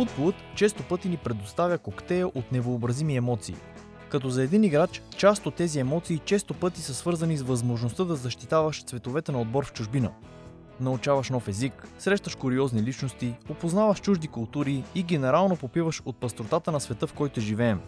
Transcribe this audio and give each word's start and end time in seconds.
Футболът 0.00 0.34
често 0.54 0.82
пъти 0.82 1.08
ни 1.08 1.16
предоставя 1.16 1.78
коктейл 1.78 2.32
от 2.34 2.52
невообразими 2.52 3.16
емоции. 3.16 3.54
Като 4.08 4.30
за 4.30 4.42
един 4.42 4.64
играч, 4.64 5.02
част 5.16 5.46
от 5.46 5.54
тези 5.54 5.78
емоции 5.78 6.18
често 6.18 6.54
пъти 6.54 6.80
са 6.80 6.94
свързани 6.94 7.36
с 7.36 7.42
възможността 7.42 8.04
да 8.04 8.16
защитаваш 8.16 8.84
цветовете 8.84 9.32
на 9.32 9.40
отбор 9.40 9.66
в 9.66 9.72
чужбина. 9.72 10.10
Научаваш 10.80 11.30
нов 11.30 11.48
език, 11.48 11.88
срещаш 11.98 12.34
куриозни 12.34 12.82
личности, 12.82 13.34
опознаваш 13.50 14.00
чужди 14.00 14.28
култури 14.28 14.84
и 14.94 15.02
генерално 15.02 15.56
попиваш 15.56 16.02
от 16.04 16.16
пастротата 16.16 16.72
на 16.72 16.80
света, 16.80 17.06
в 17.06 17.12
който 17.12 17.40
живеем. 17.40 17.80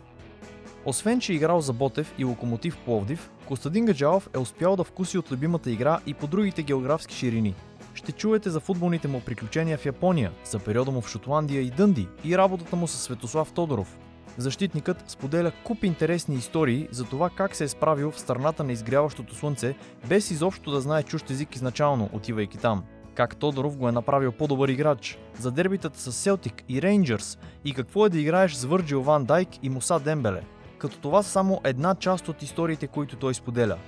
Освен, 0.84 1.20
че 1.20 1.32
е 1.32 1.36
играл 1.36 1.60
за 1.60 1.72
Ботев 1.72 2.14
и 2.18 2.24
Локомотив 2.24 2.78
Пловдив, 2.84 3.30
Костадин 3.46 3.84
Гаджалов 3.84 4.28
е 4.34 4.38
успял 4.38 4.76
да 4.76 4.84
вкуси 4.84 5.18
от 5.18 5.32
любимата 5.32 5.70
игра 5.70 6.00
и 6.06 6.14
по 6.14 6.26
другите 6.26 6.62
географски 6.62 7.14
ширини. 7.14 7.54
Ще 7.94 8.12
чуете 8.12 8.50
за 8.50 8.60
футболните 8.60 9.08
му 9.08 9.20
приключения 9.20 9.78
в 9.78 9.86
Япония, 9.86 10.32
за 10.44 10.58
периода 10.58 10.90
му 10.90 11.00
в 11.00 11.08
Шотландия 11.08 11.62
и 11.62 11.70
Дънди 11.70 12.08
и 12.24 12.38
работата 12.38 12.76
му 12.76 12.86
с 12.86 12.98
Светослав 12.98 13.52
Тодоров. 13.52 13.98
Защитникът 14.36 15.10
споделя 15.10 15.52
куп 15.64 15.84
интересни 15.84 16.34
истории 16.34 16.88
за 16.90 17.04
това 17.04 17.30
как 17.30 17.56
се 17.56 17.64
е 17.64 17.68
справил 17.68 18.10
в 18.10 18.20
страната 18.20 18.64
на 18.64 18.72
изгряващото 18.72 19.34
слънце, 19.34 19.74
без 20.08 20.30
изобщо 20.30 20.70
да 20.70 20.80
знае 20.80 21.02
чужд 21.02 21.30
език 21.30 21.54
изначално, 21.54 22.10
отивайки 22.12 22.58
там. 22.58 22.84
Как 23.14 23.36
Тодоров 23.36 23.76
го 23.76 23.88
е 23.88 23.92
направил 23.92 24.32
по-добър 24.32 24.68
играч, 24.68 25.18
за 25.38 25.50
дербитата 25.50 26.00
с 26.00 26.12
Селтик 26.12 26.64
и 26.68 26.82
Рейнджърс 26.82 27.38
и 27.64 27.74
какво 27.74 28.06
е 28.06 28.08
да 28.08 28.20
играеш 28.20 28.54
с 28.54 28.64
Върджил 28.64 29.02
Ван 29.02 29.24
Дайк 29.24 29.48
и 29.62 29.68
Муса 29.68 30.00
Дембеле. 30.00 30.42
Като 30.78 30.98
това 30.98 31.22
са 31.22 31.30
само 31.30 31.60
една 31.64 31.94
част 31.94 32.28
от 32.28 32.42
историите, 32.42 32.86
които 32.86 33.16
той 33.16 33.34
споделя. 33.34 33.78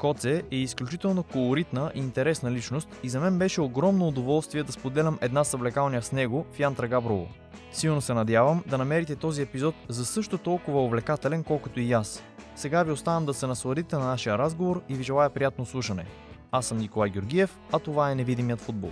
Коце 0.00 0.42
е 0.50 0.56
изключително 0.56 1.22
колоритна 1.22 1.92
и 1.94 1.98
интересна 1.98 2.50
личност 2.50 2.88
и 3.02 3.08
за 3.08 3.20
мен 3.20 3.38
беше 3.38 3.60
огромно 3.60 4.08
удоволствие 4.08 4.62
да 4.62 4.72
споделям 4.72 5.18
една 5.20 5.44
съблекалня 5.44 6.02
с 6.02 6.12
него 6.12 6.46
в 6.52 6.60
Янтра 6.60 6.88
Габрово. 6.88 7.28
Силно 7.72 8.00
се 8.00 8.14
надявам 8.14 8.62
да 8.66 8.78
намерите 8.78 9.16
този 9.16 9.42
епизод 9.42 9.74
за 9.88 10.04
също 10.04 10.38
толкова 10.38 10.84
увлекателен, 10.84 11.44
колкото 11.44 11.80
и 11.80 11.92
аз. 11.92 12.22
Сега 12.56 12.82
ви 12.82 12.92
оставам 12.92 13.26
да 13.26 13.34
се 13.34 13.46
насладите 13.46 13.96
на 13.96 14.04
нашия 14.04 14.38
разговор 14.38 14.82
и 14.88 14.94
ви 14.94 15.02
желая 15.02 15.30
приятно 15.30 15.66
слушане. 15.66 16.06
Аз 16.52 16.66
съм 16.66 16.78
Николай 16.78 17.10
Георгиев, 17.10 17.58
а 17.72 17.78
това 17.78 18.10
е 18.10 18.14
Невидимият 18.14 18.60
футбол. 18.60 18.90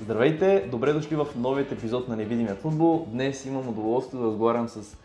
Здравейте, 0.00 0.68
добре 0.70 0.92
дошли 0.92 1.16
в 1.16 1.26
новият 1.36 1.72
епизод 1.72 2.08
на 2.08 2.16
Невидимият 2.16 2.60
футбол. 2.60 3.06
Днес 3.10 3.46
имам 3.46 3.68
удоволствие 3.68 4.20
да 4.20 4.26
разговарям 4.26 4.68
с, 4.68 4.96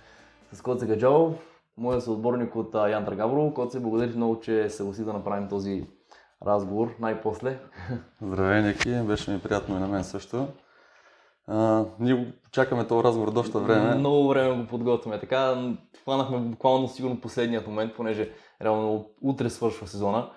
с 0.54 0.62
Коце 0.62 0.86
Гаджалов, 0.86 1.49
моят 1.80 2.04
съотборник 2.04 2.56
от 2.56 2.76
Янтра 2.76 3.16
Габрово. 3.16 3.54
Коце, 3.54 3.80
благодаря 3.80 4.16
много, 4.16 4.40
че 4.40 4.70
се 4.70 4.78
съгласи 4.78 5.06
да 5.06 5.14
направим 5.14 5.50
този 5.50 5.88
разговор 6.46 6.96
най-после. 7.00 7.60
Здравей, 8.22 8.62
Ники, 8.62 9.08
беше 9.08 9.32
ми 9.32 9.40
приятно 9.40 9.76
и 9.76 9.80
на 9.80 9.88
мен 9.88 10.04
също. 10.04 10.48
А, 11.48 11.86
ние 12.00 12.34
чакаме 12.52 12.88
този 12.88 13.04
разговор 13.04 13.32
доста 13.32 13.60
време. 13.60 13.96
Много 13.96 14.28
време 14.28 14.62
го 14.62 14.68
подготвяме. 14.68 15.20
Така 15.20 15.74
хванахме 16.04 16.40
буквално 16.40 16.88
сигурно 16.88 17.22
последният 17.22 17.68
момент, 17.68 17.96
понеже 17.96 18.32
реално 18.62 19.10
утре 19.22 19.50
свършва 19.50 19.88
сезона 19.88 20.32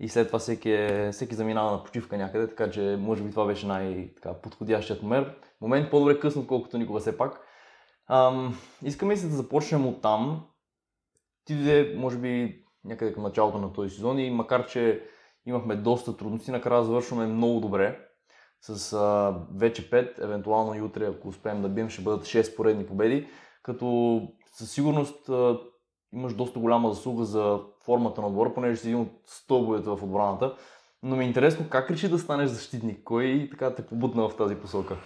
и 0.00 0.08
след 0.08 0.26
това 0.26 0.38
всеки, 0.38 0.70
е, 0.70 1.10
всеки 1.12 1.34
заминава 1.34 1.72
на 1.72 1.84
почивка 1.84 2.16
някъде, 2.16 2.48
така 2.48 2.70
че 2.70 2.98
може 3.00 3.22
би 3.22 3.30
това 3.30 3.46
беше 3.46 3.66
най-подходящият 3.66 5.02
момент. 5.02 5.28
Момент 5.60 5.90
по-добре 5.90 6.20
късно, 6.20 6.42
отколкото 6.42 6.78
никога 6.78 7.00
все 7.00 7.18
пак. 7.18 7.40
Ам, 8.10 8.58
искаме 8.84 9.16
се 9.16 9.28
да 9.28 9.36
започнем 9.36 9.86
от 9.86 10.02
там. 10.02 10.44
Ти 11.44 11.54
дойде, 11.54 11.94
може 11.98 12.18
би, 12.18 12.62
някъде 12.84 13.12
към 13.12 13.22
началото 13.22 13.58
на 13.58 13.72
този 13.72 13.90
сезон 13.90 14.18
и 14.18 14.30
макар, 14.30 14.66
че 14.66 15.02
имахме 15.46 15.76
доста 15.76 16.16
трудности, 16.16 16.50
накрая 16.50 16.84
завършваме 16.84 17.26
много 17.26 17.60
добре 17.60 17.98
с 18.60 18.92
а, 18.92 19.36
вече 19.54 19.90
5, 19.90 20.24
евентуално 20.24 20.74
и 20.74 20.80
утре, 20.80 21.06
ако 21.06 21.28
успеем 21.28 21.62
да 21.62 21.68
бием, 21.68 21.88
ще 21.88 22.02
бъдат 22.02 22.24
6 22.24 22.56
поредни 22.56 22.86
победи, 22.86 23.28
като 23.62 24.20
със 24.52 24.70
сигурност 24.70 25.28
а, 25.28 25.58
имаш 26.12 26.34
доста 26.34 26.58
голяма 26.58 26.92
заслуга 26.92 27.24
за 27.24 27.60
формата 27.84 28.20
на 28.20 28.26
отбора, 28.26 28.54
понеже 28.54 28.80
си 28.80 28.88
един 28.88 29.00
от 29.00 29.10
стълбовете 29.26 29.90
в 29.90 30.02
отбраната. 30.02 30.56
Но 31.02 31.16
ми 31.16 31.24
е 31.24 31.28
интересно 31.28 31.66
как 31.70 31.90
реши 31.90 32.08
да 32.08 32.18
станеш 32.18 32.50
защитник? 32.50 33.04
Кой 33.04 33.48
така 33.50 33.74
те 33.74 33.86
побутна 33.86 34.28
в 34.28 34.36
тази 34.36 34.54
посока? 34.54 34.96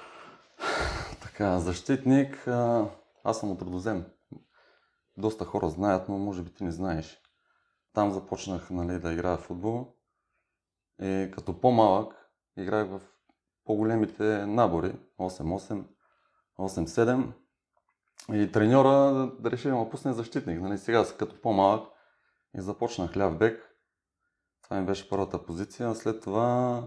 Така, 1.22 1.58
защитник, 1.58 2.48
аз 3.24 3.40
съм 3.40 3.50
от 3.50 3.62
Родозем. 3.62 4.04
Доста 5.16 5.44
хора 5.44 5.68
знаят, 5.68 6.08
но 6.08 6.18
може 6.18 6.42
би 6.42 6.50
ти 6.50 6.64
не 6.64 6.70
знаеш. 6.70 7.20
Там 7.92 8.12
започнах 8.12 8.70
нали, 8.70 9.00
да 9.00 9.12
играя 9.12 9.36
в 9.36 9.40
футбол. 9.40 9.94
И 11.02 11.30
като 11.34 11.60
по-малък 11.60 12.30
играх 12.56 12.88
в 12.88 13.00
по-големите 13.64 14.46
набори, 14.46 14.98
8-8, 15.18 15.84
8-7. 16.58 17.32
И 18.32 18.52
треньора 18.52 19.26
да 19.38 19.50
реши 19.50 19.68
да 19.68 19.76
ме 19.76 19.90
пусне 19.90 20.12
защитник. 20.12 20.60
Нали, 20.60 20.78
сега 20.78 21.04
като 21.18 21.40
по-малък 21.40 21.88
и 22.58 22.60
започнах 22.60 23.16
ляв 23.16 23.38
бек. 23.38 23.76
Това 24.62 24.80
ми 24.80 24.86
беше 24.86 25.08
първата 25.08 25.46
позиция. 25.46 25.94
След 25.94 26.22
това 26.22 26.82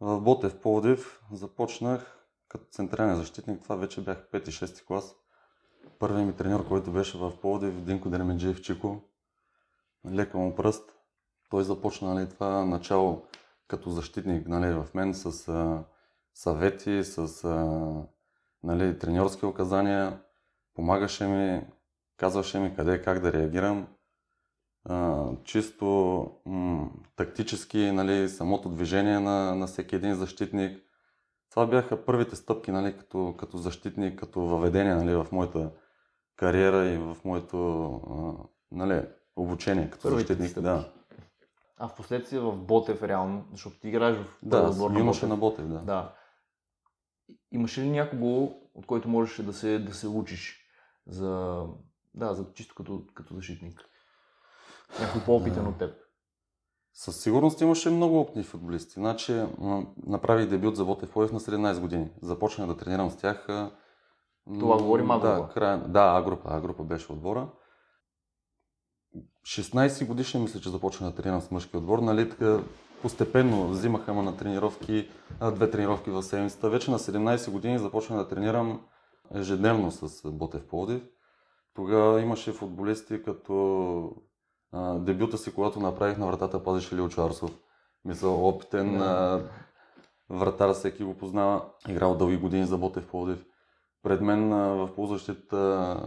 в 0.00 0.20
Ботев 0.20 0.60
Пловдив 0.60 1.22
започнах 1.32 2.26
като 2.48 2.66
централен 2.70 3.16
защитник. 3.16 3.62
Това 3.62 3.76
вече 3.76 4.04
бях 4.04 4.30
5-6 4.32 4.86
клас. 4.86 5.14
Първият 5.98 6.26
ми 6.26 6.36
треньор, 6.36 6.68
който 6.68 6.92
беше 6.92 7.18
в 7.18 7.32
Пловдив, 7.40 7.80
Динко 7.80 8.08
Деремеджиев 8.10 8.62
Чико. 8.62 9.02
Лека 10.10 10.38
му 10.38 10.54
пръст. 10.54 10.92
Той 11.50 11.64
започна 11.64 12.14
нали, 12.14 12.28
това 12.28 12.64
начало 12.64 13.22
като 13.68 13.90
защитник 13.90 14.48
нали, 14.48 14.72
в 14.72 14.86
мен 14.94 15.14
с 15.14 15.48
а, 15.48 15.84
съвети, 16.34 17.04
с 17.04 17.44
а, 17.44 17.56
нали, 18.62 18.98
треньорски 18.98 19.46
указания. 19.46 20.20
Помагаше 20.74 21.26
ми, 21.26 21.66
казваше 22.16 22.60
ми 22.60 22.76
къде 22.76 23.02
как 23.02 23.20
да 23.20 23.32
реагирам. 23.32 23.88
А, 24.84 25.26
чисто 25.44 25.86
м- 26.46 26.90
тактически 27.16 27.90
нали, 27.92 28.28
самото 28.28 28.68
движение 28.68 29.18
на, 29.18 29.54
на 29.54 29.66
всеки 29.66 29.96
един 29.96 30.14
защитник. 30.14 30.82
Това 31.50 31.66
бяха 31.66 32.04
първите 32.04 32.36
стъпки 32.36 32.70
нали, 32.70 32.98
като, 32.98 33.34
като 33.38 33.58
защитник, 33.58 34.18
като 34.20 34.40
въведение 34.40 34.94
нали, 34.94 35.14
в 35.14 35.26
моята 35.32 35.70
кариера 36.36 36.88
и 36.88 36.98
в 36.98 37.16
моето 37.24 37.56
нали, 38.72 39.02
обучение 39.36 39.90
като 39.90 40.02
Първите 40.02 40.32
защитник. 40.34 40.50
стъпки. 40.50 40.64
Да. 40.64 40.92
А 41.78 41.88
в 41.88 41.94
последствие 41.94 42.40
в 42.40 42.56
Ботев 42.56 43.02
реално, 43.02 43.48
защото 43.52 43.78
ти 43.80 43.88
играеш 43.88 44.16
в 44.16 44.38
Да, 44.42 44.62
отбор 44.62 44.90
на 44.90 45.00
имаше 45.00 45.26
на 45.26 45.36
Ботев, 45.36 45.68
да. 45.68 45.78
Да. 45.78 46.14
Имаше 47.52 47.80
ли 47.80 47.90
някого, 47.90 48.54
от 48.74 48.86
който 48.86 49.08
можеш 49.08 49.36
да 49.42 49.52
се, 49.52 49.78
да 49.78 49.94
се 49.94 50.08
учиш 50.08 50.66
за, 51.06 51.62
да, 52.14 52.34
за 52.34 52.52
чисто 52.54 52.74
като, 52.74 53.02
като 53.14 53.34
защитник? 53.34 53.80
Някой 55.00 55.24
по-опитен 55.24 55.62
Да. 55.62 55.68
от 55.68 55.78
теб. 55.78 56.05
Със 56.98 57.22
сигурност 57.22 57.60
имаше 57.60 57.90
много 57.90 58.20
опитни 58.20 58.42
футболисти. 58.42 58.94
Значи, 58.94 59.32
м, 59.58 59.86
направих 60.06 60.48
дебют 60.48 60.76
за 60.76 60.84
Ботев 60.84 61.10
Пловдив 61.10 61.32
на 61.32 61.40
17 61.40 61.80
години. 61.80 62.10
Започнах 62.22 62.66
да 62.66 62.76
тренирам 62.76 63.10
с 63.10 63.16
тях. 63.16 63.46
Това 64.58 64.76
говорим 64.76 65.10
А 65.10 65.18
Да, 65.18 65.48
края, 65.54 65.78
да, 65.78 66.12
А 66.16 66.22
група. 66.22 66.48
А 66.50 66.60
група 66.60 66.82
беше 66.84 67.12
отбора. 67.12 67.48
16 69.46 70.06
годишни 70.06 70.40
мисля, 70.40 70.60
че 70.60 70.68
започнах 70.68 71.10
да 71.10 71.16
тренирам 71.16 71.40
с 71.40 71.50
мъжки 71.50 71.76
отбор. 71.76 71.98
Нали, 71.98 72.30
така, 72.30 72.60
постепенно 73.02 73.68
взимаха 73.68 74.14
ме 74.14 74.22
на 74.22 74.36
тренировки, 74.36 75.08
две 75.52 75.70
тренировки 75.70 76.10
в 76.10 76.22
седмицата. 76.22 76.70
Вече 76.70 76.90
на 76.90 76.98
17 76.98 77.50
години 77.50 77.78
започнах 77.78 78.18
да 78.18 78.28
тренирам 78.28 78.80
ежедневно 79.34 79.90
с 79.90 80.30
Ботев 80.30 80.66
Пловдив. 80.66 81.02
Тогава 81.74 82.20
имаше 82.20 82.52
футболисти 82.52 83.22
като 83.22 84.10
а, 84.72 84.94
дебюта 84.98 85.38
си, 85.38 85.54
когато 85.54 85.80
направих 85.80 86.18
на 86.18 86.26
вратата, 86.26 86.64
пазеше 86.64 86.96
Лил 86.96 87.08
Чарсов. 87.08 87.50
Мисля, 88.04 88.28
опитен 88.28 88.98
Да. 88.98 89.04
а, 89.04 90.36
вратар, 90.36 90.72
всеки 90.72 91.04
го 91.04 91.16
познава. 91.16 91.64
Играл 91.88 92.14
дълги 92.14 92.36
години 92.36 92.66
за 92.66 92.78
Ботев 92.78 93.08
Пловдив. 93.08 93.46
Пред 94.02 94.20
мен 94.20 94.52
а, 94.52 94.68
в 94.68 94.94
полузащита 94.94 96.00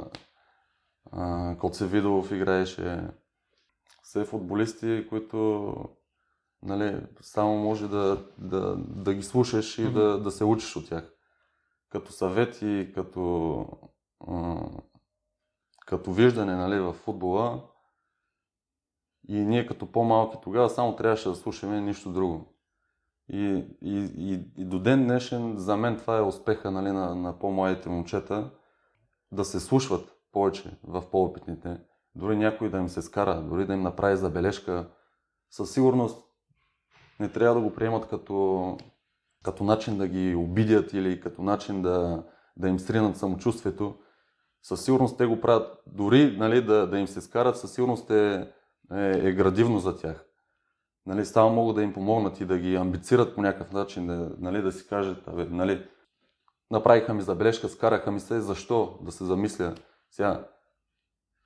а, 1.11 1.55
Коце 1.57 1.85
Видолов 1.85 2.31
играеше. 2.31 3.07
Все 4.03 4.25
футболисти, 4.25 5.05
които 5.09 5.73
нали, 6.63 7.01
само 7.21 7.57
може 7.57 7.87
да, 7.87 8.25
да, 8.37 8.75
да 8.77 9.13
ги 9.13 9.23
слушаш 9.23 9.77
и 9.77 9.93
да, 9.93 10.19
да 10.19 10.31
се 10.31 10.43
учиш 10.43 10.75
от 10.75 10.89
тях. 10.89 11.13
Като 11.89 12.11
съвети, 12.11 12.91
като, 12.95 13.65
а, 14.27 14.61
като 15.85 16.11
виждане 16.11 16.55
нали, 16.55 16.79
в 16.79 16.93
футбола. 16.93 17.63
И 19.27 19.39
ние 19.39 19.65
като 19.65 19.91
по-малки 19.91 20.37
тогава 20.43 20.69
само 20.69 20.95
трябваше 20.95 21.29
да 21.29 21.35
слушаме 21.35 21.81
нищо 21.81 22.11
друго. 22.11 22.55
И, 23.29 23.65
и, 23.81 24.09
и, 24.17 24.33
и 24.57 24.65
до 24.65 24.79
ден 24.79 25.03
днешен 25.03 25.53
за 25.57 25.77
мен 25.77 25.97
това 25.97 26.17
е 26.17 26.21
успеха 26.21 26.71
нали, 26.71 26.91
на, 26.91 27.15
на 27.15 27.39
по-младите 27.39 27.89
момчета 27.89 28.51
да 29.31 29.45
се 29.45 29.59
слушват 29.59 30.09
повече 30.31 30.77
в 30.83 31.03
по-опитните. 31.11 31.77
Дори 32.15 32.37
някой 32.37 32.69
да 32.69 32.77
им 32.77 32.89
се 32.89 33.01
скара, 33.01 33.41
дори 33.41 33.65
да 33.65 33.73
им 33.73 33.81
направи 33.81 34.17
забележка. 34.17 34.89
Със 35.51 35.73
сигурност 35.73 36.25
не 37.19 37.29
трябва 37.29 37.55
да 37.55 37.67
го 37.67 37.73
приемат 37.73 38.07
като, 38.07 38.77
като 39.43 39.63
начин 39.63 39.97
да 39.97 40.07
ги 40.07 40.35
обидят 40.35 40.93
или 40.93 41.19
като 41.19 41.41
начин 41.41 41.81
да, 41.81 42.23
да 42.57 42.69
им 42.69 42.79
сринат 42.79 43.17
самочувствието. 43.17 43.95
Със 44.63 44.85
сигурност 44.85 45.17
те 45.17 45.25
го 45.25 45.41
правят, 45.41 45.77
дори 45.87 46.37
нали, 46.37 46.65
да, 46.65 46.87
да 46.87 46.99
им 46.99 47.07
се 47.07 47.21
скарат, 47.21 47.57
със 47.57 47.73
сигурност 47.73 48.09
е, 48.09 48.51
е, 48.93 49.27
е 49.27 49.31
градивно 49.31 49.79
за 49.79 49.97
тях. 49.97 50.25
Нали, 51.05 51.25
само 51.25 51.55
могат 51.55 51.75
да 51.75 51.83
им 51.83 51.93
помогнат 51.93 52.41
и 52.41 52.45
да 52.45 52.57
ги 52.57 52.75
амбицират 52.75 53.35
по 53.35 53.41
някакъв 53.41 53.71
начин, 53.71 54.07
да, 54.07 54.31
нали, 54.39 54.61
да 54.61 54.71
си 54.71 54.87
кажат, 54.87 55.27
абе, 55.27 55.45
нали, 55.45 55.87
направиха 56.71 57.13
ми 57.13 57.21
забележка, 57.21 57.69
скараха 57.69 58.11
ми 58.11 58.19
се, 58.19 58.41
защо 58.41 58.97
да 59.01 59.11
се 59.11 59.25
замисля. 59.25 59.75
Сега, 60.11 60.47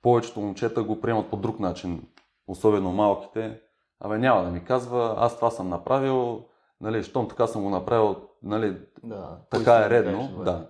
повечето 0.02 0.40
момчета 0.40 0.82
го 0.82 1.00
приемат 1.00 1.30
по 1.30 1.36
друг 1.36 1.60
начин, 1.60 2.02
особено 2.46 2.92
малките. 2.92 3.60
Абе, 4.00 4.18
няма 4.18 4.44
да 4.44 4.50
ми 4.50 4.64
казва, 4.64 5.14
аз 5.18 5.36
това 5.36 5.50
съм 5.50 5.68
направил, 5.68 6.44
нали, 6.80 7.02
щом 7.02 7.28
така 7.28 7.46
съм 7.46 7.62
го 7.62 7.70
направил, 7.70 8.16
нали, 8.42 8.78
Да, 9.02 9.38
така 9.50 9.76
е 9.76 9.90
редно. 9.90 10.42
Да. 10.44 10.68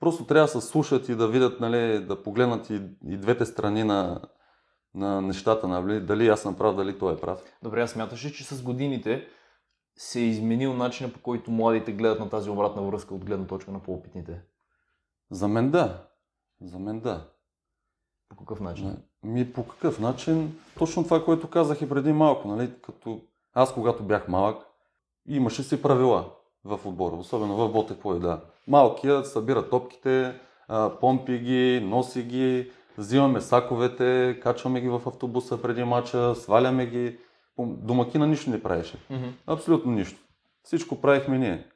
Просто 0.00 0.26
трябва 0.26 0.44
да 0.46 0.60
се 0.60 0.68
слушат 0.68 1.08
и 1.08 1.14
да 1.14 1.28
видят, 1.28 1.60
нали, 1.60 2.04
да 2.04 2.22
погледнат 2.22 2.70
и, 2.70 2.82
и 3.08 3.16
двете 3.16 3.46
страни 3.46 3.84
на, 3.84 4.20
на 4.96 5.20
нещата, 5.22 5.68
нали, 5.68 6.00
дали 6.00 6.28
аз 6.28 6.40
съм 6.40 6.54
прав, 6.54 6.76
дали 6.76 6.98
той 6.98 7.14
е 7.14 7.16
прав. 7.16 7.42
Добре, 7.62 7.82
аз 7.82 7.90
смяташ 7.90 8.24
ли, 8.24 8.32
че 8.32 8.44
с 8.44 8.62
годините 8.62 9.28
се 9.96 10.20
е 10.20 10.24
изменил 10.24 10.74
начина 10.74 11.12
по 11.12 11.20
който 11.20 11.50
младите 11.50 11.92
гледат 11.92 12.20
на 12.20 12.28
тази 12.30 12.50
обратна 12.50 12.82
връзка 12.82 13.14
от 13.14 13.24
гледна 13.24 13.46
точка 13.46 13.70
на 13.70 13.82
по-опитните? 13.82 14.40
За 15.30 15.48
мен 15.48 15.70
да. 15.70 16.06
За 16.60 16.78
мен 16.78 17.00
да. 17.00 17.28
По 18.28 18.36
какъв 18.36 18.60
начин? 18.60 18.96
Ми 19.22 19.52
по 19.52 19.68
какъв 19.68 20.00
начин? 20.00 20.58
Точно 20.78 21.04
това, 21.04 21.24
което 21.24 21.50
казах 21.50 21.82
и 21.82 21.88
преди 21.88 22.12
малко. 22.12 22.48
Нали? 22.48 22.72
Като 22.82 23.20
аз, 23.54 23.74
когато 23.74 24.02
бях 24.02 24.28
малък, 24.28 24.66
имаше 25.28 25.62
си 25.62 25.82
правила 25.82 26.30
в 26.64 26.80
отбора, 26.84 27.16
особено 27.16 27.56
в 27.56 27.72
Ботев 27.72 28.18
да. 28.18 28.40
Малкият 28.66 29.26
събира 29.26 29.68
топките, 29.68 30.40
помпи 31.00 31.38
ги, 31.38 31.80
носи 31.84 32.22
ги, 32.22 32.70
взимаме 32.98 33.40
саковете, 33.40 34.40
качваме 34.42 34.80
ги 34.80 34.88
в 34.88 35.02
автобуса 35.06 35.62
преди 35.62 35.84
мача, 35.84 36.34
сваляме 36.34 36.86
ги. 36.86 37.18
Домакина 37.58 38.26
нищо 38.26 38.50
не 38.50 38.62
правеше. 38.62 38.96
Mm-hmm. 39.10 39.30
Абсолютно 39.46 39.92
нищо. 39.92 40.20
Всичко 40.62 41.00
правихме 41.00 41.38
ние. 41.38 41.66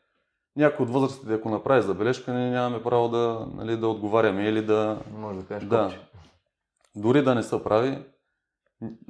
Някой 0.57 0.85
от 0.87 0.93
възрастите, 0.93 1.35
ако 1.35 1.49
направи 1.49 1.83
забележка, 1.83 2.33
ние 2.33 2.51
нямаме 2.51 2.83
право 2.83 3.09
да, 3.09 3.47
нали, 3.55 3.77
да 3.77 3.89
отговаряме 3.89 4.45
или 4.45 4.63
да... 4.63 4.99
Може 5.17 5.39
да 5.39 5.47
кажеш 5.47 5.69
Да. 5.69 5.83
копче. 5.83 6.01
Дори 6.97 7.23
да 7.23 7.35
не 7.35 7.43
се 7.43 7.65
прави, 7.65 7.99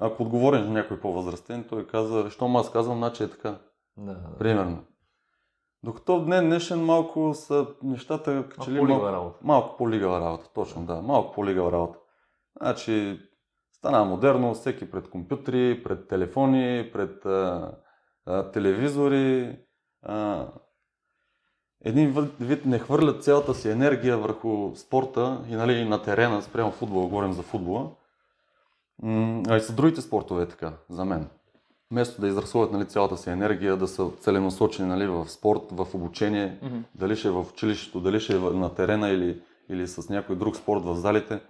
ако 0.01 0.23
отговориш 0.23 0.61
на 0.61 0.71
някой 0.71 1.01
по-възрастен, 1.01 1.65
той 1.69 1.87
казва, 1.87 2.31
щом 2.31 2.56
аз 2.56 2.73
казвам, 2.73 2.99
значи 2.99 3.23
е 3.23 3.29
така. 3.29 3.59
Да, 3.97 4.13
да. 4.13 4.37
Примерно. 4.39 4.79
Докато 5.83 6.21
в 6.21 6.25
днес 6.25 6.41
днешен 6.43 6.85
малко 6.85 7.35
са 7.35 7.67
нещата, 7.83 8.45
че 8.65 8.71
ли 8.71 8.81
малко, 8.81 9.06
работа. 9.06 9.39
малко 9.43 9.77
по-лигава 9.77 10.21
работа. 10.21 10.49
Точно, 10.55 10.87
да. 10.87 11.03
Малко 11.03 11.35
по-лигава 11.35 11.73
работа. 11.73 11.99
Значи, 12.62 13.21
стана 13.73 14.05
модерно, 14.05 14.55
всеки 14.55 14.91
пред 14.91 15.11
компютри, 15.11 15.83
пред 15.85 16.09
телефони, 16.09 16.91
пред 16.93 17.27
а, 17.27 17.73
а, 18.27 18.51
телевизори. 18.51 19.59
А, 20.03 20.47
един 21.85 22.31
вид- 22.41 22.65
не 22.67 22.79
хвърлят 22.79 23.25
цялата 23.25 23.55
си 23.55 23.71
енергия 23.71 24.19
върху 24.19 24.77
спорта 24.77 25.45
и 25.51 25.55
нали, 25.55 25.85
на 25.85 26.03
терена, 26.03 26.43
спрямо 26.43 26.71
футбола, 26.71 27.07
говорим 27.07 27.33
за 27.33 27.43
футбола. 27.43 27.91
А 29.49 29.56
и 29.56 29.61
с 29.61 29.73
другите 29.73 30.01
спортове 30.01 30.43
е 30.43 30.49
така, 30.49 30.73
за 30.91 31.05
мен. 31.05 31.29
Вместо 31.91 32.21
да 32.21 32.29
изразходват 32.29 32.73
нали, 32.73 32.87
цялата 32.89 33.17
си 33.17 33.31
енергия, 33.31 33.77
да 33.77 33.89
са 33.89 34.11
целенасочени 34.21 34.89
нали, 34.89 35.06
в 35.06 35.29
спорт, 35.29 35.61
в 35.71 35.87
обучение, 35.95 36.59
Мгм. 36.63 36.79
дали 36.95 37.17
ще 37.17 37.29
е 37.29 37.31
в 37.31 37.47
училището, 37.53 38.01
дали 38.01 38.21
ще 38.21 38.37
е 38.37 38.39
на 38.39 38.75
терена 38.75 39.09
или, 39.09 39.43
или 39.69 39.87
с 39.87 40.09
някой 40.09 40.37
друг 40.37 40.56
спорт 40.56 40.85
в 40.85 40.95
залите, 40.95 41.41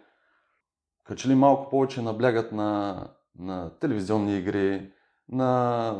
като 1.04 1.20
че 1.20 1.28
ли 1.28 1.34
малко 1.34 1.70
повече 1.70 2.02
наблягат 2.02 2.52
на, 2.52 3.04
на 3.38 3.78
телевизионни 3.78 4.38
игри, 4.38 4.92
на... 5.28 5.92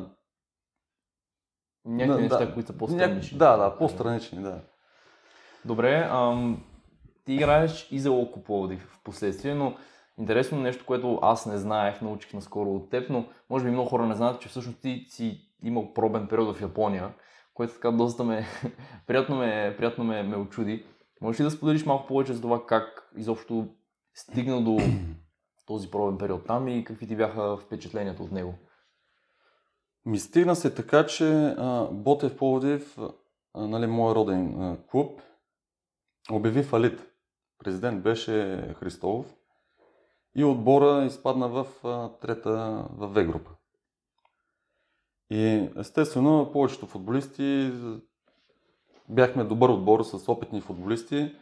Някакви 1.85 2.23
на- 2.23 2.29
неща, 2.29 2.47
да, 2.47 2.55
които 2.55 2.67
са 2.67 2.79
по-странични. 2.79 3.38
Да, 3.38 3.56
да, 3.56 3.76
по-странични, 3.76 4.43
да. 4.43 4.61
Добре, 5.64 6.08
ам, 6.11 6.64
ти 7.25 7.32
играеш 7.35 7.88
и 7.91 7.99
за 8.00 8.11
Локо 8.11 8.43
Пловдив 8.43 8.91
в 8.93 9.02
последствие, 9.05 9.55
но 9.55 9.76
интересно 10.19 10.58
нещо, 10.61 10.87
което 10.87 11.19
аз 11.23 11.46
не 11.46 11.58
знаех, 11.58 12.03
научих 12.03 12.32
наскоро 12.35 12.70
от 12.70 12.91
теб, 12.91 13.11
но 13.11 13.25
може 13.50 13.64
би 13.64 13.70
много 13.70 13.88
хора 13.88 14.06
не 14.06 14.14
знаят, 14.14 14.41
че 14.41 14.49
всъщност 14.49 14.81
ти 14.81 15.06
си 15.08 15.41
имал 15.62 15.93
пробен 15.93 16.26
период 16.29 16.56
в 16.56 16.61
Япония, 16.61 17.14
което 17.55 17.75
така 17.75 17.91
доста 17.91 18.25
ме, 18.25 18.46
приятно 19.06 19.37
ме, 19.37 19.75
приятно 19.79 20.05
ме, 20.05 20.23
ме 20.23 20.37
очуди. 20.37 20.87
Можеш 21.20 21.41
ли 21.41 21.44
да 21.44 21.50
споделиш 21.50 21.87
малко 21.87 22.06
повече 22.06 22.32
за 22.32 22.41
това 22.41 22.67
как 22.67 23.11
изобщо 23.17 23.69
стигна 24.20 24.64
до 24.64 24.78
този 25.67 25.90
пробен 25.90 26.19
период 26.19 26.46
там 26.46 26.69
и 26.69 26.84
какви 26.84 27.06
ти 27.06 27.17
бяха 27.17 27.56
впечатленията 27.56 28.22
от 28.22 28.32
него? 28.32 28.55
Ми 30.06 30.19
стигна 30.19 30.56
се 30.56 30.75
така, 30.75 31.06
че 31.06 31.55
а, 31.58 31.88
Ботев 31.93 32.37
Пловдив, 32.37 32.99
нали, 33.55 33.87
мой 33.87 34.14
роден 34.14 34.76
клуб, 34.90 35.20
обяви 36.31 36.62
фалит. 36.62 37.06
Президент 37.58 38.02
беше 38.02 38.67
Христов 38.78 39.26
и 40.34 40.44
отбора 40.44 41.05
изпадна 41.05 41.49
в 41.49 41.67
трета 42.20 42.87
в 42.90 43.08
В 43.08 43.25
група. 43.25 43.50
И 45.31 45.69
естествено, 45.76 46.50
повечето 46.52 46.87
футболисти 46.87 47.72
бяхме 49.08 49.44
добър 49.44 49.69
отбор 49.69 50.02
с 50.02 50.28
опитни 50.28 50.61
футболисти. 50.61 51.34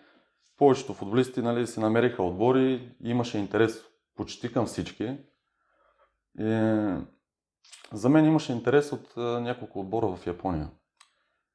Повечето 0.59 0.95
футболисти 0.95 1.43
нали, 1.43 1.67
си 1.67 1.81
намериха 1.81 2.23
отбори, 2.23 2.97
имаше 3.01 3.39
интерес 3.39 3.85
почти 4.17 4.53
към 4.53 4.67
всички. 4.67 5.19
И 6.39 6.97
за 7.93 8.09
мен 8.09 8.25
имаше 8.25 8.53
интерес 8.53 8.93
от 8.93 9.17
няколко 9.17 9.81
отбора 9.81 10.17
в 10.17 10.27
Япония. 10.27 10.71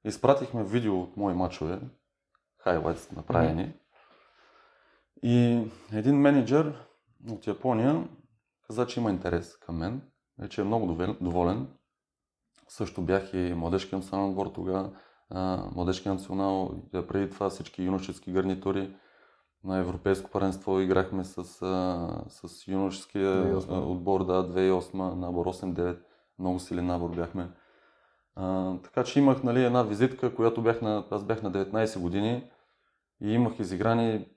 Изпратихме 0.05 0.63
видео 0.63 1.01
от 1.01 1.17
мои 1.17 1.33
мачове, 1.33 1.79
хайлайтс 2.57 3.11
направени. 3.11 3.73
И 5.23 5.63
един 5.93 6.15
менеджер 6.15 6.85
от 7.29 7.47
Япония 7.47 8.07
каза, 8.67 8.87
че 8.87 8.99
има 8.99 9.09
интерес 9.09 9.57
към 9.57 9.77
мен, 9.77 10.01
и 10.45 10.49
че 10.49 10.61
е 10.61 10.63
много 10.63 11.15
доволен. 11.21 11.67
Също 12.67 13.01
бях 13.01 13.33
и 13.33 13.53
младежки 13.53 13.95
национален 13.95 14.29
отбор 14.29 14.47
тогава, 14.47 14.97
а, 15.29 15.63
младежки 15.75 16.09
национал, 16.09 16.75
преди 16.91 17.29
това 17.29 17.49
всички 17.49 17.83
юношески 17.83 18.31
гарнитури 18.31 18.95
на 19.63 19.77
европейско 19.77 20.31
паренство 20.31 20.79
играхме 20.79 21.23
с, 21.23 21.43
с 22.29 22.67
юношеския 22.67 23.55
2008. 23.55 23.65
а, 23.69 23.79
отбор, 23.79 24.25
да, 24.25 24.53
2008, 24.53 24.93
набор 25.13 25.45
8-9, 25.45 25.97
много 26.39 26.59
силен 26.59 26.85
набор 26.85 27.15
бяхме. 27.15 27.49
А, 28.35 28.75
така 28.83 29.03
че 29.03 29.19
имах 29.19 29.43
нали, 29.43 29.63
една 29.65 29.83
визитка, 29.83 30.35
която 30.35 30.61
бях 30.61 30.81
на, 30.81 31.05
аз 31.11 31.23
бях 31.23 31.43
на 31.43 31.51
19 31.51 31.99
години 31.99 32.43
и 33.21 33.33
имах 33.33 33.59
изиграни, 33.59 34.27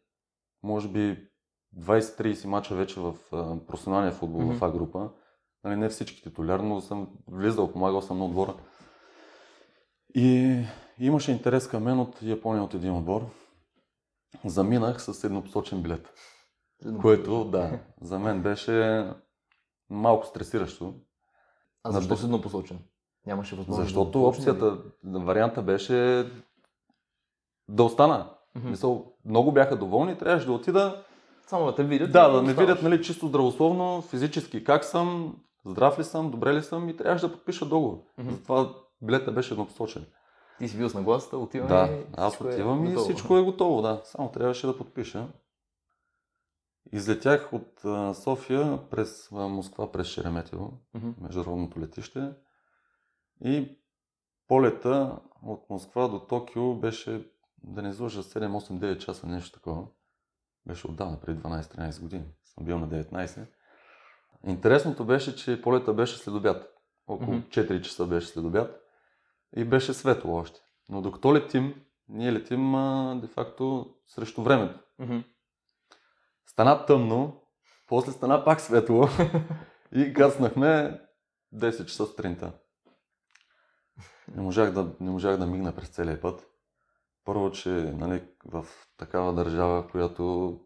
може 0.62 0.88
би, 0.88 1.28
20-30 1.78 2.46
мача 2.46 2.74
вече 2.74 3.00
в 3.00 3.14
а, 3.32 3.56
професионалния 3.66 4.12
футбол 4.12 4.40
Мгм. 4.42 4.54
в 4.54 4.62
А 4.62 4.70
група. 4.70 5.10
Нали, 5.64 5.76
не 5.76 5.88
всички 5.88 6.22
титулярно, 6.22 6.68
но 6.68 6.80
съм 6.80 7.08
влизал, 7.28 7.72
помагал 7.72 8.02
съм 8.02 8.18
на 8.18 8.24
отбора. 8.24 8.54
И 10.18 10.62
имаше 10.98 11.32
интерес 11.32 11.68
към 11.68 11.82
мен 11.82 12.00
от 12.00 12.22
Япония 12.22 12.62
от 12.62 12.74
един 12.74 12.94
отбор. 12.94 13.26
Заминах 14.44 15.02
с 15.02 15.24
еднопосочен 15.24 15.82
билет, 15.82 16.12
което 17.00 17.44
да, 17.44 17.78
за 18.00 18.18
мен 18.18 18.42
беше 18.42 19.06
малко 19.90 20.26
стресиращо. 20.26 20.94
А 21.84 21.92
защо 21.92 22.16
си 22.16 22.24
еднопосочен? 22.24 22.78
Нямаше 23.26 23.56
възможност. 23.56 23.78
да 23.78 23.84
Защото 23.84 24.24
опцията, 24.24 24.78
варианта 25.04 25.62
беше 25.62 26.26
да 27.68 27.82
остана. 27.82 28.30
Мгм. 28.54 28.70
Мисъл, 28.70 29.12
много 29.24 29.52
бяха 29.52 29.76
доволни, 29.76 30.18
трябваше 30.18 30.46
да 30.46 30.52
отида. 30.52 31.04
Само 31.46 31.66
да 31.66 31.74
те 31.74 31.84
видят. 31.84 32.12
Да, 32.12 32.18
и 32.18 32.22
да 32.22 32.42
ме 32.42 32.48
оставаш. 32.48 32.68
видят 32.68 32.82
нали, 32.82 33.02
чисто 33.02 33.26
здравословно, 33.26 34.02
физически 34.02 34.64
как 34.64 34.84
съм, 34.84 35.36
здрав 35.64 35.98
ли 35.98 36.04
съм, 36.04 36.30
добре 36.30 36.54
ли 36.54 36.62
съм 36.62 36.88
и 36.88 36.96
трябваше 36.96 37.26
да 37.26 37.32
подпиша 37.32 37.66
договор. 37.66 38.02
Мгм. 38.18 38.30
Затова 38.30 38.74
билета 39.02 39.32
беше 39.32 39.54
еднопосочен. 39.54 40.06
Ти 40.58 40.68
си 40.68 40.76
бил 40.78 40.88
с 40.88 40.94
нагласата, 40.94 41.38
отиваме. 41.38 41.68
Да, 41.68 41.92
и 41.92 42.04
аз 42.16 42.40
е 42.40 42.44
отивам 42.44 42.84
и 42.84 42.88
готово. 42.88 43.04
всичко 43.04 43.36
е 43.36 43.42
готово, 43.42 43.82
да. 43.82 44.00
Само 44.04 44.30
трябваше 44.32 44.66
да 44.66 44.76
подпиша. 44.76 45.28
Излетях 46.92 47.52
от 47.52 47.80
София 48.16 48.90
през 48.90 49.28
Москва, 49.30 49.92
през 49.92 50.06
Шереметьево, 50.06 50.72
Мгм. 50.94 51.10
международното 51.20 51.80
летище. 51.80 52.32
И 53.44 53.78
полета 54.48 55.18
от 55.42 55.70
Москва 55.70 56.08
до 56.08 56.20
Токио 56.20 56.74
беше, 56.74 57.30
да 57.62 57.82
не 57.82 57.88
излъжа, 57.88 58.22
7-8-9 58.22 58.98
часа, 58.98 59.26
нещо 59.26 59.52
такова. 59.52 59.86
Беше 60.66 60.86
отдавна, 60.86 61.20
преди 61.20 61.40
12-13 61.40 62.00
години. 62.00 62.24
Съм 62.44 62.64
бил 62.64 62.78
на 62.78 62.88
19. 62.88 63.46
Интересното 64.46 65.04
беше, 65.04 65.36
че 65.36 65.62
полета 65.62 65.94
беше 65.94 66.18
след 66.18 66.34
обяд. 66.34 66.72
Около 67.06 67.32
Мгм. 67.36 67.46
4 67.48 67.80
часа 67.82 68.06
беше 68.06 68.28
след 68.28 68.44
обяд. 68.44 68.82
И 69.56 69.64
беше 69.64 69.94
светло 69.94 70.34
още. 70.34 70.60
Но 70.88 71.02
докато 71.02 71.34
летим, 71.34 71.74
ние 72.08 72.32
летим 72.32 72.74
а, 72.74 73.14
де-факто 73.20 73.94
срещу 74.06 74.42
времето. 74.42 74.80
Мгм. 74.98 75.18
Стана 76.46 76.86
тъмно, 76.86 77.42
после 77.88 78.12
стана 78.12 78.44
пак 78.44 78.60
светло 78.60 79.08
и 79.94 80.12
кацнахме 80.12 81.00
10 81.54 81.86
часа 81.86 82.06
сутринта. 82.06 82.52
Не 84.34 84.42
можах 84.42 84.72
да, 84.72 84.94
не 85.00 85.10
можах 85.10 85.36
да 85.36 85.46
мигна 85.46 85.74
през 85.74 85.88
целия 85.88 86.20
път. 86.20 86.46
Първо, 87.24 87.50
че 87.50 87.70
нали, 87.70 88.24
в 88.44 88.66
такава 88.98 89.34
държава, 89.34 89.88
която 89.88 90.58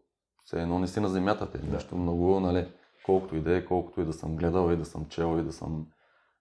все 0.45 0.61
едно 0.61 0.79
не 0.79 0.87
си 0.87 0.99
на 0.99 1.09
земята 1.09 1.51
те. 1.51 1.57
Да. 1.57 1.73
Нещо 1.73 1.95
много, 1.95 2.39
нали, 2.39 2.73
колкото 3.05 3.35
и 3.35 3.41
да 3.41 3.57
е, 3.57 3.65
колкото 3.65 4.01
и 4.01 4.05
да 4.05 4.13
съм 4.13 4.35
гледал, 4.35 4.71
и 4.71 4.77
да 4.77 4.85
съм 4.85 5.05
чел, 5.09 5.37
и 5.39 5.43
да 5.43 5.53
съм, 5.53 5.87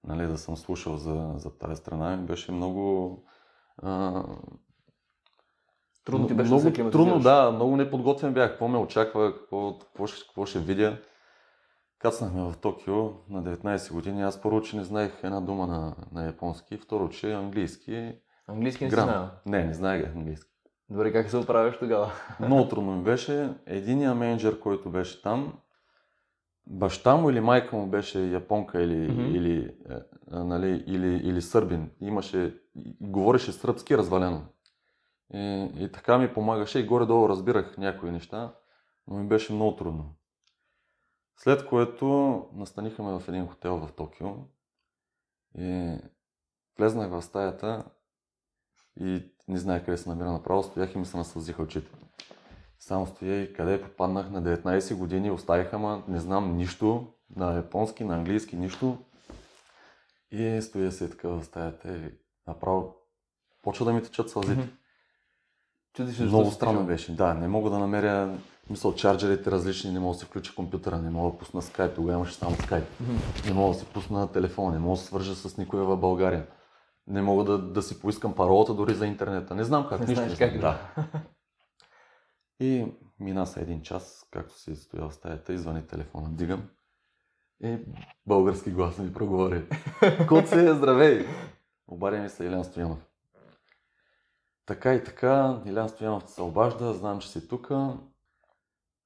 нали, 0.04 0.26
да 0.26 0.38
съм 0.38 0.56
слушал 0.56 0.96
за, 0.96 1.32
за 1.36 1.58
тази 1.58 1.76
страна, 1.76 2.16
беше 2.16 2.52
много... 2.52 3.16
А, 3.82 4.22
Трудно 6.04 6.26
ти 6.26 6.34
беше 6.34 6.50
много 6.50 6.70
да 6.70 6.90
трудно, 6.90 7.20
да, 7.20 7.50
много 7.52 7.76
неподготвен 7.76 8.34
бях. 8.34 8.50
Какво 8.50 8.68
ме 8.68 8.78
очаква, 8.78 9.34
какво, 9.38 9.78
какво, 9.78 10.06
ще, 10.06 10.26
какво 10.26 10.46
ще 10.46 10.58
видя. 10.58 10.98
Кацнахме 11.98 12.42
в 12.42 12.54
Токио 12.56 12.94
на 13.28 13.42
19 13.42 13.92
години. 13.92 14.22
Аз 14.22 14.40
първо, 14.40 14.62
че 14.62 14.76
не 14.76 14.84
знаех 14.84 15.12
една 15.22 15.40
дума 15.40 15.66
на, 15.66 15.96
на 16.12 16.26
японски, 16.26 16.76
второ, 16.76 17.08
че 17.08 17.32
английски. 17.32 18.12
Английски 18.48 18.84
не 18.84 18.90
си 18.90 18.96
Грам. 18.96 19.04
знаел. 19.04 19.28
Не, 19.46 19.64
не 19.64 19.74
знаех 19.74 20.16
английски. 20.16 20.50
Добре, 20.90 21.12
как 21.12 21.30
се 21.30 21.36
оправяш 21.36 21.78
тогава? 21.78 22.12
Много 22.40 22.68
трудно 22.68 22.96
ми 22.96 23.02
беше. 23.02 23.54
Единият 23.66 24.16
менеджер, 24.16 24.60
който 24.60 24.90
беше 24.90 25.22
там, 25.22 25.52
баща 26.70 27.16
му 27.16 27.30
или 27.30 27.40
майка 27.40 27.76
му 27.76 27.86
беше 27.86 28.30
японка 28.30 28.82
или, 28.82 29.12
Мгм. 29.12 29.20
или, 29.20 29.76
е, 29.90 29.94
а, 30.30 30.44
нали, 30.44 30.84
или, 30.86 31.16
или 31.16 31.42
сърбин. 31.42 31.90
Имаше, 32.00 32.60
говореше 33.00 33.52
сръбски 33.52 33.96
развалено. 33.98 34.46
И, 35.34 35.70
и 35.78 35.92
така 35.92 36.18
ми 36.18 36.34
помагаше 36.34 36.78
и 36.78 36.86
горе-долу 36.86 37.28
разбирах 37.28 37.78
някои 37.78 38.10
неща, 38.10 38.54
но 39.06 39.16
ми 39.16 39.28
беше 39.28 39.52
много 39.52 39.76
трудно. 39.76 40.14
След 41.36 41.66
което 41.66 42.06
настанихме 42.54 43.18
в 43.18 43.22
един 43.28 43.46
хотел 43.46 43.78
в 43.78 43.92
Токио 43.92 44.28
и 45.58 45.96
влезнах 46.78 47.10
в 47.10 47.22
стаята 47.22 47.84
и 49.00 49.22
не 49.48 49.58
знаех 49.58 49.84
къде 49.84 49.96
се 49.96 50.08
намира 50.08 50.32
направо, 50.32 50.62
стоях 50.62 50.94
и 50.94 50.98
ми 50.98 51.06
се 51.06 51.16
насълзиха 51.16 51.62
очите. 51.62 51.90
Само 52.80 53.06
стоя 53.06 53.42
и 53.42 53.52
къде 53.52 53.82
попаднах 53.82 54.30
на 54.30 54.42
19 54.42 54.94
години, 54.94 55.30
оставиха 55.30 55.78
ма, 55.78 56.02
не 56.08 56.20
знам 56.20 56.56
нищо, 56.56 57.06
на 57.36 57.56
японски, 57.56 58.04
на 58.04 58.14
английски, 58.14 58.56
нищо. 58.56 58.98
И 60.30 60.62
стоя 60.62 60.92
се 60.92 61.10
така 61.10 61.28
в 61.28 61.44
стаята 61.44 61.96
и 61.96 62.10
направо 62.46 62.94
почва 63.62 63.84
да 63.84 63.92
ми 63.92 64.02
течат 64.02 64.30
сълзите. 64.30 64.68
Чудиш 65.92 66.16
се, 66.16 66.22
Много 66.22 66.50
странно 66.50 66.86
беше. 66.86 67.16
Да, 67.16 67.34
не 67.34 67.48
мога 67.48 67.70
да 67.70 67.78
намеря, 67.78 68.38
мисъл, 68.70 68.94
чарджерите 68.94 69.50
различни, 69.50 69.92
не 69.92 70.00
мога 70.00 70.14
да 70.14 70.18
си 70.18 70.24
включа 70.24 70.54
компютъра, 70.54 70.98
не 70.98 71.10
мога 71.10 71.32
да 71.32 71.38
пусна 71.38 71.62
скайп, 71.62 71.94
тогава 71.94 72.18
имаше 72.18 72.34
само 72.34 72.56
скайп. 72.56 72.84
Не 73.46 73.52
мога 73.52 73.74
да 73.74 73.80
си 73.80 73.86
пусна 73.86 74.32
телефон, 74.32 74.72
не 74.72 74.78
мога 74.78 74.96
да 74.96 75.00
се 75.00 75.06
свържа 75.06 75.34
с 75.34 75.56
никой 75.56 75.80
в 75.80 75.96
България. 75.96 76.46
Не 77.06 77.22
мога 77.22 77.44
да, 77.44 77.58
да 77.58 77.82
си 77.82 78.00
поискам 78.00 78.34
паролата 78.34 78.74
дори 78.74 78.94
за 78.94 79.06
интернета. 79.06 79.54
Не 79.54 79.64
знам 79.64 79.86
как, 79.88 80.00
Не 80.00 80.06
нищо 80.06 80.14
знаеш 80.14 80.38
не 80.38 80.50
как 80.50 80.60
да. 80.60 80.78
И 82.60 82.86
мина 83.20 83.46
се 83.46 83.60
един 83.60 83.82
час, 83.82 84.26
както 84.30 84.58
си 84.58 84.76
стоял 84.76 85.10
в 85.10 85.14
стаята, 85.14 85.52
извъни 85.52 85.86
телефона, 85.86 86.28
дигам. 86.30 86.68
И 87.64 87.78
български 88.26 88.70
глас 88.70 88.98
ми 88.98 89.12
проговори. 89.12 89.64
Кот 90.28 90.48
се, 90.48 90.74
здравей! 90.74 91.26
Обадя 91.88 92.18
ми 92.18 92.28
се 92.28 92.44
Илян 92.44 92.64
Стоянов. 92.64 92.98
Така 94.66 94.94
и 94.94 95.04
така, 95.04 95.62
Илян 95.66 95.88
Стоянов 95.88 96.30
се 96.30 96.42
обажда, 96.42 96.92
знам, 96.92 97.20
че 97.20 97.28
си 97.28 97.48
тук. 97.48 97.70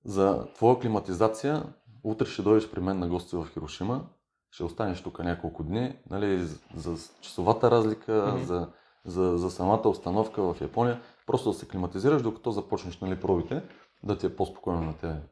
За 0.05 0.47
твоя 0.55 0.79
климатизация, 0.79 1.63
утре 2.03 2.27
ще 2.27 2.43
дойдеш 2.43 2.71
при 2.71 2.81
мен 2.81 2.99
на 2.99 3.09
гости 3.09 3.37
в 3.37 3.47
Хирошима. 3.53 4.07
Ще 4.51 4.65
останеш 4.65 5.03
тук 5.03 5.19
няколко 5.19 5.63
дни, 5.63 5.99
нали, 6.11 6.49
за- 6.75 6.99
часовата 7.21 7.71
разлика, 7.71 8.33
Мгм. 8.37 8.45
за, 8.45 8.73
за, 9.05 9.39
за 9.39 9.51
самата 9.51 9.89
установка 9.89 10.43
в 10.43 10.61
Япония. 10.61 11.03
Просто 11.27 11.51
да 11.53 11.59
се 11.59 11.69
климатизираш, 11.69 12.23
докато 12.23 12.51
започнеш 12.51 13.01
нали, 13.01 13.21
пробите, 13.21 13.63
да 14.03 14.19
ти 14.19 14.27
е 14.27 14.37
по-спокойно 14.37 14.81
на 14.81 14.97
тебе. 14.97 15.23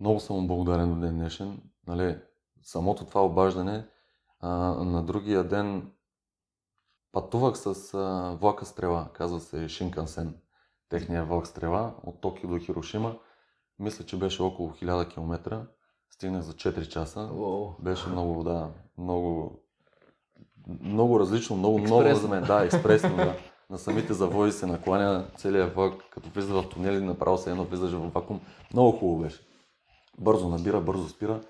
Много 0.00 0.20
съм 0.20 0.46
благодарен 0.46 0.94
до 0.94 1.00
ден 1.00 1.14
днешен. 1.14 1.62
Нали, 1.86 2.18
самото 2.62 3.04
това 3.04 3.24
обаждане, 3.24 3.86
а, 4.40 4.48
на 4.84 5.02
другия 5.02 5.44
ден 5.44 5.92
пътувах 7.12 7.58
с 7.58 7.94
а, 7.94 8.36
влака 8.40 8.64
стрела, 8.66 9.08
казва 9.12 9.40
се 9.40 9.68
Шинкансен, 9.68 10.36
техния 10.88 11.24
влак 11.24 11.46
стрела 11.46 11.94
от 12.02 12.20
Токио 12.20 12.48
до 12.48 12.58
Хирошима. 12.58 13.18
Мисля, 13.78 14.04
че 14.04 14.18
беше 14.18 14.42
около 14.42 14.70
1000 14.70 15.14
км. 15.14 15.66
Стигнах 16.10 16.42
за 16.42 16.52
4 16.52 16.88
часа. 16.88 17.20
Уау. 17.20 17.74
Беше 17.78 18.08
много, 18.08 18.42
да, 18.44 18.70
много, 18.98 19.60
много 20.80 21.20
различно, 21.20 21.56
много 21.56 21.78
ново 21.78 22.00
Експресно. 22.02 22.20
за 22.22 22.28
мен. 22.34 22.44
Да, 22.44 22.64
експресно, 22.64 23.16
да. 23.16 23.36
На 23.70 23.78
самите 23.78 24.12
завои 24.12 24.52
се 24.52 24.66
накланя 24.66 25.26
целият 25.36 25.74
влак, 25.74 25.94
като 26.10 26.28
влиза 26.30 26.54
в 26.54 26.68
тунели, 26.68 27.00
направо 27.04 27.38
се 27.38 27.50
едно 27.50 27.64
влизаш 27.64 27.92
в 27.92 28.08
вакуум. 28.14 28.40
Много 28.72 28.98
хубаво 28.98 29.22
беше. 29.22 29.40
Бързо 30.18 30.48
набира, 30.48 30.80
бързо 30.80 31.08
спира. 31.08 31.40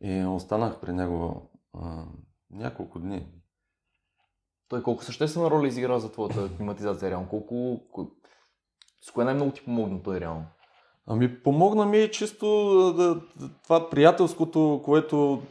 И 0.00 0.24
останах 0.24 0.80
при 0.80 0.92
него 0.92 1.50
а, 1.82 2.04
няколко 2.50 2.98
дни. 2.98 3.26
Той 4.68 4.82
колко 4.82 5.04
съществена 5.04 5.50
роля 5.50 5.68
изигра 5.68 5.98
за 5.98 6.12
твоята 6.12 6.56
климатизация 6.56 7.10
реално? 7.10 7.28
Колко... 7.28 7.80
ко- 7.92 8.10
С 9.00 9.10
кое 9.10 9.24
най-много 9.24 9.50
ти 9.52 9.64
помогна 9.64 10.02
той 10.02 10.20
реално? 10.20 10.44
Ами 11.06 11.42
помогна 11.42 11.86
ми 11.86 12.10
чисто 12.12 12.46
да, 12.96 13.20
това 13.64 13.90
приятелското, 13.90 14.80
което 14.84 15.42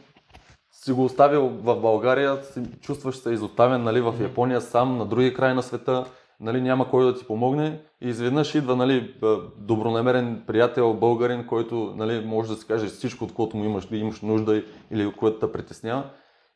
си 0.72 0.92
го 0.92 1.04
оставил 1.04 1.48
в 1.48 1.80
България, 1.80 2.44
си, 2.44 2.62
чувстваш 2.80 3.16
се 3.16 3.30
изоставен 3.30 3.82
нали, 3.82 4.00
в 4.00 4.14
Япония 4.20 4.60
сам, 4.60 4.98
на 4.98 5.06
другия 5.06 5.34
край 5.34 5.54
на 5.54 5.62
света, 5.62 6.04
нали, 6.40 6.60
няма 6.60 6.90
кой 6.90 7.04
да 7.04 7.18
ти 7.18 7.24
помогне 7.24 7.80
и 8.00 8.08
изведнъж 8.08 8.54
идва 8.54 8.76
нали, 8.76 9.14
добронамерен 9.58 10.42
приятел, 10.46 10.94
българин, 10.94 11.46
който 11.46 11.94
нали, 11.96 12.24
може 12.26 12.48
да 12.48 12.56
си 12.56 12.66
каже 12.66 12.86
всичко, 12.86 13.24
от 13.24 13.34
което 13.34 13.56
му 13.56 13.64
имаш, 13.64 13.88
имаш 13.90 14.20
нужда 14.20 14.62
или 14.90 15.12
което 15.12 15.38
те 15.38 15.52
притеснява. 15.52 16.04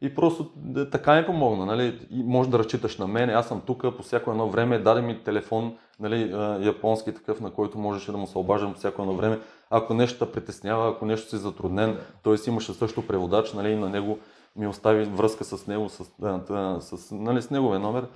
И 0.01 0.15
просто 0.15 0.51
така 0.93 1.17
ми 1.17 1.27
помогна. 1.27 1.67
Нали? 1.67 2.07
И 2.11 2.23
може 2.23 2.51
да 2.51 2.59
разчиташ 2.59 2.99
на 2.99 3.07
мен. 3.07 3.31
Аз 3.31 3.49
съм 3.49 3.63
тук 3.67 3.97
по 3.97 4.03
всяко 4.03 4.31
едно 4.31 4.49
време. 4.49 4.79
Даде 4.79 5.01
ми 5.01 5.25
телефон, 5.25 5.77
нали, 6.01 6.35
японски 6.67 7.15
такъв, 7.15 7.41
на 7.41 7.51
който 7.51 7.79
можеше 7.79 8.13
да 8.13 8.19
му 8.19 8.27
се 8.27 8.39
обаждам 8.39 8.73
по 8.73 8.79
всяко 8.79 9.03
едно 9.03 9.15
време. 9.15 9.39
Ако 9.71 9.95
нещо 9.95 10.27
те 10.27 10.33
притеснява, 10.33 10.91
ако 10.91 11.07
нещо 11.07 11.31
си 11.31 11.37
затруднен, 11.37 11.99
той 12.23 12.39
си 12.39 12.51
имаше 12.51 12.75
също 12.75 13.07
преводач, 13.07 13.53
нали, 13.53 13.71
и 13.71 13.77
на 13.77 13.89
него 13.89 14.19
ми 14.57 14.67
остави 14.67 15.05
връзка 15.05 15.45
с 15.45 15.67
него, 15.67 15.89
с, 15.89 16.05
а, 16.23 16.41
а, 16.51 16.81
с, 16.81 17.15
нали, 17.15 17.43
с 17.43 17.51
неговия 17.51 17.81
номер. 17.81 18.09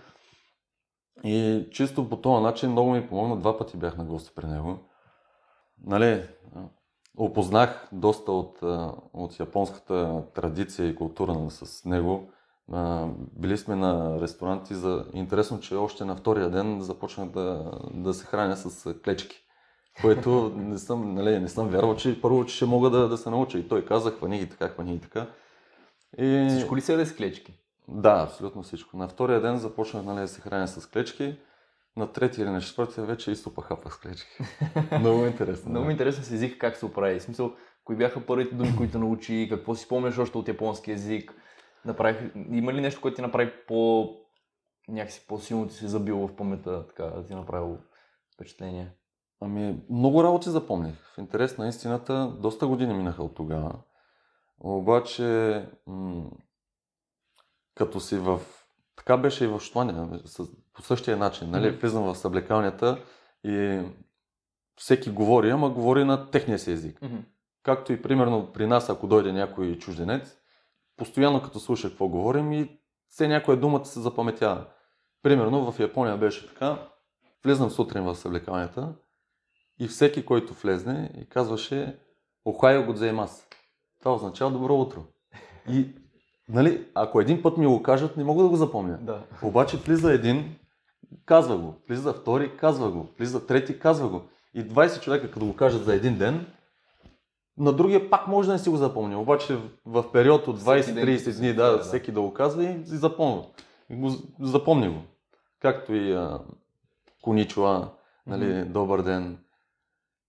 И 1.25 1.69
чисто 1.73 2.09
по 2.09 2.16
този 2.16 2.42
начин 2.42 2.71
много 2.71 2.90
ми 2.90 3.09
помогна. 3.09 3.37
Два 3.37 3.59
пъти 3.59 3.76
бях 3.76 3.97
на 3.97 4.04
гости 4.04 4.30
при 4.35 4.47
него. 4.47 4.78
Нали, 5.87 6.28
опознах 7.16 7.88
доста 7.92 8.33
от, 8.33 8.62
а, 8.62 8.95
от 9.12 9.40
японската 9.40 10.23
традиция 10.35 10.88
и 10.88 10.97
култура 10.97 11.50
с 11.50 11.85
него. 11.85 12.30
Били 13.33 13.59
сме 13.59 13.76
на 13.76 14.21
ресторанти 14.21 14.75
за... 14.75 15.04
Интересно, 15.12 15.61
че 15.61 15.75
още 15.75 16.04
на 16.04 16.16
втория 16.16 16.50
ден 16.50 16.80
започнах 16.80 17.28
да, 17.28 17.71
да 17.95 18.14
се 18.14 18.26
храня 18.26 18.57
с 18.57 18.95
клечки. 18.95 19.37
Което 20.00 20.52
не 20.57 20.78
съм, 20.78 21.14
нали, 21.14 21.38
не 21.38 21.49
съм 21.49 21.69
вярвал, 21.69 21.97
че 21.97 22.21
първо, 22.21 22.47
че 22.47 22.57
ще 22.57 22.64
мога 22.64 22.90
да, 22.90 23.09
да 23.09 23.16
се 23.16 23.30
науча. 23.30 23.59
И 23.59 23.69
той 23.69 23.85
каза, 23.85 24.11
хвани 24.11 24.38
ги 24.38 24.49
така, 24.49 24.69
хвани 24.69 24.92
ги 24.92 25.00
така. 25.00 25.26
И... 26.19 26.47
Всичко 26.50 26.76
ли 26.76 26.80
се 26.80 26.92
яде 26.92 27.07
с 27.07 27.16
клечки? 27.16 27.54
Да, 27.88 28.23
абсолютно 28.28 28.62
всичко. 28.62 28.97
На 28.97 29.09
втория 29.09 29.40
ден 29.40 29.57
започнах 29.57 30.04
нали, 30.04 30.21
да 30.21 30.28
се 30.28 30.40
храня 30.40 30.69
с 30.69 30.87
клечки. 30.87 31.38
На 31.97 32.12
третия 32.12 32.42
или 32.42 32.50
на 32.50 32.61
четвъртия 32.61 33.04
вече 33.04 33.30
и 33.30 33.37
супа 33.37 33.62
хапах 33.62 33.95
с 33.95 33.99
клечки. 33.99 34.30
Много 35.00 35.26
интересно. 35.26 35.71
Много 35.71 35.88
е 35.88 35.92
интересно 35.92 36.25
с 36.25 36.30
езика 36.30 36.59
как 36.59 36.76
се 36.76 36.87
оправи. 36.87 37.19
В 37.19 37.23
смисъл, 37.23 37.52
кои 37.85 37.97
бяха 37.97 38.26
първите 38.26 38.54
думи, 38.54 38.76
които 38.76 38.99
научи, 38.99 39.47
какво 39.50 39.75
си 39.75 39.85
спомняш 39.85 40.19
още 40.19 40.38
от 40.38 40.49
японски 40.49 40.92
език. 40.92 41.35
Направих... 41.85 42.33
Има 42.50 42.73
ли 42.73 42.80
нещо, 42.80 43.00
което 43.00 43.14
ти 43.14 43.23
направи 43.23 43.52
по... 43.69 44.09
някакси 44.88 45.26
по-силно 45.28 45.69
ти 45.69 45.75
се 45.75 45.88
забило 45.88 46.28
в 46.28 46.37
паметта, 46.37 46.87
така 46.87 47.04
да 47.04 47.25
ти 47.26 47.33
е 47.33 47.37
направило 47.37 47.78
впечатление? 48.35 48.92
Ами, 49.40 49.80
много 49.90 50.25
работи 50.25 50.50
запомних. 50.50 50.94
В 51.14 51.18
интерес 51.18 51.59
на 51.59 51.68
истината, 51.68 52.32
доста 52.40 52.66
години 52.66 52.94
минаха 52.94 53.23
от 53.23 53.35
тогава. 53.35 53.73
Обаче, 54.61 55.25
м- 55.87 56.30
като 57.75 58.00
си 58.00 58.16
в... 58.16 58.40
Така 58.97 59.16
беше 59.16 59.44
и 59.44 59.49
в 59.49 59.61
Шотландия, 59.61 60.20
с- 60.25 60.49
по 60.73 60.82
същия 60.82 61.16
начин. 61.16 61.50
Нали? 61.50 61.70
Влизам 61.70 62.02
в 62.04 62.16
съблекалнята 62.16 63.02
и 63.44 63.82
всеки 64.76 65.11
говори, 65.11 65.50
ама 65.50 65.70
говори 65.70 66.04
на 66.04 66.30
техния 66.30 66.59
си 66.59 66.73
език. 66.73 67.00
Както 67.62 67.92
и 67.92 68.02
примерно 68.02 68.52
при 68.52 68.66
нас, 68.66 68.90
ако 68.90 69.06
дойде 69.06 69.32
някой 69.32 69.78
чужденец, 69.78 70.37
постоянно 70.97 71.42
като 71.42 71.61
слуша 71.61 71.88
какво 71.88 72.09
говорим 72.09 72.52
и 72.52 72.78
все 73.09 73.28
някоя 73.28 73.61
дума 73.61 73.82
ти 73.82 73.88
се 73.88 74.00
запаметява. 74.00 74.64
Примерно 75.23 75.73
в 75.73 75.80
Япония 75.80 76.16
беше 76.16 76.49
така, 76.49 76.88
влезнам 77.44 77.70
сутрин 77.70 78.04
в 78.04 78.16
съблекалнята 78.16 78.94
и 79.80 79.88
всеки, 79.88 80.25
който 80.25 80.54
влезне 80.54 81.10
и 81.20 81.25
казваше 81.25 81.96
Охайо 82.44 82.87
го 82.87 82.92
аз. 83.20 83.49
Това 84.00 84.14
означава 84.14 84.50
добро 84.50 84.75
утро. 84.75 85.04
И, 85.68 85.88
нали, 86.49 86.87
ако 86.94 87.20
един 87.20 87.42
път 87.42 87.56
ми 87.56 87.66
го 87.66 87.82
кажат, 87.82 88.16
не 88.16 88.25
мога 88.25 88.42
да 88.42 88.49
го 88.49 88.56
запомня. 88.56 88.99
Да. 89.02 89.22
Обаче 89.42 89.76
влиза 89.76 90.12
един, 90.12 90.56
казва 91.26 91.58
го. 91.58 91.75
Влиза 91.88 92.12
втори, 92.12 92.56
казва 92.56 92.90
го. 92.90 93.08
Влиза 93.18 93.46
трети, 93.46 93.78
казва 93.78 94.08
го. 94.08 94.22
И 94.54 94.62
20 94.64 95.00
човека, 95.00 95.30
като 95.30 95.46
го 95.46 95.56
кажат 95.56 95.84
за 95.84 95.94
един 95.94 96.18
ден, 96.18 96.46
на 97.58 97.72
другия 97.72 98.10
пак 98.10 98.28
може 98.28 98.46
да 98.46 98.52
не 98.52 98.58
си 98.58 98.70
го 98.70 98.76
запомня. 98.76 99.20
Обаче 99.20 99.58
в 99.87 100.12
период 100.12 100.49
от 100.49 100.60
20-30 100.60 101.38
дни, 101.38 101.54
да, 101.54 101.70
да, 101.70 101.78
всеки 101.78 102.12
да 102.12 102.20
го 102.20 102.34
казва 102.34 102.64
и 102.64 102.82
запомня. 102.84 103.44
И 103.90 103.96
го, 103.96 104.10
запомни 104.40 104.88
го. 104.88 105.02
Както 105.60 105.94
и 105.94 106.12
а, 106.12 106.40
Коничуа, 107.22 107.88
нали, 108.26 108.44
mm-hmm. 108.44 108.64
добър 108.64 109.02
ден. 109.02 109.38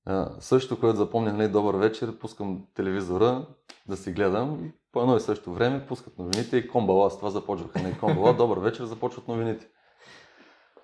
А, 0.06 0.30
също, 0.40 0.80
което 0.80 0.98
запомня, 0.98 1.34
нали, 1.34 1.48
добър 1.48 1.76
вечер, 1.76 2.20
пускам 2.20 2.68
телевизора 2.74 3.48
да 3.88 3.98
си 3.98 4.12
гледам 4.12 4.66
и 4.66 4.72
по 4.92 5.02
едно 5.02 5.16
и 5.16 5.20
също 5.20 5.54
време 5.54 5.86
пускат 5.88 6.20
новините 6.20 6.58
и 6.58 6.68
комбала, 6.68 7.12
с 7.12 7.18
това 7.18 7.30
започваха. 7.30 7.82
Нали, 7.82 7.98
комбала, 8.00 8.34
добър 8.38 8.58
вечер, 8.60 8.84
започват 8.84 9.28
новините. 9.28 9.68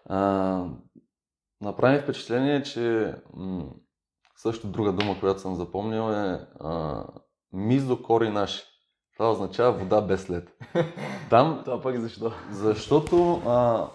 А, 0.05 0.63
направи 1.61 1.99
впечатление, 1.99 2.63
че 2.63 3.15
м- 3.33 3.65
също 4.35 4.67
друга 4.67 4.91
дума, 4.91 5.19
която 5.19 5.41
съм 5.41 5.55
запомнил 5.55 6.11
е 6.11 6.47
а, 6.59 7.03
миздо 7.53 8.03
кори 8.03 8.29
наши. 8.29 8.63
Това 9.13 9.31
означава 9.31 9.71
вода 9.71 10.01
без 10.01 10.29
лед. 10.29 10.57
Там, 11.29 11.61
Това 11.65 11.81
пък 11.81 11.99
защо? 11.99 12.31
Защото 12.51 13.41
а, 13.45 13.87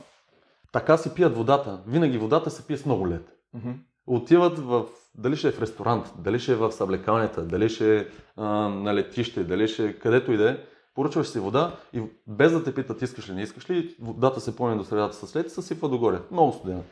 така 0.73 0.97
си 0.97 1.15
пият 1.15 1.37
водата. 1.37 1.83
Винаги 1.87 2.19
водата 2.19 2.51
се 2.51 2.67
пие 2.67 2.77
с 2.77 2.87
много 2.87 3.09
лед. 3.09 3.33
Mm-hmm. 3.57 3.77
Отиват 4.07 4.59
в, 4.59 4.85
дали 5.15 5.37
ще 5.37 5.49
е 5.49 5.53
в 5.53 5.61
ресторант, 5.61 6.13
дали 6.19 6.39
ще 6.39 6.53
е 6.53 6.57
в 6.57 6.73
съблекалнята, 6.73 7.43
дали 7.43 7.69
ще 7.69 7.99
е 7.99 8.07
а, 8.37 8.47
на 8.69 8.95
летище, 8.95 9.45
дали 9.45 9.69
ще 9.69 9.87
е 9.87 9.99
където 9.99 10.33
и 10.33 10.37
да 10.37 10.51
е. 10.51 10.57
Поръчваш 10.95 11.27
си 11.27 11.39
вода 11.39 11.77
и 11.93 12.03
без 12.27 12.53
да 12.53 12.65
те 12.65 12.75
питат 12.75 13.03
искаш 13.03 13.29
ли, 13.29 13.35
не 13.35 13.43
искаш 13.43 13.71
ли, 13.71 13.97
водата 14.01 14.41
се 14.41 14.57
пълни 14.57 14.79
до 14.79 14.85
средата 14.85 15.27
с 15.27 15.37
лед 15.37 15.47
и 15.47 15.51
се 15.51 15.63
сипва 15.63 15.89
догоре. 15.89 16.21
Много 16.31 16.53
студена. 16.53 16.83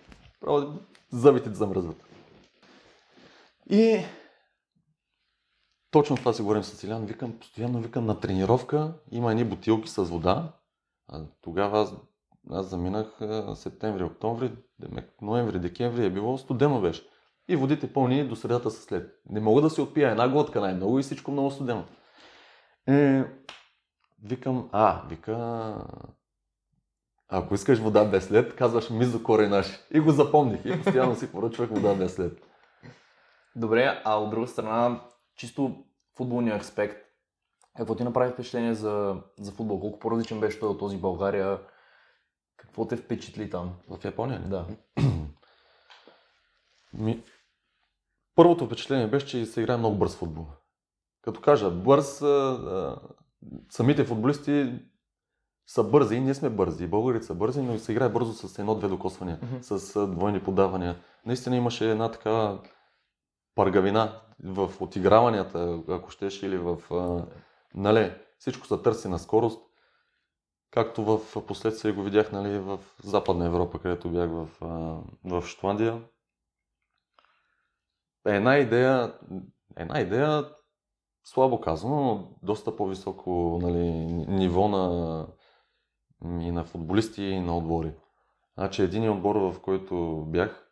Право, 0.41 0.79
зъбите 1.11 1.51
ти 1.51 1.57
замръзват. 1.57 2.05
И 3.71 4.01
точно 5.91 6.17
това 6.17 6.33
си 6.33 6.43
говорим 6.43 6.65
с 6.65 6.85
Илян. 6.85 7.07
Викам, 7.07 7.39
постоянно 7.39 7.81
викам 7.81 8.07
на 8.07 8.21
тренировка, 8.21 8.93
има 9.11 9.31
едни 9.31 9.45
бутилки 9.45 9.89
с 9.89 10.03
вода. 10.03 10.53
А 11.09 11.23
тогава 11.43 11.81
аз, 11.81 11.95
аз 12.51 12.67
заминах 12.67 13.19
септември, 13.55 14.05
октомври, 14.05 14.53
ноември, 15.23 15.59
декември 15.59 16.05
е 16.05 16.11
било 16.11 16.39
студено 16.39 16.81
беше. 16.81 17.10
И 17.51 17.57
водите 17.57 17.93
пълни 17.93 18.29
до 18.29 18.37
средата 18.37 18.71
са 18.71 18.83
след. 18.83 19.21
Не 19.31 19.41
мога 19.41 19.63
да 19.63 19.71
си 19.71 19.81
отпия 19.81 20.11
една 20.11 20.29
глътка 20.29 20.61
най-много 20.61 20.99
и 20.99 21.03
всичко 21.03 21.31
много 21.31 21.51
студено. 21.51 21.85
Е, 22.89 23.25
викам, 24.25 24.69
а, 24.73 25.03
вика, 25.09 25.77
ако 27.29 27.55
искаш 27.55 27.79
вода 27.79 28.05
без 28.05 28.33
лед, 28.33 28.57
казваш 28.57 28.91
мизо 28.91 29.23
коренаш. 29.23 29.81
И 29.95 30.01
го 30.01 30.11
запомних 30.11 30.65
и 30.65 30.83
постоянно 30.83 31.17
си 31.17 31.33
поръчвах 31.33 31.71
вода 31.71 31.95
без 31.95 32.19
лед. 32.19 32.39
Добре, 33.57 34.03
а 34.05 34.21
от 34.21 34.31
друга 34.31 34.47
страна, 34.47 35.01
чисто 35.37 35.85
футболния 36.17 36.57
аспект, 36.57 36.97
какво 37.77 37.95
ти 37.95 38.05
направи 38.05 38.33
впечатление 38.33 38.75
за, 38.75 39.17
за 39.41 39.53
футбол? 39.53 39.81
Колко 39.81 39.99
по-различен 39.99 40.41
беше 40.41 40.61
той 40.61 40.69
от 40.69 40.79
този 40.79 40.97
България? 40.97 41.59
Какво 42.57 42.87
те 42.87 42.97
впечатли 42.97 43.51
там? 43.51 43.75
В 43.89 44.05
Япония? 44.05 44.41
Да. 44.41 44.67
Ми... 46.95 47.23
Първото 48.35 48.67
впечатление 48.67 49.07
беше, 49.07 49.27
че 49.27 49.47
се 49.47 49.61
играе 49.61 49.77
много 49.77 49.97
бърз 49.97 50.17
футбол. 50.17 50.47
Като 51.23 51.41
кажа 51.41 51.71
бърз, 51.71 52.23
а, 52.23 52.27
а, 52.27 52.97
самите 53.71 54.05
футболисти 54.05 54.73
са 55.67 55.85
бързи, 55.85 56.21
ние 56.21 56.35
сме 56.35 56.51
бързи, 56.51 56.87
българите 56.87 57.27
са 57.27 57.35
бързи, 57.35 57.63
но 57.63 57.79
се 57.79 57.93
играе 57.93 58.09
бързо 58.09 58.33
с 58.33 58.59
едно-две 58.59 58.89
докосвания, 58.89 59.39
mm-hmm. 59.41 59.61
с 59.61 60.07
двойни 60.07 60.43
подавания. 60.43 60.97
Наистина 61.27 61.57
имаше 61.57 61.91
една 61.91 62.11
така 62.11 62.59
пъргавина 63.55 64.21
в 64.45 64.71
отиграванията, 64.81 65.83
ако 65.89 66.11
щеш, 66.11 66.43
или 66.43 66.59
в... 66.59 66.79
нали, 67.75 68.13
всичко 68.39 68.67
се 68.67 68.77
търси 68.77 69.09
на 69.09 69.19
скорост. 69.19 69.63
Както 70.71 71.05
в 71.05 71.47
последствие 71.47 71.93
го 71.93 72.03
видях 72.03 72.33
нали, 72.33 72.59
в 72.59 72.79
Западна 73.05 73.47
Европа, 73.47 73.79
където 73.79 74.11
бях 74.11 74.31
в, 74.31 74.49
в 75.25 75.43
Шотландия. 75.47 76.03
Една 78.27 78.57
идея, 78.57 79.15
една 79.77 80.01
идея, 80.01 80.45
слабо 81.25 81.61
казано, 81.61 81.97
но 82.05 82.37
доста 82.43 82.77
по-високо 82.77 83.59
нали, 83.63 83.89
ниво 84.29 84.69
на, 84.69 85.27
и 86.25 86.51
на 86.51 86.65
футболисти 86.65 87.23
и 87.23 87.41
на 87.41 87.57
отбори. 87.57 87.95
Значи 88.59 88.83
един 88.83 89.11
отбор, 89.11 89.37
в 89.37 89.61
който 89.63 90.25
бях, 90.27 90.71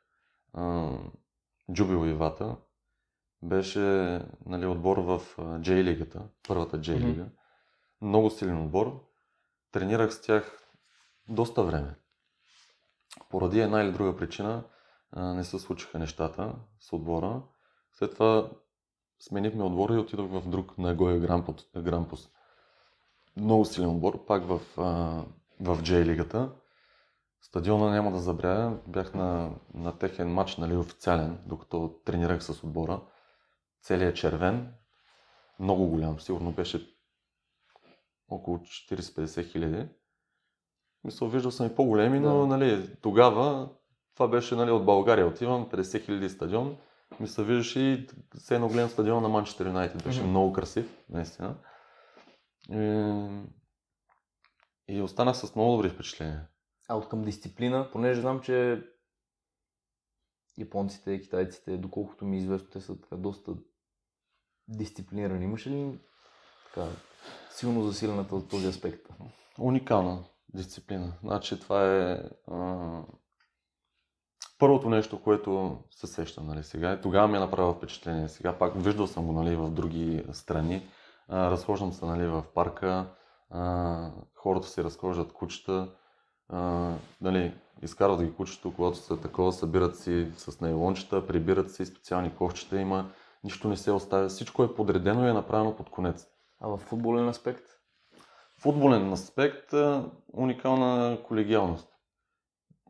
Джубил 1.72 2.06
Ивата, 2.06 2.56
беше 3.42 3.80
нали, 4.46 4.66
отбор 4.66 4.98
в 4.98 5.20
J 5.38 5.82
лигата, 5.82 6.28
първата 6.48 6.80
J 6.80 6.98
лига. 6.98 7.22
Mm-hmm. 7.22 7.30
Много 8.00 8.30
силен 8.30 8.62
отбор. 8.64 9.04
Тренирах 9.72 10.14
с 10.14 10.22
тях 10.22 10.58
доста 11.28 11.62
време. 11.62 11.94
Поради 13.30 13.60
една 13.60 13.82
или 13.82 13.92
друга 13.92 14.16
причина 14.16 14.64
не 15.16 15.44
се 15.44 15.58
случиха 15.58 15.98
нещата 15.98 16.54
с 16.80 16.92
отбора. 16.92 17.42
След 17.92 18.12
това 18.12 18.50
сменихме 19.20 19.64
отбора 19.64 19.94
и 19.94 19.98
отидох 19.98 20.30
в 20.30 20.48
друг 20.48 20.78
на 20.78 20.94
Гоя 20.94 21.18
Грампус. 21.76 22.28
Много 23.36 23.64
силен 23.64 23.90
отбор, 23.90 24.26
пак 24.26 24.44
в, 24.44 24.60
в 25.60 25.82
J 25.82 26.04
лигата. 26.04 26.52
Стадиона 27.40 27.90
няма 27.90 28.12
да 28.12 28.18
забравя. 28.18 28.78
Бях 28.86 29.14
на, 29.14 29.50
на 29.74 29.98
техен 29.98 30.32
матч, 30.32 30.56
нали, 30.56 30.76
официален, 30.76 31.38
докато 31.46 32.00
тренирах 32.04 32.42
с 32.42 32.64
отбора 32.64 33.00
целият 33.82 34.16
червен, 34.16 34.74
много 35.60 35.88
голям, 35.88 36.20
сигурно 36.20 36.52
беше 36.52 36.96
около 38.28 38.58
40-50 38.58 39.52
хиляди. 39.52 39.88
Мисля, 41.04 41.28
виждал 41.28 41.50
съм 41.50 41.66
и 41.66 41.74
по-големи, 41.74 42.20
но 42.20 42.46
нали, 42.46 42.96
тогава 43.02 43.70
това 44.18 44.28
беше 44.28 44.54
нали, 44.54 44.70
от 44.70 44.84
България. 44.84 45.26
Отивам 45.26 45.70
50 45.70 46.04
хиляди 46.04 46.28
стадион. 46.28 46.76
Мисля, 47.20 47.44
виждаш 47.44 47.76
и 47.76 48.06
все 48.38 48.54
едно 48.54 48.68
голям 48.68 48.88
стадион 48.88 49.22
на 49.22 49.28
Манчестър 49.28 49.66
Юнайтед. 49.66 50.04
Беше 50.04 50.20
mm-hmm. 50.20 50.26
много 50.26 50.52
красив, 50.52 50.98
наистина. 51.10 51.56
И, 52.70 53.28
и 54.88 55.02
останах 55.02 55.36
с 55.36 55.54
много 55.54 55.72
добри 55.72 55.88
впечатления. 55.90 56.48
А 56.88 56.96
от 56.96 57.08
към 57.08 57.22
дисциплина, 57.22 57.88
понеже 57.92 58.20
знам, 58.20 58.40
че 58.40 58.82
японците, 60.58 61.20
китайците, 61.20 61.76
доколкото 61.76 62.24
ми 62.24 62.36
е 62.36 62.40
известно, 62.40 62.68
те 62.70 62.80
са 62.80 63.00
така 63.00 63.16
доста 63.16 63.54
дисциплинирани. 64.68 65.44
Имаш 65.44 65.66
ли 65.66 65.98
така, 66.66 66.86
силно 67.50 67.82
засилената 67.82 68.36
от 68.36 68.50
този 68.50 68.66
аспект? 68.66 69.08
Уникална 69.58 70.24
дисциплина. 70.54 71.12
Значи 71.22 71.60
това 71.60 71.96
е 71.96 72.22
а... 72.50 73.02
първото 74.58 74.90
нещо, 74.90 75.22
което 75.22 75.78
се 75.90 76.06
сещам 76.06 76.46
нали, 76.46 76.62
сега. 76.62 76.92
И 76.92 77.00
тогава 77.00 77.28
ми 77.28 77.36
е 77.36 77.40
направило 77.40 77.74
впечатление. 77.74 78.28
Сега 78.28 78.52
пак 78.52 78.72
виждал 78.76 79.06
съм 79.06 79.26
го 79.26 79.32
нали, 79.32 79.56
в 79.56 79.70
други 79.70 80.24
страни. 80.32 80.88
А, 81.28 81.50
разхождам 81.50 81.92
се 81.92 82.04
нали, 82.04 82.26
в 82.26 82.44
парка. 82.54 83.06
А, 83.50 84.10
хората 84.34 84.66
си 84.68 84.84
разхождат 84.84 85.32
кучета. 85.32 85.88
А, 86.48 86.92
нали, 87.20 87.54
изкарват 87.82 88.22
ги 88.22 88.34
кучето, 88.34 88.74
когато 88.74 88.96
са 88.98 89.20
такова, 89.20 89.52
събират 89.52 89.96
си 89.96 90.32
с 90.36 90.60
нейлончета, 90.60 91.26
прибират 91.26 91.70
си 91.70 91.86
специални 91.86 92.36
ковчета 92.36 92.80
има 92.80 93.10
нищо 93.44 93.68
не 93.68 93.76
се 93.76 93.92
оставя, 93.92 94.28
всичко 94.28 94.64
е 94.64 94.74
подредено 94.74 95.26
и 95.26 95.30
е 95.30 95.32
направено 95.32 95.76
под 95.76 95.90
конец. 95.90 96.26
А 96.60 96.68
в 96.68 96.76
футболен 96.76 97.28
аспект? 97.28 97.64
Футболен 98.62 99.12
аспект 99.12 99.74
уникална 100.32 101.18
колегиалност. 101.28 101.88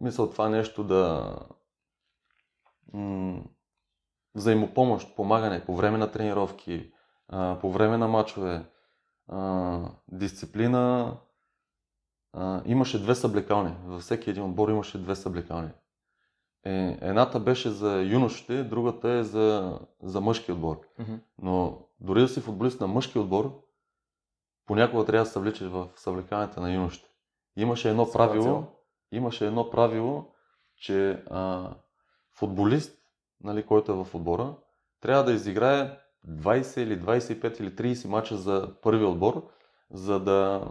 Мисля 0.01 0.31
това 0.31 0.49
нещо 0.49 0.85
да 0.85 1.35
м- 2.93 3.43
взаимопомощ, 4.35 5.17
помагане 5.17 5.65
по 5.65 5.77
време 5.77 5.99
на 5.99 6.11
тренировки, 6.11 6.93
а, 7.29 7.59
по 7.61 7.73
време 7.73 7.97
на 7.97 8.09
матчове, 8.09 8.65
а, 9.29 9.81
дисциплина. 10.09 11.17
А, 12.33 12.63
имаше 12.67 13.03
две 13.03 13.15
съблекални. 13.15 13.75
Във 13.85 14.03
всеки 14.03 14.31
един 14.31 14.45
отбор 14.45 14.69
имаше 14.69 15.03
две 15.03 15.17
съблекални. 15.17 15.71
Е, 16.65 16.99
едната 17.01 17.41
беше 17.41 17.71
за 17.71 18.03
юношите, 18.03 18.65
другата 18.65 19.11
е 19.11 19.23
за, 19.23 19.79
за 20.03 20.21
мъжки 20.21 20.53
отбор. 20.53 20.81
Mm-hmm. 21.01 21.19
Но 21.43 21.79
дори 22.01 22.21
да 22.21 22.29
си 22.29 22.41
футболист 22.41 22.81
на 22.81 22.87
мъжки 22.87 23.19
отбор, 23.19 23.63
понякога 24.67 25.05
трябва 25.05 25.25
да 25.25 25.31
се 25.31 25.39
вличаш 25.39 25.69
в 25.69 25.89
съвлекаването 25.97 26.61
на 26.61 26.75
юношите. 26.75 27.09
Имаше 27.57 27.91
едно 27.91 28.11
правило, 28.13 28.67
имаше 29.13 29.47
едно 29.47 29.71
правило, 29.71 30.27
че 30.77 31.23
а, 31.31 31.71
футболист, 32.33 32.99
нали, 33.45 33.63
който 33.63 33.93
е 33.93 34.05
в 34.05 34.15
отбора, 34.15 34.55
трябва 35.01 35.25
да 35.25 35.33
изиграе 35.33 35.99
20 36.29 36.81
или 36.81 37.01
25 37.01 37.61
или 37.61 37.95
30 37.95 38.09
мача 38.09 38.37
за 38.37 38.69
първи 38.83 39.05
отбор, 39.05 39.49
за 39.91 40.21
да, 40.21 40.69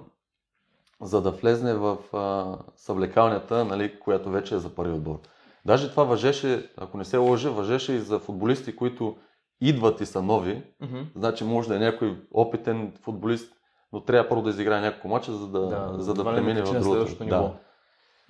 за 1.02 1.21
да 1.21 1.32
влезне 1.32 1.73
в 1.73 1.97
а, 2.13 2.58
съвлекалнята, 2.76 3.65
нали, 3.65 4.00
която 4.00 4.30
вече 4.30 4.56
е 4.56 4.60
за 4.60 4.76
първи 4.76 4.93
отбор. 4.93 5.19
Даже 5.65 5.89
това 5.89 6.04
въжеше, 6.04 6.69
ако 6.78 6.97
не 6.97 7.06
се 7.06 7.17
лъжа, 7.17 7.50
въжеше 7.50 7.93
и 7.93 8.00
за 8.00 8.19
футболисти, 8.19 8.76
които 8.76 9.17
идват 9.62 10.02
и 10.02 10.06
са 10.06 10.21
нови. 10.21 10.63
Мгм. 10.82 11.00
Значи 11.15 11.43
може 11.43 11.67
да 11.67 11.76
е 11.76 11.80
някой 11.80 12.21
опитен 12.32 12.93
футболист, 13.02 13.54
но 13.93 14.02
трябва 14.02 14.30
първо 14.30 14.43
да 14.43 14.50
изиграе 14.50 14.82
няколко 14.82 15.08
мача, 15.08 15.34
за 15.34 15.47
да, 15.47 15.95
за 15.97 16.13
да 16.13 16.19
това 16.19 16.32
не 16.32 16.38
премине 16.38 16.62
в 16.62 16.80
другото. 16.80 17.26
Да. 17.26 17.54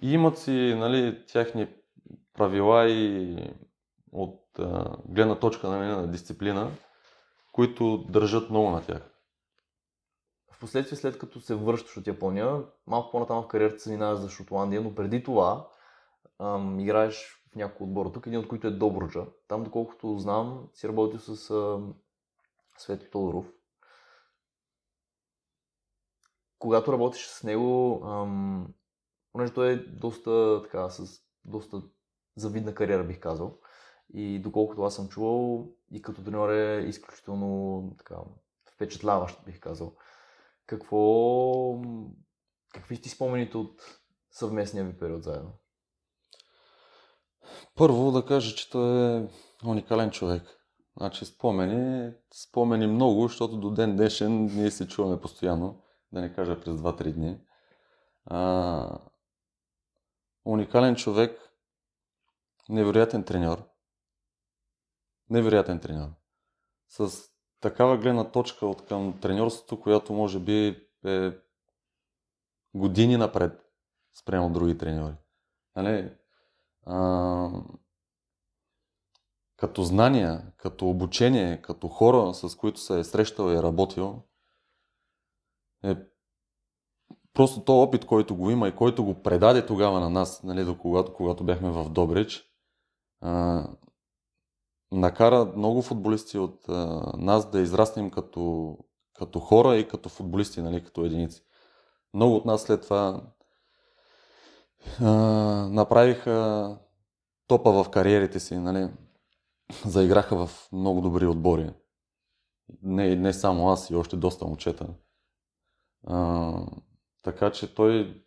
И 0.02 0.14
имат 0.14 0.38
си 0.38 0.76
нали, 0.78 1.26
тяхни 1.26 1.68
правила 2.34 2.90
и 2.90 3.38
от 4.12 4.60
а, 4.60 4.98
гледна 5.06 5.40
точка 5.40 5.70
нали, 5.70 5.88
на 5.88 6.12
дисциплина, 6.12 6.72
които 7.52 7.98
държат 7.98 8.50
много 8.50 8.70
на 8.70 8.86
тях. 8.86 9.18
Впоследствие, 10.52 10.98
след 10.98 11.18
като 11.18 11.40
се 11.40 11.56
връщаш 11.56 11.98
от 11.98 12.08
Япония, 12.08 12.64
малко 12.88 13.12
по-натам 13.12 13.44
в 13.44 13.48
кариерата 13.48 13.80
се 13.80 13.92
минаваш 13.92 14.20
за 14.20 14.30
Шотландия, 14.30 14.82
но 14.82 14.96
преди 14.96 15.24
това 15.24 15.68
ам, 16.40 16.80
играеш 16.80 17.44
в 17.52 17.56
няколко 17.56 17.84
отбора. 17.84 18.12
Тук 18.12 18.28
един 18.28 18.40
от 18.40 18.48
които 18.48 18.68
е 18.68 18.72
Добруджа. 18.72 19.26
Там, 19.48 19.64
доколкото 19.64 20.18
знам, 20.18 20.70
си 20.74 20.88
работил 20.88 21.20
с 21.20 21.52
ам, 21.52 21.94
Тодоров. 23.12 23.46
Когато 26.60 26.94
работиш 26.94 27.28
с 27.28 27.44
него, 27.44 28.02
ам, 28.06 28.68
понеже 29.38 29.54
той 29.54 29.72
е 29.72 29.76
доста 29.76 30.62
така, 30.64 30.90
с 30.90 31.22
доста 31.46 31.82
завидна 32.36 32.76
кариера, 32.76 33.04
бих 33.04 33.20
казал. 33.20 33.58
И 34.14 34.40
доколкото 34.40 34.84
аз 34.84 34.96
съм 34.96 35.08
чувал, 35.08 35.70
и 35.92 36.02
като 36.02 36.24
треньор 36.24 36.50
е 36.50 36.86
изключително 36.88 37.82
така, 37.98 38.16
впечатляващ, 38.74 39.46
бих 39.46 39.60
казал. 39.60 39.96
Какво... 40.66 41.82
Какви 42.74 42.96
сте 42.96 43.10
спомените 43.10 43.58
от 43.58 43.82
съвместния 44.32 44.86
ви 44.86 45.00
период 45.00 45.24
заедно? 45.24 45.52
Първо 47.76 48.12
да 48.12 48.26
кажа, 48.26 48.56
че 48.56 48.70
той 48.70 49.18
е 49.18 49.28
уникален 49.66 50.12
човек. 50.12 50.44
Значи 50.98 51.26
спомени, 51.26 52.14
спомени 52.34 52.88
много, 52.88 53.28
защото 53.28 53.58
до 53.58 53.72
ден 53.72 53.96
днешен 53.96 54.46
ние 54.46 54.72
се 54.72 54.88
чуваме 54.88 55.22
постоянно, 55.22 55.84
да 56.12 56.22
не 56.22 56.34
кажа 56.34 56.62
през 56.62 56.76
2-3 56.76 57.14
дни. 57.14 57.40
А, 58.26 59.00
уникален 60.48 60.96
човек, 60.96 61.54
невероятен 62.70 63.24
треньор. 63.24 63.70
Невероятен 65.30 65.80
треньор. 65.80 66.10
С 66.88 67.30
такава 67.60 67.98
гледна 67.98 68.32
точка 68.32 68.66
от 68.66 68.86
към 68.86 69.20
треньорството, 69.22 69.82
която 69.82 70.14
може 70.14 70.40
би 70.40 70.88
е 71.06 71.32
години 72.74 73.18
напред 73.18 73.72
спрямо 74.14 74.54
други 74.54 74.78
треньори. 74.78 75.16
Нали? 75.76 76.14
А, 76.86 77.50
като 79.58 79.84
знания, 79.84 80.54
като 80.58 80.90
обучение, 80.90 81.62
като 81.62 81.88
хора, 81.88 82.34
с 82.34 82.56
които 82.56 82.80
се 82.80 83.00
е 83.00 83.04
срещал 83.04 83.50
и 83.50 83.56
е 83.56 83.64
работил, 83.64 84.24
е 85.84 85.96
просто 87.38 87.62
то 87.62 87.82
опит, 87.82 88.06
който 88.06 88.36
го 88.36 88.52
има 88.52 88.68
и 88.68 88.76
който 88.76 89.04
го 89.04 89.14
предаде 89.14 89.66
тогава 89.66 90.00
на 90.00 90.10
нас, 90.10 90.44
нали, 90.44 90.66
до 90.66 90.78
когато, 90.78 91.14
когато 91.14 91.44
бяхме 91.44 91.70
в 91.70 91.90
Добрич, 91.90 92.44
а, 93.22 93.68
накара 94.92 95.46
много 95.56 95.82
футболисти 95.82 96.38
от 96.38 96.70
а, 96.70 97.14
нас 97.18 97.52
да 97.52 97.60
израснем 97.60 98.12
като, 98.12 98.78
като 99.14 99.40
хора 99.40 99.78
и 99.78 99.88
като 99.88 100.10
футболисти, 100.10 100.62
нали, 100.62 100.84
като 100.84 101.06
единици. 101.06 101.44
Много 102.14 102.36
от 102.36 102.46
нас 102.46 102.62
след 102.62 102.82
това 102.82 103.22
а, 105.02 105.06
направиха 105.72 106.78
топа 107.48 107.84
в 107.84 107.90
кариерите 107.90 108.40
си, 108.40 108.58
нали, 108.58 108.90
заиграха 109.86 110.48
в 110.48 110.70
много 110.72 111.02
добри 111.02 111.26
отбори. 111.26 111.74
Не, 112.82 113.16
не 113.16 113.34
само 113.34 113.70
аз 113.70 113.90
и 113.90 113.96
още 113.96 114.16
доста 114.16 114.46
момчета. 114.46 114.88
А, 116.08 116.54
така 117.22 117.52
че 117.52 117.76
той 117.76 118.24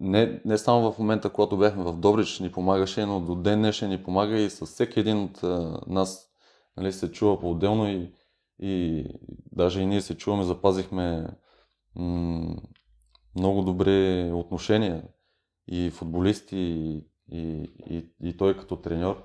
не, 0.00 0.42
не 0.44 0.58
само 0.58 0.92
в 0.92 0.98
момента, 0.98 1.30
когато 1.30 1.58
бяхме 1.58 1.84
в 1.84 1.92
Добрич, 1.92 2.40
ни 2.40 2.52
помагаше, 2.52 3.06
но 3.06 3.20
до 3.20 3.34
ден 3.34 3.58
днешен 3.58 3.88
ни 3.88 4.02
помага 4.02 4.38
и 4.38 4.50
с 4.50 4.66
всеки 4.66 5.00
един 5.00 5.18
от 5.18 5.42
а, 5.42 5.80
нас 5.86 6.30
нали, 6.76 6.92
се 6.92 7.12
чува 7.12 7.40
по-отделно 7.40 7.88
и, 7.88 8.12
и 8.58 9.04
даже 9.52 9.80
и 9.80 9.86
ние 9.86 10.00
се 10.00 10.16
чуваме, 10.16 10.44
запазихме 10.44 11.26
м- 11.96 12.56
много 13.36 13.62
добри 13.62 14.30
отношения 14.32 15.02
и 15.66 15.90
футболисти, 15.90 16.56
и, 16.56 17.04
и, 17.32 17.70
и, 17.90 18.28
и 18.28 18.36
той 18.36 18.56
като 18.56 18.76
треньор. 18.76 19.24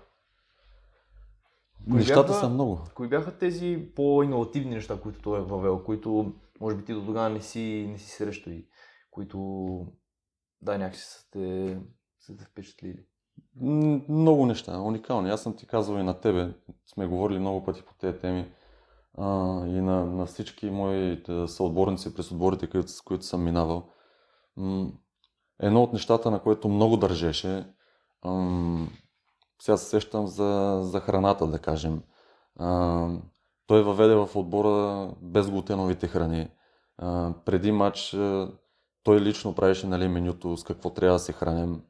Кои 1.90 1.94
Нещата 1.98 2.28
бяха- 2.28 2.40
са 2.40 2.50
много. 2.50 2.80
Кои 2.96 3.08
бяха 3.08 3.38
тези 3.38 3.90
по-инновативни 3.96 4.70
неща, 4.76 5.00
които 5.02 5.22
той 5.22 5.40
е 5.40 5.44
въвел, 5.44 5.84
които 5.84 6.34
може 6.60 6.76
би 6.76 6.86
ти 6.86 6.94
до 6.94 7.06
тогава 7.06 7.30
не 7.30 7.42
си, 7.42 7.88
не 7.92 7.98
си 7.98 8.10
срещал 8.10 8.52
и 8.52 8.68
които 9.12 9.38
да, 10.62 10.78
някакси 10.78 11.06
са 11.06 11.30
те, 11.32 11.80
са 12.20 12.38
те 12.38 12.46
впечатлили? 12.46 13.06
Много 14.10 14.46
неща, 14.46 14.80
уникални. 14.80 15.30
Аз 15.30 15.44
съм 15.44 15.56
ти 15.56 15.68
казвал 15.68 16.00
и 16.00 16.04
на 16.04 16.20
тебе, 16.20 16.54
сме 16.94 17.08
говорили 17.08 17.40
много 17.40 17.66
пъти 17.66 17.82
по 17.82 17.94
тези 17.94 18.20
теми 18.20 18.52
а, 19.18 19.26
и 19.68 19.82
на, 19.82 20.06
на 20.06 20.26
всички 20.26 20.70
мои 20.70 21.24
съотборници 21.48 22.14
през 22.14 22.32
отборите, 22.32 22.70
които, 22.70 22.88
с 22.92 23.02
които 23.02 23.26
съм 23.26 23.44
минавал. 23.44 23.90
Едно 25.60 25.84
от 25.84 25.94
нещата, 25.94 26.32
на 26.32 26.42
което 26.42 26.70
много 26.70 26.98
държеше, 26.98 27.74
ам, 28.26 28.90
сега 29.62 29.78
се 29.78 29.86
сещам 29.86 30.28
за, 30.28 30.80
за 30.84 31.00
храната, 31.00 31.48
да 31.48 31.60
кажем. 31.60 32.04
А, 32.60 33.08
той 33.68 33.84
въведе 33.84 34.16
в 34.16 34.30
отбора 34.36 35.10
безглутеновите 35.22 36.08
храни. 36.08 36.50
А, 36.98 37.34
преди 37.46 37.72
матч 37.72 38.14
а, 38.14 38.52
той 39.04 39.22
лично 39.22 39.56
правеше 39.56 39.88
нали, 39.88 40.08
менюто 40.08 40.58
с 40.58 40.64
какво 40.64 40.90
трябва 40.90 41.16
да 41.16 41.20
се 41.20 41.32
храним. 41.32 41.82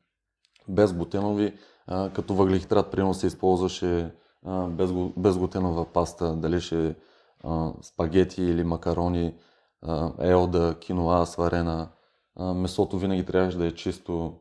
Безглутенови, 0.67 1.53
а, 1.87 2.09
като 2.09 2.33
въглехидрат, 2.33 2.91
примерно 2.91 3.13
се 3.13 3.27
използваше 3.27 4.11
а, 4.45 4.67
безглу- 4.67 5.13
безглутенова 5.17 5.85
паста, 5.85 6.35
дали 6.35 6.61
ще 6.61 6.95
а, 7.43 7.73
спагети 7.81 8.43
или 8.43 8.63
макарони, 8.63 9.35
а, 9.81 10.11
елда, 10.19 10.75
киноа, 10.79 11.25
сварена. 11.25 11.89
А, 12.35 12.53
месото 12.53 12.97
винаги 12.97 13.25
трябваше 13.25 13.57
да 13.57 13.65
е 13.65 13.71
чисто, 13.71 14.39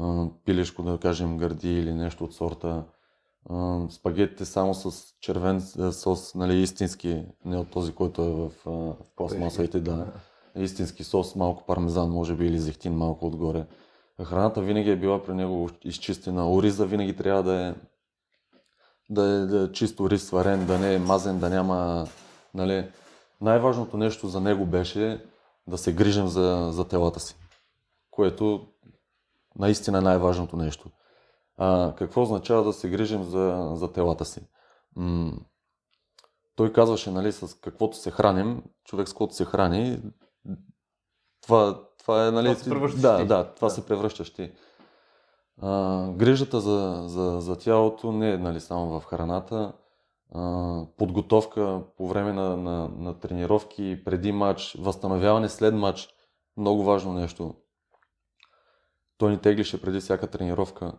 а, 0.00 0.26
пилешко, 0.44 0.82
да 0.82 0.98
кажем, 0.98 1.36
гърди 1.36 1.78
или 1.78 1.94
нещо 1.94 2.24
от 2.24 2.34
сорта. 2.34 2.84
Спагетите 3.90 4.44
само 4.44 4.74
с 4.74 5.14
червен 5.20 5.62
а, 5.78 5.92
сос, 5.92 6.34
нали, 6.34 6.62
истински, 6.62 7.24
не 7.44 7.56
от 7.56 7.70
този, 7.70 7.92
който 7.92 8.22
е 8.22 8.30
в, 8.30 8.50
а, 8.66 8.70
в 8.70 8.96
пластмасовите, 9.16 9.80
да. 9.80 10.06
Истински 10.56 11.04
сос, 11.04 11.34
малко 11.34 11.66
пармезан, 11.66 12.10
може 12.10 12.34
би, 12.34 12.46
или 12.46 12.58
зехтин 12.58 12.92
малко 12.92 13.26
отгоре. 13.26 13.66
Храната 14.24 14.62
винаги 14.62 14.90
е 14.90 14.96
била 14.96 15.22
при 15.22 15.34
него 15.34 15.70
изчистена. 15.84 16.52
Ориза 16.52 16.86
винаги 16.86 17.16
трябва 17.16 17.42
да 17.42 17.66
е, 17.66 17.74
да 19.10 19.22
е, 19.22 19.46
да 19.46 19.64
е 19.64 19.72
чисто 19.72 20.10
рис 20.10 20.26
сварен, 20.26 20.66
да 20.66 20.78
не 20.78 20.94
е 20.94 20.98
мазен, 20.98 21.38
да 21.38 21.50
няма... 21.50 22.06
Нали. 22.54 22.90
Най-важното 23.40 23.96
нещо 23.96 24.28
за 24.28 24.40
него 24.40 24.66
беше 24.66 25.24
да 25.66 25.78
се 25.78 25.92
грижим 25.92 26.28
за, 26.28 26.68
за 26.72 26.88
телата 26.88 27.20
си, 27.20 27.36
което 28.10 28.66
наистина 29.58 29.98
е 29.98 30.00
най-важното 30.00 30.56
нещо. 30.56 30.90
А, 31.58 31.94
какво 31.94 32.22
означава 32.22 32.64
да 32.64 32.72
се 32.72 32.88
грижим 32.88 33.24
за, 33.24 33.70
за 33.74 33.92
телата 33.92 34.24
си? 34.24 34.40
М- 34.96 35.32
той 36.56 36.72
казваше, 36.72 37.10
нали, 37.10 37.32
с 37.32 37.54
каквото 37.60 37.96
се 37.96 38.10
храним, 38.10 38.62
човек 38.84 39.08
с 39.08 39.12
каквото 39.12 39.34
се 39.34 39.44
храни, 39.44 40.02
това, 41.42 41.88
това 41.98 42.26
е, 42.26 42.30
нали... 42.30 42.46
Това 42.48 42.58
се 42.64 42.70
превръщаш 42.70 43.00
да, 43.00 43.18
ти. 43.18 43.26
да, 43.26 43.52
това 43.54 43.68
Да. 43.68 43.74
се 43.74 43.86
превръщаш 43.86 44.30
ти. 44.30 44.52
А, 45.62 46.08
грижата 46.12 46.60
за, 46.60 47.02
за, 47.06 47.40
за 47.40 47.58
тялото 47.58 48.12
не 48.12 48.32
е 48.32 48.38
нали, 48.38 48.60
само 48.60 49.00
в 49.00 49.04
храната. 49.04 49.72
А, 50.34 50.82
подготовка 50.96 51.82
по 51.96 52.08
време 52.08 52.32
на, 52.32 52.56
на, 52.56 52.88
на 52.88 53.20
тренировки, 53.20 54.02
преди 54.04 54.32
матч, 54.32 54.76
възстановяване 54.80 55.48
след 55.48 55.74
матч. 55.74 56.08
Много 56.56 56.84
важно 56.84 57.12
нещо. 57.12 57.54
Той 59.18 59.30
ни 59.30 59.38
теглише 59.38 59.82
преди 59.82 60.00
всяка 60.00 60.26
тренировка, 60.26 60.92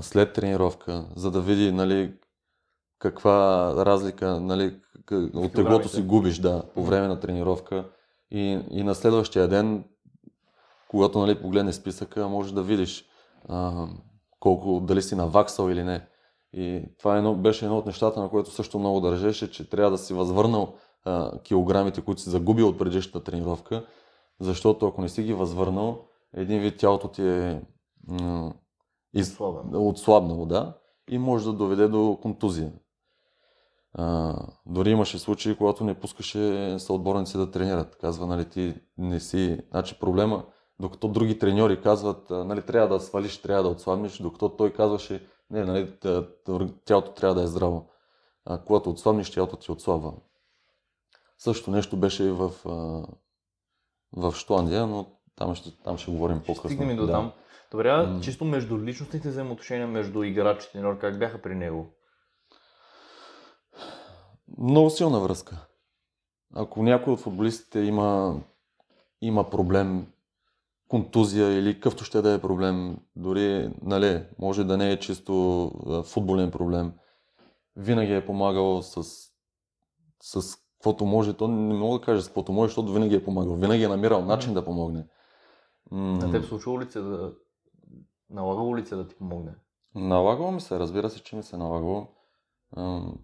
след 0.00 0.32
тренировка, 0.32 1.04
за 1.16 1.30
да 1.30 1.40
види 1.40 1.72
нали, 1.72 2.14
каква 2.98 3.72
разлика 3.76 4.40
нали, 4.40 4.76
от 5.34 5.52
теглото 5.52 5.88
си 5.88 6.02
губиш 6.02 6.38
да, 6.38 6.62
по 6.74 6.82
време 6.82 7.08
на 7.08 7.20
тренировка. 7.20 7.88
И, 8.30 8.60
и 8.70 8.82
на 8.82 8.94
следващия 8.94 9.48
ден, 9.48 9.84
когато 10.88 11.18
нали, 11.18 11.42
погледнеш 11.42 11.74
списъка, 11.74 12.28
можеш 12.28 12.52
да 12.52 12.62
видиш 12.62 13.04
а, 13.48 13.86
колко, 14.40 14.80
дали 14.80 15.02
си 15.02 15.14
наваксал 15.14 15.70
или 15.70 15.84
не. 15.84 16.06
И 16.52 16.82
това 16.98 17.14
е 17.14 17.18
едно, 17.18 17.34
беше 17.34 17.64
едно 17.64 17.78
от 17.78 17.86
нещата, 17.86 18.20
на 18.20 18.28
което 18.28 18.50
също 18.50 18.78
много 18.78 19.00
държеше, 19.00 19.50
че 19.50 19.70
трябва 19.70 19.90
да 19.90 19.98
си 19.98 20.14
възвърнал 20.14 20.74
а, 21.04 21.38
килограмите, 21.38 22.00
които 22.00 22.20
си 22.20 22.30
загубил 22.30 22.68
от 22.68 22.78
предишната 22.78 23.24
тренировка, 23.24 23.86
защото 24.40 24.86
ако 24.86 25.00
не 25.00 25.08
си 25.08 25.22
ги 25.22 25.32
възвърнал, 25.32 26.04
един 26.34 26.60
вид 26.60 26.78
тялото 26.78 27.08
ти 27.08 27.28
е 27.28 27.62
м- 28.08 28.52
из... 29.14 29.40
отслабнало, 29.74 30.46
да, 30.46 30.78
и 31.10 31.18
може 31.18 31.44
да 31.44 31.52
доведе 31.52 31.88
до 31.88 32.18
контузия. 32.22 32.72
А, 33.94 34.36
дори 34.66 34.90
имаше 34.90 35.18
случаи, 35.18 35.56
когато 35.56 35.84
не 35.84 35.94
пускаше 35.94 36.76
съотборници 36.78 37.36
да 37.36 37.50
тренират. 37.50 37.96
Казва, 37.96 38.26
нали, 38.26 38.48
ти 38.48 38.74
не 38.98 39.20
си... 39.20 39.60
Значи 39.70 39.98
проблема, 39.98 40.44
докато 40.80 41.08
други 41.08 41.38
треньори 41.38 41.80
казват, 41.80 42.30
нали, 42.30 42.62
трябва 42.62 42.88
да 42.88 43.00
свалиш, 43.00 43.38
трябва 43.38 43.62
да 43.62 43.68
отслабнеш, 43.68 44.18
докато 44.18 44.48
той 44.48 44.72
казваше, 44.72 45.26
не, 45.50 45.64
нали, 45.64 45.92
тялото 46.84 47.12
трябва 47.12 47.34
да 47.34 47.42
е 47.42 47.46
здраво. 47.46 47.88
А 48.44 48.58
когато 48.58 48.90
отслабнеш, 48.90 49.30
тялото 49.30 49.56
ти 49.56 49.72
отслабва. 49.72 50.12
Също 51.38 51.70
нещо 51.70 51.96
беше 51.96 52.24
и 52.24 52.30
в, 52.30 52.50
в 54.12 54.32
Штуандия, 54.34 54.86
но 54.86 55.06
там 55.36 55.54
ще, 55.54 55.82
там 55.82 55.98
ще 55.98 56.10
говорим 56.10 56.40
по-късно. 56.46 56.70
Стигнем 56.70 56.90
и 56.90 56.96
до 56.96 57.06
да. 57.06 57.12
там. 57.12 57.32
Добре, 57.72 57.88
mm. 57.88 58.20
чисто 58.20 58.44
между 58.44 58.84
личностните 58.84 59.28
взаимоотношения 59.28 59.86
между 59.86 60.22
играч 60.22 60.64
и 60.64 60.72
треньор, 60.72 60.98
как 60.98 61.18
бяха 61.18 61.42
при 61.42 61.54
него? 61.54 61.86
Много 64.58 64.90
силна 64.90 65.20
връзка. 65.20 65.66
Ако 66.54 66.82
някой 66.82 67.12
от 67.12 67.20
футболистите 67.20 67.80
има, 67.80 68.40
има 69.20 69.50
проблем, 69.50 70.06
контузия 70.88 71.58
или 71.58 71.74
какъвто 71.74 72.04
ще 72.04 72.22
да 72.22 72.32
е 72.32 72.40
проблем, 72.40 72.96
дори 73.16 73.70
нали, 73.82 74.24
може 74.38 74.64
да 74.64 74.76
не 74.76 74.92
е 74.92 74.98
чисто 74.98 76.02
футболен 76.06 76.50
проблем, 76.50 76.92
винаги 77.76 78.14
е 78.14 78.26
помагал 78.26 78.82
с, 78.82 79.02
с 80.22 80.56
каквото 80.56 81.04
може. 81.04 81.32
То 81.32 81.48
не 81.48 81.74
мога 81.74 81.98
да 81.98 82.04
кажа 82.04 82.22
с 82.22 82.26
каквото 82.26 82.52
може, 82.52 82.68
защото 82.68 82.92
винаги 82.92 83.14
е 83.14 83.24
помагал. 83.24 83.54
Винаги 83.54 83.84
е 83.84 83.88
намирал 83.88 84.24
начин 84.24 84.54
да 84.54 84.64
помогне. 84.64 85.06
На 85.92 86.30
теб 86.30 86.44
случва 86.44 86.80
ли 86.80 86.90
се 86.90 87.00
да... 87.00 87.32
Налагало 88.32 88.76
ли 88.76 88.86
се 88.86 88.96
да 88.96 89.08
ти 89.08 89.14
помогне? 89.14 89.54
Налагало 89.94 90.52
ми 90.52 90.60
се, 90.60 90.78
разбира 90.78 91.10
се, 91.10 91.22
че 91.22 91.36
ми 91.36 91.42
се 91.42 91.56
налагало. 91.56 92.06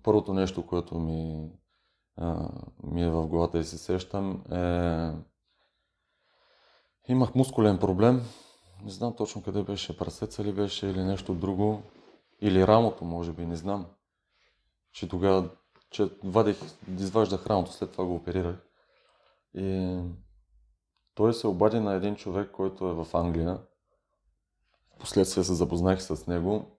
Първото 0.02 0.34
нещо, 0.34 0.66
което 0.66 0.98
ми, 0.98 1.50
ми 2.82 3.02
е 3.02 3.10
в 3.10 3.26
главата 3.26 3.58
и 3.58 3.64
се 3.64 3.78
сещам 3.78 4.44
е... 4.52 5.12
Имах 7.08 7.34
мускулен 7.34 7.78
проблем. 7.78 8.22
Не 8.84 8.90
знам 8.90 9.16
точно 9.16 9.42
къде 9.42 9.62
беше, 9.62 9.98
прасеца 9.98 10.44
ли 10.44 10.52
беше 10.52 10.86
или 10.86 11.04
нещо 11.04 11.34
друго. 11.34 11.82
Или 12.40 12.66
рамото, 12.66 13.04
може 13.04 13.32
би, 13.32 13.46
не 13.46 13.56
знам. 13.56 13.86
Че 14.92 15.08
тогава 15.08 15.48
че 15.90 16.10
вадих, 16.24 16.56
изваждах 16.98 17.46
рамото, 17.46 17.72
след 17.72 17.92
това 17.92 18.04
го 18.04 18.14
оперирах. 18.14 18.56
И 19.54 19.98
той 21.14 21.34
се 21.34 21.46
обади 21.46 21.80
на 21.80 21.94
един 21.94 22.16
човек, 22.16 22.50
който 22.50 22.88
е 22.88 22.92
в 22.92 23.06
Англия. 23.14 23.58
Последствие 24.98 25.44
се 25.44 25.54
запознах 25.54 26.02
с 26.02 26.26
него 26.26 26.78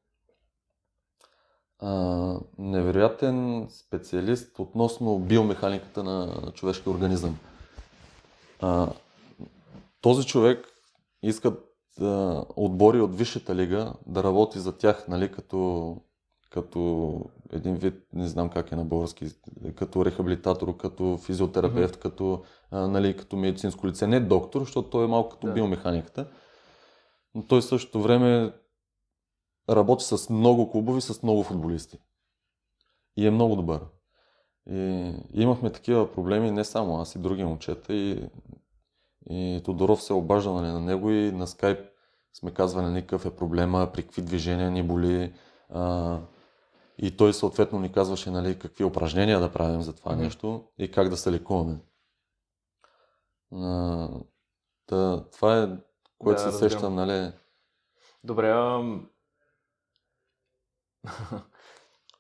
а, 1.80 2.36
невероятен 2.58 3.68
специалист 3.70 4.60
относно 4.60 5.20
биомеханиката 5.20 6.04
на, 6.04 6.26
на 6.26 6.52
човешкия 6.52 6.94
организъм. 6.94 7.38
А, 8.62 8.88
този 10.02 10.28
човек 10.28 10.68
иска 11.24 11.54
да 12.00 12.46
отбори 12.56 13.02
от 13.02 13.16
Висшата 13.16 13.56
лига 13.56 13.94
да 14.08 14.24
работи 14.24 14.60
за 14.60 14.78
тях, 14.78 15.08
нали, 15.08 15.32
като, 15.32 15.96
като 16.50 17.22
един 17.52 17.76
вид, 17.76 17.96
не 18.14 18.28
знам 18.28 18.50
как 18.50 18.72
е 18.72 18.76
на 18.76 18.86
български, 18.86 19.26
като 19.76 20.06
рехабилитатор, 20.06 20.78
като 20.78 21.18
физиотерапевт, 21.18 21.96
mm-hmm. 21.96 22.02
като, 22.02 22.44
а, 22.72 22.88
нали, 22.88 23.18
като 23.18 23.38
медицинско 23.38 23.88
лице. 23.88 24.08
Не 24.08 24.20
доктор, 24.20 24.62
защото 24.62 24.90
той 24.90 25.04
е 25.04 25.08
малко 25.08 25.30
като 25.30 25.48
да. 25.48 25.54
биомеханиката. 25.54 26.28
Но 27.36 27.46
той 27.46 27.62
същото 27.62 28.02
време 28.02 28.54
работи 29.70 30.04
с 30.04 30.30
много 30.30 30.72
клубови, 30.72 31.02
с 31.02 31.24
много 31.24 31.44
футболисти. 31.44 32.00
И 33.18 33.28
е 33.28 33.32
много 33.32 33.56
добър. 33.56 33.82
И, 34.70 35.14
имахме 35.34 35.72
такива 35.72 36.12
проблеми 36.12 36.52
не 36.52 36.64
само 36.64 36.98
аз 36.98 37.16
и 37.16 37.20
други 37.20 37.44
момчета. 37.44 37.94
И, 37.94 38.30
и 39.30 39.62
Тодоров 39.66 40.04
се 40.04 40.14
обажда 40.14 40.54
нали, 40.54 40.68
на 40.68 40.80
него 40.80 41.12
и 41.12 41.32
на 41.32 41.48
скайп 41.48 41.80
сме 42.34 42.52
казвали 42.52 42.86
нали, 42.86 43.02
какъв 43.02 43.26
е 43.26 43.36
проблема, 43.36 43.90
при 43.94 44.04
какви 44.04 44.22
движения 44.22 44.72
ни 44.72 44.84
боли. 44.84 45.34
А, 45.70 46.18
и 46.98 47.18
той 47.18 47.34
съответно 47.34 47.80
ни 47.80 47.92
казваше 47.92 48.32
нали, 48.32 48.60
какви 48.60 48.84
упражнения 48.84 49.40
да 49.40 49.52
правим 49.52 49.82
за 49.82 49.94
това 49.94 50.12
mm-hmm. 50.12 50.24
нещо 50.24 50.64
и 50.78 50.92
как 50.92 51.10
да 51.10 51.18
се 51.18 51.32
лекуваме. 51.32 51.80
А, 53.54 54.10
да, 54.90 55.26
това 55.32 55.64
е, 55.64 55.68
което 56.20 56.44
да, 56.44 56.52
се 56.52 56.58
сещам, 56.58 56.96
нали. 56.96 57.32
Добре, 58.24 58.54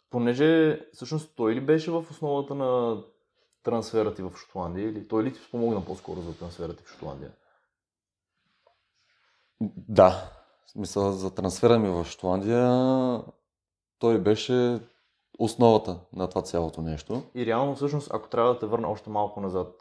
Понеже 0.09 0.81
всъщност 0.93 1.35
той 1.35 1.55
ли 1.55 1.61
беше 1.61 1.91
в 1.91 2.05
основата 2.11 2.55
на 2.55 3.03
трансфера 3.63 4.13
ти 4.13 4.21
в 4.21 4.31
Шотландия 4.37 4.89
или 4.89 5.07
той 5.07 5.23
ли 5.23 5.33
ти 5.33 5.39
спомогна 5.39 5.85
по-скоро 5.85 6.21
за 6.21 6.37
трансфера 6.37 6.73
ти 6.73 6.83
в 6.83 6.89
Шотландия? 6.91 7.31
Да, 9.77 10.31
смисъл 10.67 11.11
за 11.11 11.35
трансфера 11.35 11.79
ми 11.79 11.89
в 11.89 12.05
Шотландия 12.05 13.23
той 13.99 14.19
беше 14.19 14.79
основата 15.39 15.99
на 16.13 16.29
това 16.29 16.41
цялото 16.41 16.81
нещо. 16.81 17.23
И 17.35 17.45
реално 17.45 17.75
всъщност, 17.75 18.09
ако 18.13 18.29
трябва 18.29 18.53
да 18.53 18.59
те 18.59 18.65
върна 18.65 18.87
още 18.87 19.09
малко 19.09 19.41
назад, 19.41 19.75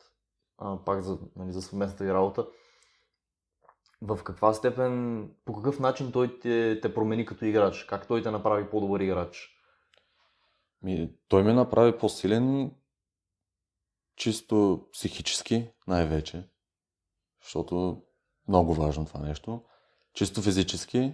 а, 0.59 0.77
пак 0.85 1.01
за, 1.03 1.19
нали, 1.37 1.53
за 1.53 1.63
съвместната 1.63 2.05
ви 2.05 2.13
работа, 2.13 2.47
в 4.03 4.19
каква 4.25 4.55
степен, 4.55 5.25
по 5.45 5.53
какъв 5.53 5.81
начин 5.81 6.13
той 6.13 6.41
те, 6.41 6.81
те 6.81 6.95
промени 6.95 7.27
като 7.27 7.45
играч? 7.45 7.85
Как 7.85 8.09
той 8.09 8.23
те 8.23 8.31
направи 8.31 8.71
по-добър 8.71 9.01
играч? 9.01 9.55
Ми, 10.83 11.13
той 11.29 11.43
ме 11.43 11.53
направи 11.53 11.99
по-силен 11.99 12.73
чисто 14.17 14.87
психически 14.93 15.71
най-вече, 15.87 16.49
защото 17.43 18.03
много 18.49 18.75
важно 18.75 19.07
това 19.07 19.21
нещо. 19.21 19.63
Чисто 20.13 20.43
физически, 20.43 21.13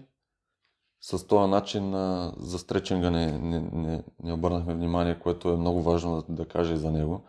с 1.00 1.26
този 1.26 1.50
начин 1.50 1.90
на, 1.90 2.34
за 2.36 2.58
стречинга 2.58 3.10
не, 3.10 3.38
не, 3.38 3.60
не, 3.60 4.04
не 4.22 4.32
обърнахме 4.32 4.74
внимание, 4.74 5.18
което 5.18 5.48
е 5.48 5.56
много 5.56 5.82
важно 5.82 6.22
да, 6.22 6.34
да 6.34 6.48
кажа 6.48 6.74
и 6.74 6.78
за 6.78 6.90
него. 6.90 7.24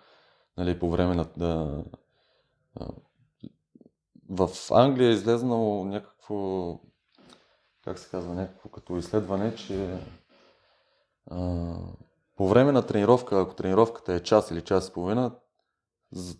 Нали, 0.57 0.79
по 0.79 0.89
време 0.89 1.15
на 1.15 1.25
да, 1.37 1.83
в 4.29 4.49
Англия 4.71 5.09
е 5.09 5.13
излезнало 5.13 5.85
някакво, 5.85 6.71
как 7.83 7.99
се 7.99 8.09
казва, 8.09 8.33
някакво 8.33 8.69
като 8.69 8.97
изследване, 8.97 9.55
че 9.55 9.97
а, 11.31 11.73
по 12.35 12.47
време 12.47 12.71
на 12.71 12.85
тренировка, 12.85 13.41
ако 13.41 13.55
тренировката 13.55 14.13
е 14.13 14.23
час 14.23 14.51
или 14.51 14.61
час 14.61 14.88
и 14.88 14.93
половина, 14.93 15.31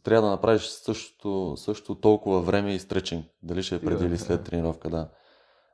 трябва 0.04 0.28
да 0.28 0.32
направиш 0.32 0.68
също, 0.68 1.54
също 1.58 1.96
толкова 1.96 2.42
време 2.42 2.74
и 2.74 2.80
стречинг. 2.80 3.26
Дали 3.44 3.64
ще 3.64 3.76
е 3.76 3.82
преди 3.82 4.06
или 4.06 4.18
след 4.18 4.44
тренировка, 4.44 4.90
да. 4.90 5.10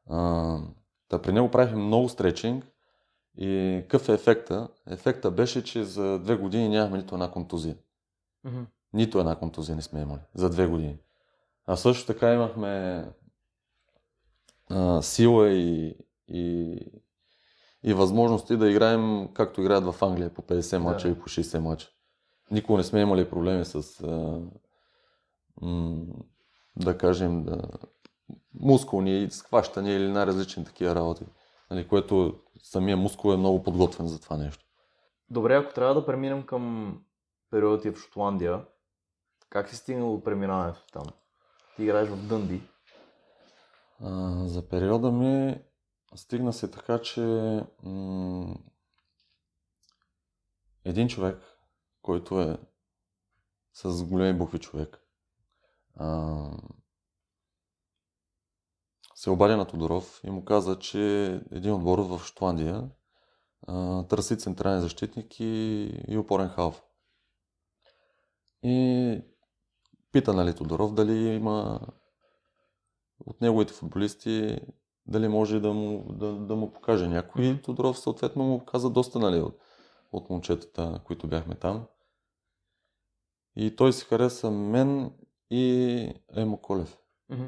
А, 0.09 0.57
да, 1.09 1.21
при 1.21 1.31
него 1.31 1.51
правихме 1.51 1.83
много 1.83 2.09
стречинг 2.09 2.65
и 3.37 3.79
какъв 3.81 4.09
е 4.09 4.13
ефекта? 4.13 4.67
Ефекта 4.87 5.31
беше, 5.31 5.63
че 5.63 5.83
за 5.83 6.19
две 6.19 6.35
години 6.35 6.69
нямахме 6.69 6.97
нито 6.97 7.15
една 7.15 7.31
контузия. 7.31 7.77
Mm-hmm. 8.45 8.65
Нито 8.93 9.19
една 9.19 9.35
контузия 9.35 9.75
не 9.75 9.81
сме 9.81 10.01
имали. 10.01 10.19
За 10.33 10.49
две 10.49 10.67
години. 10.67 10.97
А 11.67 11.75
също 11.75 12.07
така 12.07 12.33
имахме 12.33 13.05
а, 14.69 15.01
сила 15.01 15.49
и, 15.49 15.95
и, 16.27 16.77
и 17.83 17.93
възможности 17.93 18.57
да 18.57 18.69
играем 18.69 19.29
както 19.33 19.61
играят 19.61 19.85
в 19.85 20.03
Англия 20.03 20.33
по 20.33 20.41
50 20.41 20.77
мача 20.77 21.07
да. 21.07 21.13
и 21.13 21.19
по 21.19 21.25
60 21.25 21.59
мача. 21.59 21.89
Никога 22.51 22.77
не 22.77 22.83
сме 22.83 23.01
имали 23.01 23.29
проблеми 23.29 23.65
с 23.65 24.03
а, 24.03 24.41
м, 25.61 26.05
да 26.75 26.97
кажем 26.97 27.43
да, 27.43 27.61
мускулни 28.59 29.27
схващания 29.31 29.95
или 29.95 30.07
най-различни 30.07 30.65
такива 30.65 30.95
работи. 30.95 31.25
Нали, 31.71 31.87
което 31.87 32.39
самия 32.63 32.97
мускул 32.97 33.33
е 33.33 33.37
много 33.37 33.63
подготвен 33.63 34.07
за 34.07 34.21
това 34.21 34.37
нещо. 34.37 34.65
Добре, 35.29 35.55
ако 35.55 35.73
трябва 35.73 35.93
да 35.93 36.05
преминем 36.05 36.45
към 36.45 36.95
периода 37.51 37.81
ти 37.81 37.89
в 37.91 37.97
Шотландия, 37.97 38.65
как 39.49 39.69
си 39.69 39.75
стигнал 39.75 40.15
до 40.15 40.23
преминаването 40.23 40.83
там? 40.93 41.03
Ти 41.81 41.85
играеш 41.85 42.09
в 42.09 42.27
Дънди. 42.27 42.61
За 44.49 44.67
периода 44.69 45.11
ми 45.11 45.61
стигна 46.15 46.53
се 46.53 46.71
така, 46.71 47.01
че 47.01 47.21
м- 47.83 48.55
един 50.85 51.07
човек, 51.07 51.43
който 52.01 52.41
е 52.41 52.57
с 53.73 54.03
големи 54.03 54.37
букви 54.37 54.59
човек, 54.59 55.05
а, 55.95 56.37
се 59.15 59.29
обади 59.29 59.55
на 59.55 59.67
Тодоров 59.67 60.21
и 60.23 60.29
му 60.29 60.45
каза, 60.45 60.79
че 60.79 61.25
един 61.51 61.73
отбор 61.73 61.99
в 61.99 62.25
Шотландия 62.25 62.89
а, 63.67 64.07
търси 64.07 64.37
централен 64.37 64.81
защитник 64.81 65.39
и, 65.39 65.83
и 66.07 66.17
опорен 66.17 66.49
халф. 66.49 66.83
И 68.63 69.21
пита 70.11 70.33
нали, 70.33 70.55
Тодоров 70.55 70.93
дали 70.93 71.17
има 71.17 71.79
от 73.25 73.41
неговите 73.41 73.73
футболисти 73.73 74.57
дали 75.05 75.27
може 75.27 75.59
да 75.59 75.73
му, 75.73 76.13
да, 76.13 76.33
да 76.33 76.55
му 76.55 76.73
покаже 76.73 77.07
някой. 77.07 77.45
И 77.45 77.61
Тодоров 77.61 77.99
съответно 77.99 78.43
му 78.43 78.65
каза 78.65 78.89
доста 78.89 79.19
нали, 79.19 79.41
от, 79.41 79.59
от 80.11 80.29
момчетата, 80.29 81.01
които 81.05 81.27
бяхме 81.27 81.55
там. 81.55 81.87
И 83.55 83.75
той 83.75 83.93
си 83.93 84.05
хареса 84.05 84.51
мен 84.51 85.13
и 85.49 86.13
Емо 86.35 86.57
Колев. 86.57 86.97
Мгм. 87.29 87.45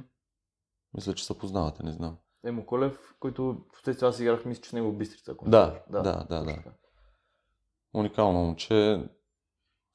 Мисля, 0.94 1.14
че 1.14 1.26
се 1.26 1.38
познавате, 1.38 1.84
не 1.84 1.92
знам. 1.92 2.18
Емо 2.46 2.66
Колев, 2.66 3.16
който 3.20 3.44
в 3.44 3.68
последствие 3.74 4.10
аз 4.10 4.20
играх, 4.20 4.46
мисля, 4.46 4.62
че 4.62 4.70
с 4.70 4.74
него 4.74 4.92
в 4.92 4.98
Бистрица. 4.98 5.32
ако 5.32 5.50
Да, 5.50 5.84
да, 5.90 6.02
да, 6.02 6.26
да. 6.30 6.46
така. 6.46 6.74
Уникално 7.94 8.40
момче. 8.40 9.04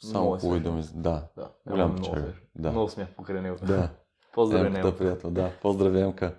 Само 0.00 0.20
Много 0.20 0.36
е 0.36 0.40
хубави 0.40 0.60
думи. 0.60 0.84
Да, 0.94 1.28
Да, 1.36 1.50
голям 1.66 1.92
много 1.92 2.04
свежо. 2.04 2.32
Да. 2.54 2.70
Много 2.70 2.88
смях 2.88 3.08
покрай 3.16 3.40
него. 3.40 3.56
да. 3.62 3.90
Поздравя 4.34 4.66
Емката 4.66 4.86
него. 4.86 4.98
приятел, 4.98 5.30
да. 5.30 5.52
Поздрави 5.62 6.00
Емка. 6.00 6.34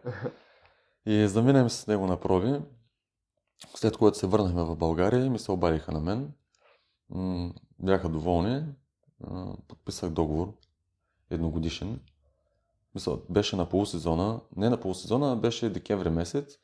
И 1.05 1.27
заминем 1.27 1.69
с 1.69 1.87
него 1.87 2.07
на 2.07 2.19
проби. 2.19 2.59
След 3.75 3.97
което 3.97 4.17
се 4.17 4.27
върнахме 4.27 4.63
в 4.63 4.75
България 4.75 5.29
ми 5.29 5.39
се 5.39 5.51
обадиха 5.51 5.91
на 5.91 5.99
мен. 5.99 6.33
Бяха 7.79 8.09
доволни. 8.09 8.63
Подписах 9.67 10.09
договор. 10.09 10.53
Едногодишен. 11.29 11.99
Мисля, 12.95 13.17
беше 13.29 13.55
на 13.55 13.69
полусезона. 13.69 14.39
Не 14.55 14.69
на 14.69 14.79
полусезона, 14.79 15.31
а 15.31 15.35
беше 15.35 15.69
декември 15.69 16.09
месец. 16.09 16.57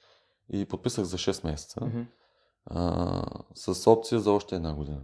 И 0.49 0.65
подписах 0.65 1.05
за 1.05 1.17
6 1.17 1.43
месеца. 1.47 1.85
Мгм. 1.85 2.01
а, 2.65 3.23
с 3.55 3.91
опция 3.91 4.19
за 4.19 4.31
още 4.31 4.55
една 4.55 4.73
година. 4.73 5.01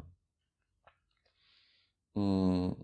М, 2.15 2.75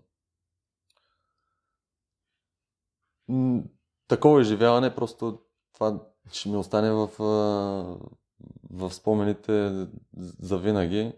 м, 3.28 3.62
такова 4.08 4.40
изживяване, 4.40 4.94
просто 4.94 5.40
това 5.74 6.00
ще 6.32 6.48
ми 6.48 6.56
остане 6.56 6.92
в, 6.92 7.08
в 8.70 8.92
спомените 8.92 9.86
за 10.40 10.58
винаги. 10.58 11.12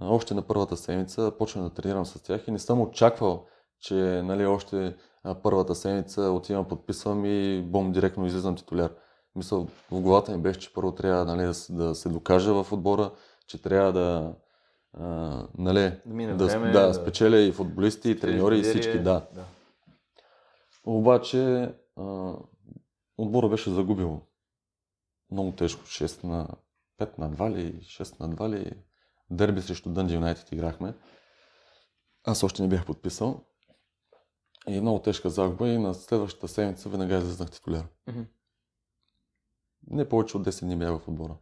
Още 0.00 0.34
на 0.34 0.42
първата 0.42 0.76
седмица 0.76 1.32
почвам 1.38 1.64
да 1.64 1.74
тренирам 1.74 2.06
с 2.06 2.22
тях 2.22 2.48
и 2.48 2.50
не 2.50 2.58
съм 2.58 2.80
очаквал, 2.80 3.46
че 3.80 3.94
нали, 4.24 4.46
още 4.46 4.96
първата 5.42 5.74
седмица 5.74 6.22
отивам, 6.22 6.68
подписвам 6.68 7.24
и 7.24 7.62
бом, 7.62 7.92
директно 7.92 8.26
излизам 8.26 8.56
титуляр. 8.56 8.94
Мисъл, 9.36 9.66
в 9.90 10.00
главата 10.00 10.32
ми 10.32 10.42
беше, 10.42 10.60
че 10.60 10.72
първо 10.72 10.94
трябва 10.94 11.24
нали, 11.24 11.52
да 11.70 11.94
се 11.94 12.08
докажа 12.08 12.64
в 12.64 12.72
отбора, 12.72 13.10
че 13.46 13.62
трябва 13.62 13.92
да, 13.92 14.34
а, 14.96 15.42
нали, 15.58 15.92
Да 16.06 16.36
да, 16.36 16.46
време, 16.46 16.70
да, 16.70 16.86
да- 16.86 16.94
спечеля 16.94 17.38
и 17.38 17.52
футболисти, 17.52 18.10
и 18.10 18.20
треньори, 18.20 18.58
и 18.58 18.62
всички, 18.62 18.98
да. 18.98 19.26
да. 19.34 19.44
Обаче 20.84 21.74
а, 21.96 22.32
отбора 23.18 23.48
беше 23.48 23.70
загубил 23.70 24.20
много 25.30 25.52
тежко. 25.52 25.82
6 25.82 26.24
на 26.24 26.48
5 27.00 27.18
на 27.18 27.30
2 27.30 27.50
ли, 27.56 27.80
6 27.80 28.20
на 28.20 28.28
2 28.28 28.48
ли. 28.50 28.72
Дерби 29.30 29.62
срещу 29.62 29.90
Дънди 29.90 30.14
Юнайтед 30.14 30.52
играхме. 30.52 30.94
Аз 32.24 32.42
още 32.42 32.62
не 32.62 32.68
бях 32.68 32.86
подписал. 32.86 33.44
И 34.68 34.80
много 34.80 35.02
тежка 35.02 35.30
загуба 35.30 35.68
и 35.68 35.78
на 35.78 35.94
следващата 35.94 36.48
седмица 36.48 36.88
веднага 36.88 37.18
излезнах 37.18 37.50
титуляр. 37.50 37.84
Не 39.90 40.08
повече 40.08 40.36
от 40.36 40.46
10 40.46 40.64
дни 40.64 40.76
бях 40.76 40.98
в 41.00 41.08
отбора. 41.08 41.36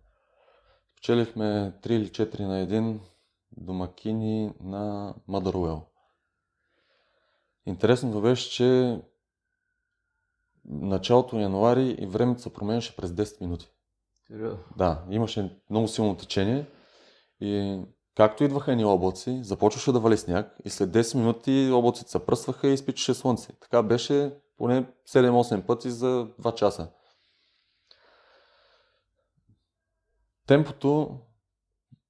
Спечелихме 0.93 1.73
3 1.83 1.91
или 1.91 2.09
4 2.09 2.41
на 2.41 2.67
1 2.67 3.01
домакини 3.57 4.53
на 4.61 5.15
Мадаруел. 5.29 5.83
Интересното 7.67 8.21
беше, 8.21 8.51
че 8.51 9.01
началото 10.65 11.37
на 11.37 11.43
януари 11.43 11.97
и 11.99 12.07
времето 12.07 12.43
се 12.43 12.53
променяше 12.53 12.97
през 12.97 13.11
10 13.11 13.41
минути. 13.41 13.71
Сериозно. 14.27 14.65
Да, 14.77 15.05
имаше 15.11 15.61
много 15.71 15.89
силно 15.89 16.17
течение 16.17 16.67
и 17.41 17.81
както 18.17 18.45
идваха 18.45 18.73
едни 18.73 18.85
облаци, 18.85 19.41
започваше 19.43 19.93
да 19.93 20.01
вали 20.01 20.17
сняг 20.17 20.57
и 20.65 20.71
след 20.71 20.91
10 20.91 21.17
минути 21.17 21.71
облаците 21.73 22.11
се 22.11 22.27
пръсваха 22.27 22.69
и 22.69 22.75
изпичаше 22.75 23.15
слънце. 23.15 23.53
Така 23.61 23.83
беше 23.83 24.37
поне 24.59 24.87
7-8 25.09 25.67
пъти 25.67 25.91
за 25.91 26.29
2 26.41 26.55
часа. 26.55 26.89
Темпото 30.47 31.19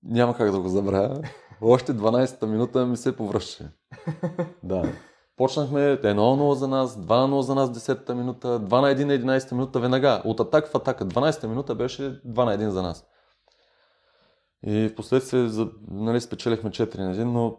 няма 0.04 0.36
как 0.36 0.50
да 0.50 0.60
го 0.60 0.68
забравя. 0.68 1.22
Още 1.60 1.94
12-та 1.94 2.46
минута 2.46 2.86
ми 2.86 2.96
се 2.96 3.16
повръщаше. 3.16 3.70
Да. 4.62 4.92
Почнахме 5.36 5.80
1-0 5.80 6.52
за 6.52 6.68
нас, 6.68 6.96
2-0 6.96 7.40
за 7.40 7.54
нас 7.54 7.70
10-та 7.70 8.14
минута, 8.14 8.60
2 8.60 8.80
на 8.80 8.88
1 8.88 9.04
на 9.04 9.12
11-та 9.12 9.54
минута 9.54 9.80
веднага. 9.80 10.22
От 10.24 10.40
атак 10.40 10.68
в 10.68 10.74
атака. 10.74 11.06
12-та 11.06 11.48
минута 11.48 11.74
беше 11.74 12.02
2 12.02 12.44
на 12.44 12.58
1 12.58 12.68
за 12.68 12.82
нас. 12.82 13.06
И 14.66 14.88
в 14.88 14.94
последствие 14.94 15.66
нали, 15.90 16.20
спечелихме 16.20 16.70
4 16.70 16.98
на 16.98 17.14
1, 17.14 17.24
но 17.24 17.58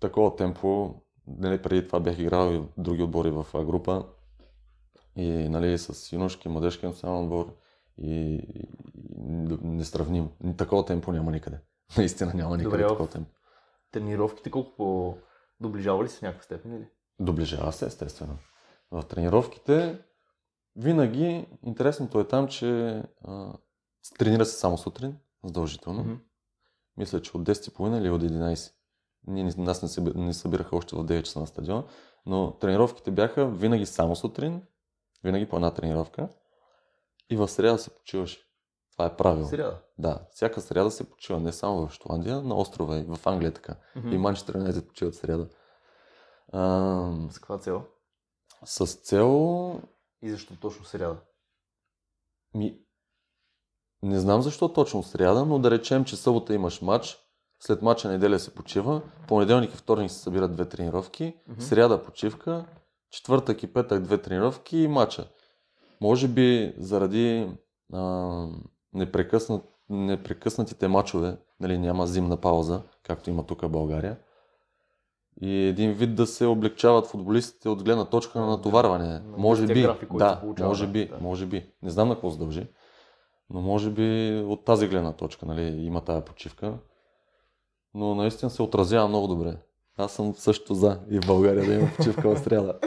такова 0.00 0.36
темпо, 0.36 0.94
нали, 1.26 1.62
преди 1.62 1.86
това 1.86 2.00
бях 2.00 2.18
играл 2.18 2.52
и 2.52 2.62
други 2.78 3.02
отбори 3.02 3.30
в 3.30 3.46
група. 3.54 4.04
И 5.16 5.48
нали, 5.48 5.78
с 5.78 6.12
юношки, 6.12 6.48
младежки 6.48 6.86
национален 6.86 7.24
отбор. 7.24 7.54
И, 7.98 8.34
и, 8.34 8.68
несравнимо. 9.62 10.28
Такова 10.56 10.84
темпо 10.84 11.12
няма 11.12 11.32
никъде. 11.32 11.60
Наистина 11.96 12.32
няма 12.34 12.56
никъде 12.56 12.76
Добре, 12.76 12.88
такова 12.88 13.08
темпо. 13.08 13.30
Тренировките 13.90 14.50
колко 14.50 14.76
по... 14.76 15.16
Доближава 15.60 16.04
ли 16.04 16.08
се 16.08 16.18
в 16.18 16.22
някаква 16.22 16.42
степен 16.42 16.76
или? 16.76 16.88
Доближава 17.20 17.72
се, 17.72 17.86
естествено. 17.86 18.38
В 18.90 19.02
тренировките 19.02 19.98
винаги 20.76 21.46
интересното 21.62 22.20
е 22.20 22.28
там, 22.28 22.48
че 22.48 23.02
а, 23.24 23.52
тренира 24.18 24.46
се 24.46 24.58
само 24.58 24.78
сутрин, 24.78 25.18
задължително. 25.44 26.00
Мгм. 26.00 26.14
Мисля, 26.96 27.22
че 27.22 27.36
от 27.36 27.42
10.30 27.42 27.98
или 27.98 28.10
от 28.10 28.22
11. 28.22 28.72
Ние, 29.26 29.52
нас 29.56 29.82
не, 29.82 29.88
се, 29.88 30.00
не 30.00 30.34
събираха 30.34 30.76
още 30.76 30.96
в 30.96 31.04
9 31.04 31.22
часа 31.22 31.40
на 31.40 31.46
стадиона, 31.46 31.84
но 32.26 32.52
тренировките 32.58 33.10
бяха 33.10 33.46
винаги 33.46 33.86
само 33.86 34.16
сутрин, 34.16 34.62
винаги 35.24 35.48
по 35.48 35.56
една 35.56 35.74
тренировка 35.74 36.28
и 37.30 37.36
в 37.36 37.48
среда 37.48 37.78
се 37.78 37.90
почиваше. 37.90 38.47
Това 38.98 39.06
е 39.06 39.16
правило. 39.16 39.46
Сряда. 39.46 39.78
Да, 39.98 40.26
всяка 40.30 40.60
среда 40.60 40.90
се 40.90 41.10
почива 41.10 41.40
не 41.40 41.52
само 41.52 41.86
в 41.86 41.92
Шотландия, 41.92 42.42
на 42.42 42.56
острова 42.56 42.98
и 42.98 43.02
в 43.02 43.26
Англия 43.26 43.52
така. 43.52 43.74
Мгм. 43.96 44.08
И 44.12 44.18
Манчестър 44.18 44.54
Юнайтед 44.54 44.88
почиват 44.88 45.14
в 45.14 45.16
среда. 45.18 45.46
А, 46.52 47.10
С 47.30 47.38
каква 47.38 47.58
цел? 47.58 47.82
с 48.64 48.86
цел 48.86 49.80
И 50.22 50.30
защо 50.30 50.54
точно 50.60 50.84
сряда? 50.84 51.16
Ми, 52.54 52.78
не 54.02 54.18
знам 54.18 54.42
защо 54.42 54.72
точно 54.72 55.02
сряда, 55.02 55.44
но 55.46 55.58
да 55.58 55.70
речем, 55.70 56.04
че 56.04 56.16
събота 56.16 56.54
имаш 56.54 56.82
матч, 56.82 57.18
след 57.60 57.82
матча 57.82 58.08
неделя 58.08 58.38
се 58.38 58.54
почива, 58.54 59.02
понеделник 59.28 59.74
и 59.74 59.76
вторник 59.76 60.10
се 60.10 60.18
събират 60.18 60.52
две 60.52 60.68
тренировки, 60.68 61.36
Мгм. 61.48 61.60
сряда 61.60 62.02
почивка, 62.02 62.64
четвъртък 63.10 63.62
и 63.62 63.72
петък 63.72 64.02
две 64.02 64.22
тренировки 64.22 64.78
и 64.78 64.88
матча. 64.88 65.28
Може 66.00 66.28
би 66.28 66.74
заради 66.78 67.50
а, 67.92 68.46
непрекъснат, 68.94 69.64
непрекъснатите 69.90 70.88
матчове, 70.88 71.36
нали, 71.60 71.78
няма 71.78 72.06
зимна 72.06 72.36
пауза, 72.36 72.82
както 73.02 73.30
има 73.30 73.46
тук 73.46 73.62
в 73.62 73.68
България, 73.68 74.18
и 75.40 75.66
един 75.66 75.92
вид 75.92 76.14
да 76.14 76.26
се 76.26 76.46
облегчават 76.46 77.06
футболистите 77.06 77.68
от 77.68 77.84
гледна 77.84 78.04
точка 78.04 78.40
на 78.40 78.46
натоварване. 78.46 79.08
На 79.08 79.36
Може 79.36 79.66
би, 79.66 79.82
график, 79.82 80.16
да, 80.16 80.40
получава, 80.40 80.68
може 80.68 80.86
би, 80.86 81.08
да. 81.08 81.18
може 81.20 81.46
би. 81.46 81.72
Не 81.82 81.90
знам 81.90 82.08
на 82.08 82.14
какво 82.14 82.30
се 82.30 82.38
дължи, 82.38 82.66
но 83.50 83.60
може 83.60 83.90
би 83.90 84.38
от 84.46 84.64
тази 84.64 84.88
гледна 84.88 85.12
точка 85.12 85.46
нали, 85.46 85.62
има 85.62 86.04
тая 86.04 86.24
почивка. 86.24 86.78
Но 87.94 88.14
наистина 88.14 88.50
се 88.50 88.62
отразява 88.62 89.08
много 89.08 89.26
добре. 89.26 89.56
Аз 89.96 90.12
съм 90.12 90.34
също 90.34 90.74
за 90.74 91.00
и 91.10 91.20
в 91.20 91.26
България 91.26 91.64
да 91.66 91.74
има 91.74 91.88
почивка 91.96 92.34
в 92.34 92.38
сряда. 92.38 92.78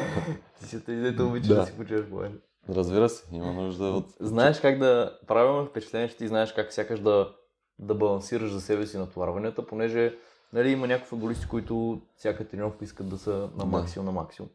Ти 0.60 0.66
си 0.66 0.86
тези, 0.86 1.02
дето 1.02 1.28
обичаш 1.28 1.47
Да. 1.47 1.56
да 1.56 1.66
си 1.66 1.78
почиваш 1.78 2.10
по 2.10 2.16
време. 2.16 2.36
Разбира 2.72 3.09
се, 3.09 3.36
има 3.36 3.53
нужда 3.53 3.84
от... 3.84 4.05
Знаеш 4.19 4.59
как 4.59 4.80
да... 4.80 5.19
Правилно 5.28 5.65
впечатление, 5.65 6.09
че 6.09 6.17
ти 6.17 6.28
знаеш 6.28 6.53
как 6.53 6.74
сякаш 6.74 6.99
да, 6.99 7.36
да 7.80 7.95
балансираш 7.95 8.51
за 8.51 8.61
себе 8.61 8.88
си 8.88 8.97
натоварванията, 8.97 9.67
понеже 9.67 10.17
нали, 10.53 10.69
има 10.69 10.88
някои 10.88 11.07
футболисти, 11.07 11.47
които 11.47 12.01
всяка 12.17 12.47
тренировка 12.47 12.86
искат 12.86 13.09
да 13.09 13.17
са 13.17 13.32
на 13.32 13.47
Да. 13.57 13.65
максимум, 13.65 14.05
на 14.05 14.11
максимум. 14.11 14.49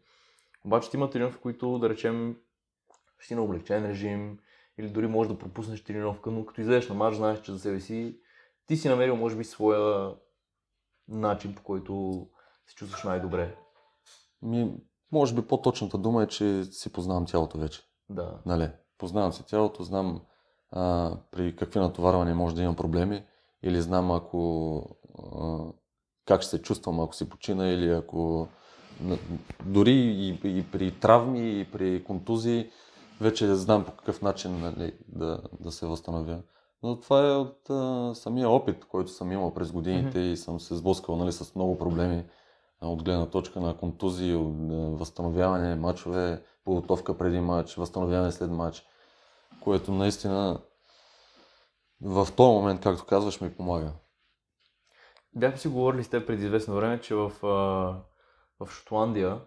Обаче 0.64 0.90
ти 0.90 0.96
има 0.96 1.10
тренировки, 1.10 1.40
които, 1.40 1.78
да 1.78 1.88
речем, 1.88 2.36
си 3.20 3.34
на 3.34 3.42
облегчен 3.42 3.86
режим, 3.86 4.38
или 4.78 4.88
дори 4.88 5.06
можеш 5.06 5.32
да 5.32 5.38
пропуснеш 5.38 5.84
тренировка, 5.84 6.30
но 6.30 6.46
като 6.46 6.60
излезеш 6.60 6.88
на 6.88 6.94
матч, 6.94 7.16
знаеш, 7.16 7.40
че 7.40 7.52
за 7.52 7.58
себе 7.58 7.80
си 7.80 8.18
ти 8.66 8.76
си 8.76 8.88
намерил, 8.88 9.16
може 9.16 9.36
би, 9.36 9.44
своя 9.44 10.14
начин, 11.08 11.54
по 11.54 11.62
който 11.62 12.26
се 12.66 12.74
чувстваш 12.74 13.04
най-добре. 13.04 13.56
Ми, 14.42 14.74
може 15.12 15.34
би 15.34 15.42
по-точната 15.42 15.98
дума 15.98 16.22
е, 16.22 16.26
че 16.26 16.64
си 16.64 16.92
познавам 16.92 17.26
тялото 17.26 17.58
вече. 17.58 17.82
Да. 18.10 18.38
Нали? 18.46 18.70
Познавам 18.98 19.32
си 19.32 19.46
тялото, 19.46 19.82
знам 19.82 20.20
а, 20.70 21.12
при 21.30 21.56
какви 21.56 21.80
натоварвания 21.80 22.34
може 22.34 22.54
да 22.54 22.62
имам 22.62 22.76
проблеми 22.76 23.24
или 23.62 23.82
знам 23.82 24.10
ако 24.10 24.82
а, 25.18 25.58
как 26.26 26.42
ще 26.42 26.50
се 26.50 26.62
чувствам, 26.62 27.00
ако 27.00 27.14
си 27.14 27.28
почина 27.28 27.68
или 27.68 27.90
ако 27.90 28.48
дори 29.66 29.92
и, 29.92 30.40
и 30.44 30.64
при 30.72 30.90
травми, 30.90 31.60
и 31.60 31.64
при 31.64 32.04
контузии, 32.04 32.70
вече 33.20 33.54
знам 33.54 33.84
по 33.84 33.92
какъв 33.92 34.22
начин 34.22 34.60
нали, 34.60 34.92
да, 35.08 35.42
да 35.60 35.72
се 35.72 35.86
възстановя. 35.86 36.42
Но 36.82 37.00
това 37.00 37.28
е 37.28 37.32
от 37.32 37.70
а, 37.70 38.14
самия 38.14 38.48
опит, 38.48 38.84
който 38.84 39.10
съм 39.10 39.32
имал 39.32 39.54
през 39.54 39.72
годините 39.72 40.18
mm-hmm. 40.18 40.32
и 40.32 40.36
съм 40.36 40.60
се 40.60 40.76
сблъскал 40.76 41.16
нали, 41.16 41.32
с 41.32 41.54
много 41.54 41.78
проблеми 41.78 42.24
а, 42.80 42.88
от 42.88 43.02
гледна 43.02 43.26
точка 43.26 43.60
на 43.60 43.76
контузии, 43.76 44.34
от, 44.34 44.54
а, 44.70 44.74
възстановяване, 44.74 45.74
мачове, 45.74 46.42
подготовка 46.66 47.18
преди 47.18 47.40
матч, 47.40 47.74
възстановяване 47.74 48.32
след 48.32 48.50
матч, 48.50 48.84
което 49.60 49.92
наистина 49.92 50.60
в 52.00 52.28
този 52.36 52.52
момент, 52.52 52.80
както 52.80 53.06
казваш, 53.06 53.40
ми 53.40 53.56
помага. 53.56 53.92
Бяхме 55.34 55.58
си 55.58 55.68
говорили 55.68 56.04
с 56.04 56.08
теб 56.08 56.26
преди 56.26 56.44
известно 56.44 56.74
време, 56.74 57.00
че 57.00 57.14
в, 57.14 57.32
в 58.60 58.70
Шотландия 58.70 59.40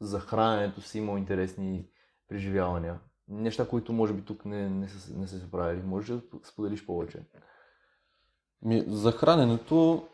за 0.00 0.20
храненето 0.20 0.80
си 0.80 0.98
имал 0.98 1.16
интересни 1.16 1.88
преживявания. 2.28 3.00
Неща, 3.28 3.68
които 3.68 3.92
може 3.92 4.12
би 4.12 4.24
тук 4.24 4.44
не, 4.44 4.70
не, 4.70 4.88
са, 4.88 5.18
не 5.18 5.26
са 5.26 5.38
се 5.38 5.50
правили. 5.50 5.82
Може 5.82 6.14
да 6.14 6.22
споделиш 6.44 6.86
повече? 6.86 7.22
Ми, 8.62 8.84
за 8.88 9.12
храненето, 9.12 10.08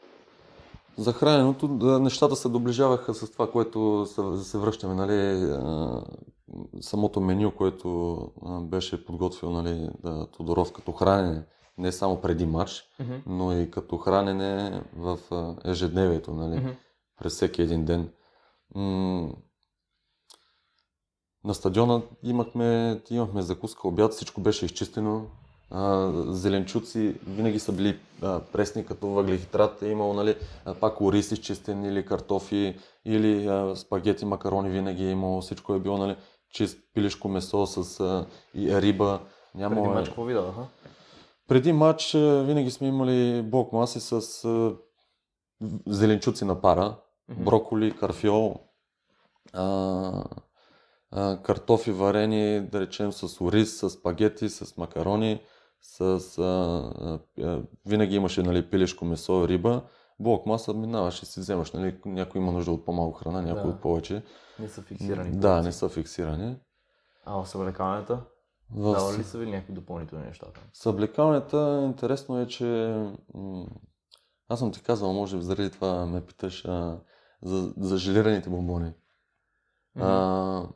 за 0.98 1.12
храненето 1.12 1.68
нещата 2.00 2.36
се 2.36 2.48
доближаваха 2.48 3.14
с 3.14 3.30
това, 3.30 3.50
което 3.50 4.06
се, 4.06 4.44
се 4.44 4.58
връщаме. 4.58 4.94
Нали, 4.94 5.48
самото 6.80 7.20
меню, 7.20 7.50
което 7.56 8.18
беше 8.62 9.04
подготвил 9.04 9.50
нали, 9.50 9.88
да, 10.02 10.26
Тодоров 10.26 10.72
като 10.72 10.92
хранене, 10.92 11.44
не 11.78 11.92
само 11.92 12.20
преди 12.20 12.46
матч, 12.46 12.70
mm-hmm. 12.70 13.20
но 13.26 13.58
и 13.58 13.70
като 13.70 13.96
хранене 13.96 14.82
в 14.96 15.18
ежедневието, 15.64 16.34
нали, 16.34 16.60
mm-hmm. 16.60 16.76
през 17.18 17.32
всеки 17.32 17.62
един 17.62 17.84
ден. 17.84 18.10
на 21.44 21.54
стадиона 21.54 22.02
имахме, 22.22 23.00
имахме 23.10 23.42
закуска, 23.42 23.88
обяд, 23.88 24.12
всичко 24.12 24.40
беше 24.40 24.66
изчистено. 24.66 25.26
А, 25.70 26.12
зеленчуци 26.32 27.14
винаги 27.26 27.58
са 27.58 27.72
били 27.72 27.98
а, 28.22 28.40
пресни 28.40 28.86
като 28.86 29.06
въглехидрат. 29.06 29.82
Е 29.82 29.88
имало 29.88 30.14
нали, 30.14 30.36
пак 30.80 31.00
ориз 31.00 31.32
изчистен 31.32 31.84
или 31.84 32.06
картофи, 32.06 32.76
или 33.04 33.46
а, 33.46 33.76
спагети, 33.76 34.24
макарони 34.24 34.70
винаги 34.70 35.04
е 35.04 35.10
имало. 35.10 35.40
Всичко 35.40 35.74
е 35.74 35.80
било 35.80 35.98
нали, 35.98 36.16
чист 36.52 36.78
пилешко 36.94 37.28
месо 37.28 37.66
с 37.66 38.00
а, 38.00 38.26
и 38.54 38.80
риба. 38.80 39.20
Няма, 39.54 39.74
Преди 39.74 39.88
мач 39.88 40.06
какво 40.06 40.24
ви 40.24 40.34
дадаха? 40.34 40.66
Преди 41.48 41.72
матч 41.72 42.12
винаги 42.14 42.70
сме 42.70 42.88
имали 42.88 43.42
блок 43.42 43.72
маси 43.72 44.00
с 44.00 44.44
а, 44.44 44.76
зеленчуци 45.86 46.44
на 46.44 46.60
пара, 46.60 46.96
mm-hmm. 47.30 47.44
броколи, 47.44 47.96
карфиол, 47.96 48.60
а, 49.52 50.24
а, 51.10 51.42
картофи 51.42 51.90
варени, 51.90 52.60
да 52.60 52.80
речем 52.80 53.12
с 53.12 53.40
ориз, 53.40 53.78
с 53.78 53.90
спагети, 53.90 54.48
с 54.48 54.76
макарони, 54.76 55.40
с, 55.86 56.00
а, 56.38 57.18
а, 57.42 57.62
винаги 57.86 58.16
имаше 58.16 58.42
нали, 58.42 58.70
пилешко 58.70 59.04
месо, 59.04 59.48
риба. 59.48 59.82
Блок 60.20 60.46
маса 60.46 60.74
минаваш 60.74 61.22
и 61.22 61.26
си 61.26 61.40
вземаш, 61.40 61.72
нали, 61.72 62.00
някой 62.04 62.40
има 62.40 62.52
нужда 62.52 62.72
от 62.72 62.84
по-малко 62.84 63.18
храна, 63.18 63.42
някой 63.42 63.62
да. 63.62 63.68
от 63.68 63.80
повече. 63.80 64.22
Не 64.58 64.68
са 64.68 64.82
фиксирани. 64.82 65.30
Да, 65.30 65.62
не 65.62 65.72
са 65.72 65.88
фиксирани. 65.88 66.56
А 67.24 67.42
в 67.42 67.48
съблекаването? 67.48 68.18
В... 68.70 68.92
Дава 68.92 69.18
ли 69.18 69.24
са 69.24 69.38
ви 69.38 69.46
някакви 69.46 69.72
допълнителни 69.72 70.24
неща? 70.24 70.46
Съблекалнята, 70.72 71.82
интересно 71.84 72.40
е, 72.40 72.46
че 72.46 72.96
аз 74.48 74.58
съм 74.58 74.72
ти 74.72 74.82
казал, 74.82 75.12
може 75.12 75.36
би 75.36 75.42
заради 75.42 75.70
това 75.70 76.06
ме 76.06 76.26
питаш 76.26 76.64
а, 76.64 77.00
за, 77.42 77.74
за 77.76 77.98
желираните 77.98 78.50
бомбони. 78.50 78.92
Mm-hmm. 79.96 80.02
А, 80.02 80.68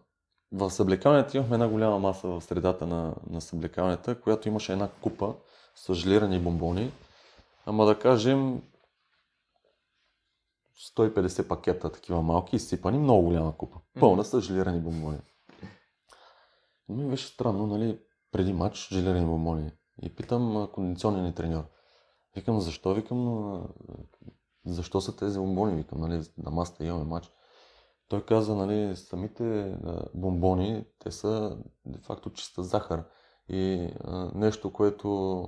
в 0.53 0.71
съблекалнята 0.71 1.37
имахме 1.37 1.55
една 1.55 1.69
голяма 1.69 1.99
маса 1.99 2.29
в 2.29 2.41
средата 2.41 2.87
на, 2.87 3.15
на 3.31 3.41
съблекалнята, 3.41 4.21
която 4.21 4.49
имаше 4.49 4.73
една 4.73 4.89
купа 4.89 5.35
с 5.75 5.95
желирани 5.95 6.39
бомбони. 6.39 6.93
Ама 7.67 7.87
да 7.87 7.99
кажем 7.99 8.63
150 10.97 11.49
пакета 11.49 11.93
такива 11.93 12.23
малки, 12.23 12.57
изсипани, 12.57 12.99
много 12.99 13.23
голяма 13.23 13.57
купа. 13.57 13.79
Пълна 14.01 14.25
с 14.25 14.41
желирани 14.41 14.81
бомбони. 14.81 15.19
Но 16.89 16.97
ми 16.97 17.11
беше 17.11 17.27
странно, 17.27 17.67
нали, 17.67 17.99
преди 18.33 18.53
матч 18.53 18.89
желирани 18.93 19.27
бомбони. 19.27 19.73
И 20.03 20.17
питам 20.17 20.69
кондиционния 20.73 21.25
ни 21.25 21.35
треньор. 21.35 21.65
Викам, 22.37 22.61
защо? 22.61 22.95
Викам, 22.95 23.63
защо 24.67 25.01
са 25.01 25.17
тези 25.17 25.39
бомбони? 25.39 25.77
Викам, 25.77 26.01
нали, 26.01 26.23
на 26.39 26.51
маста 26.51 26.85
имаме 26.85 27.05
матч. 27.05 27.31
Той 28.11 28.21
каза, 28.21 28.55
нали, 28.55 28.97
самите 28.97 29.77
бомбони, 30.15 30.85
те 30.99 31.11
са 31.11 31.57
де-факто 31.87 32.31
чиста 32.31 32.63
захар 32.63 33.05
и 33.49 33.89
а, 34.05 34.31
нещо, 34.35 34.73
което 34.73 35.43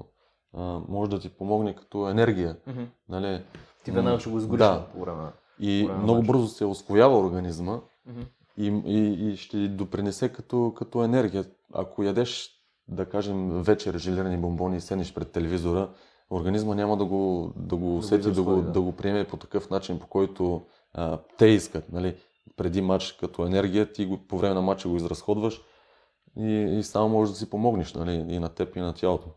а, 0.54 0.80
може 0.88 1.10
да 1.10 1.20
ти 1.20 1.28
помогне 1.28 1.74
като 1.74 2.08
енергия. 2.08 2.56
Mm-hmm. 2.68 2.86
Нали, 3.08 3.44
ти 3.84 3.90
веднага 3.90 4.20
ще 4.20 4.30
го 4.30 4.38
изгориш 4.38 4.58
да. 4.58 4.86
по 4.92 5.00
време. 5.00 5.28
И 5.60 5.84
време 5.86 6.02
много 6.02 6.22
бързо 6.22 6.48
се 6.48 6.64
освоява 6.64 7.18
организма 7.18 7.80
mm-hmm. 8.08 8.26
и, 8.56 8.66
и, 8.86 9.32
и 9.32 9.36
ще 9.36 9.68
допринесе 9.68 10.28
като, 10.28 10.72
като 10.76 11.04
енергия. 11.04 11.44
Ако 11.74 12.02
ядеш, 12.02 12.50
да 12.88 13.08
кажем, 13.08 13.62
вечер 13.62 13.98
желирани 13.98 14.36
бомбони 14.36 14.76
и 14.76 14.80
седнеш 14.80 15.14
пред 15.14 15.32
телевизора, 15.32 15.90
организма 16.30 16.74
няма 16.74 16.96
да 16.96 17.04
го, 17.04 17.52
да 17.56 17.76
го 17.76 17.96
усети, 17.96 18.28
да, 18.28 18.32
да, 18.32 18.42
го, 18.42 18.56
да. 18.56 18.62
да 18.62 18.80
го 18.80 18.92
приеме 18.92 19.24
по 19.24 19.36
такъв 19.36 19.70
начин, 19.70 19.98
по 19.98 20.06
който 20.06 20.62
а, 20.94 21.18
те 21.38 21.46
искат. 21.46 21.92
Нали? 21.92 22.16
Преди 22.56 22.80
матч 22.80 23.12
като 23.12 23.46
енергия, 23.46 23.92
ти 23.92 24.06
го, 24.06 24.26
по 24.26 24.38
време 24.38 24.54
на 24.54 24.62
матча 24.62 24.88
го 24.88 24.96
изразходваш 24.96 25.62
и, 26.36 26.76
и 26.78 26.82
само 26.82 27.08
можеш 27.08 27.32
да 27.32 27.38
си 27.38 27.50
помогнеш 27.50 27.94
нали? 27.94 28.12
и 28.12 28.38
на 28.38 28.48
теб, 28.48 28.76
и 28.76 28.80
на 28.80 28.94
тялото. 28.94 29.28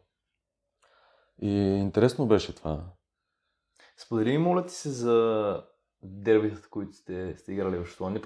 И 1.42 1.52
интересно 1.58 2.28
беше 2.28 2.56
това. 2.56 2.84
Сподели 3.98 4.32
ми, 4.32 4.38
моля 4.38 4.66
ти 4.66 4.74
се, 4.74 4.90
за 4.90 5.64
дербитата, 6.04 6.70
които 6.70 6.94
сте, 6.94 7.36
сте 7.38 7.54
играли 7.54 7.78
в 7.78 7.86
Шотландия, 7.86 8.24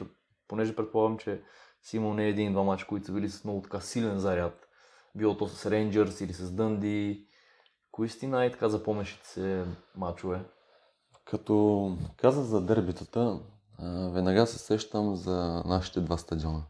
понеже 0.47 0.75
предполагам, 0.75 1.17
че 1.17 1.41
си 1.81 1.97
имал 1.97 2.13
не 2.13 2.27
един-два 2.27 2.63
мача, 2.63 2.87
които 2.87 3.05
са 3.05 3.13
били 3.13 3.29
с 3.29 3.43
много 3.43 3.61
така 3.61 3.79
силен 3.79 4.19
заряд. 4.19 4.67
Било 5.15 5.37
то 5.37 5.47
с 5.47 5.71
Рейнджърс 5.71 6.21
или 6.21 6.33
с 6.33 6.51
Дънди. 6.51 7.27
Кои 7.91 8.09
си 8.09 8.27
най-така 8.27 8.69
запомнящите 8.69 9.27
се 9.27 9.65
мачове? 9.95 10.45
Като 11.25 11.97
каза 12.17 12.43
за 12.43 12.61
дербитата, 12.61 13.39
веднага 14.13 14.47
се 14.47 14.57
сещам 14.57 15.15
за 15.15 15.63
нашите 15.65 16.01
два 16.01 16.17
стадиона. 16.17 16.63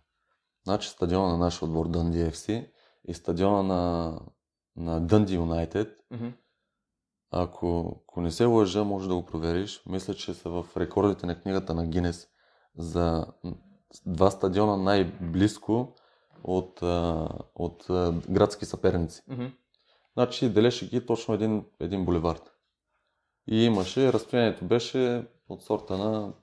Значи 0.64 0.89
стадиона 0.89 1.28
на 1.28 1.38
нашия 1.38 1.68
отбор 1.68 1.88
Дънди 1.88 2.18
FC 2.18 2.72
и 3.07 3.14
стадиона 3.14 3.64
на, 3.64 4.14
на 4.76 4.99
Дънди 4.99 5.36
Юнайтед. 5.36 5.99
Mm-hmm. 6.14 6.34
Ако, 7.32 7.99
ако 8.03 8.22
не 8.22 8.32
се 8.32 8.45
лъжа, 8.45 8.84
може 8.84 9.07
да 9.07 9.16
го 9.16 9.26
провериш. 9.26 9.84
Мисля, 9.86 10.14
че 10.14 10.34
са 10.34 10.49
в 10.49 10.66
рекордите 10.78 11.26
на 11.26 11.41
книгата 11.41 11.74
на 11.74 11.88
Гинес 11.88 12.28
за 12.78 13.26
два 14.05 14.32
стадиона 14.32 14.78
най-близко 14.78 15.95
от, 16.43 16.82
от 17.55 17.86
градски 18.30 18.66
съперници. 18.66 19.22
Mm-hmm. 19.30 19.51
Значи 20.14 20.49
делеше 20.49 20.89
ги 20.89 21.05
точно 21.05 21.34
един, 21.34 21.66
един 21.80 22.05
булевард. 22.05 22.53
И 23.47 23.64
имаше, 23.64 24.14
разстоянието 24.14 24.66
беше 24.66 25.28
от 25.49 25.64
сорта 25.64 25.97
на 25.97 26.34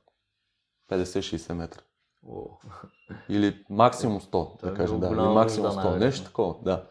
50-60 0.90 1.52
метра. 1.52 1.80
Oh. 2.28 2.58
Или 3.28 3.64
максимум 3.70 4.20
100, 4.20 4.60
да 4.60 4.74
кажем. 4.74 5.00
Да, 5.00 5.06
или 5.06 5.14
максимум 5.14 5.70
100. 5.70 5.98
Нещо 5.98 6.24
такова, 6.24 6.54
да. 6.62 6.86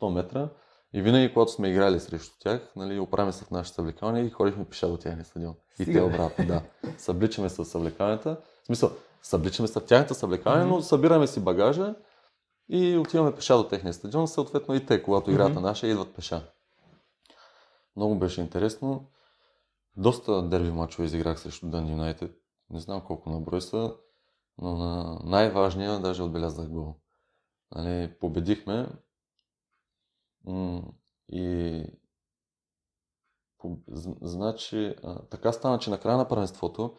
100 0.00 0.14
метра. 0.14 0.48
И 0.92 1.02
винаги, 1.02 1.32
когато 1.32 1.52
сме 1.52 1.68
играли 1.68 2.00
срещу 2.00 2.38
тях, 2.38 2.72
нали, 2.76 2.98
оправяме 2.98 3.32
се 3.32 3.44
в 3.44 3.50
нашите 3.50 3.74
съблекални 3.74 4.26
и 4.26 4.30
ходихме 4.30 4.64
пеша 4.64 4.88
до 4.88 4.96
тяхния 4.96 5.24
стадион. 5.24 5.54
И 5.78 5.84
те 5.84 6.02
обратно, 6.02 6.46
да. 6.46 6.62
Събличаме 6.98 7.48
се 7.48 7.62
в 7.62 7.64
съблекалнята. 7.64 8.36
В 8.62 8.66
смисъл, 8.66 8.90
събличаме 9.22 9.68
се 9.68 9.80
в 9.80 9.86
тяхната 9.86 10.14
съблекалня, 10.14 10.64
mm-hmm. 10.64 10.68
но 10.68 10.82
събираме 10.82 11.26
си 11.26 11.40
багажа 11.40 11.94
и 12.68 12.96
отиваме 12.96 13.34
пеша 13.34 13.56
до 13.56 13.68
техния 13.68 13.94
стадион. 13.94 14.28
Съответно 14.28 14.74
и 14.74 14.86
те, 14.86 15.02
когато 15.02 15.30
играят 15.30 15.52
mm-hmm. 15.52 15.60
наша, 15.60 15.86
идват 15.86 16.14
пеша. 16.14 16.42
Много 17.96 18.14
беше 18.14 18.40
интересно. 18.40 19.10
Доста 19.96 20.42
дерби 20.42 20.70
мачове 20.70 21.06
изиграх 21.06 21.40
срещу 21.40 21.66
Дън 21.66 21.90
Юнайтед. 21.90 22.30
Не 22.70 22.80
знам 22.80 23.00
колко 23.00 23.30
на 23.30 23.40
брой 23.40 23.60
са, 23.60 23.96
но 24.58 24.76
на 24.76 25.20
най-важния 25.24 26.00
даже 26.00 26.22
отбелязах 26.22 26.68
гол. 26.68 26.94
Нали, 27.74 28.14
победихме 28.20 28.88
и 31.28 31.84
значи, 34.20 34.94
така 35.30 35.52
стана, 35.52 35.78
че 35.78 35.90
на 35.90 36.00
края 36.00 36.16
на 36.16 36.28
първенството 36.28 36.96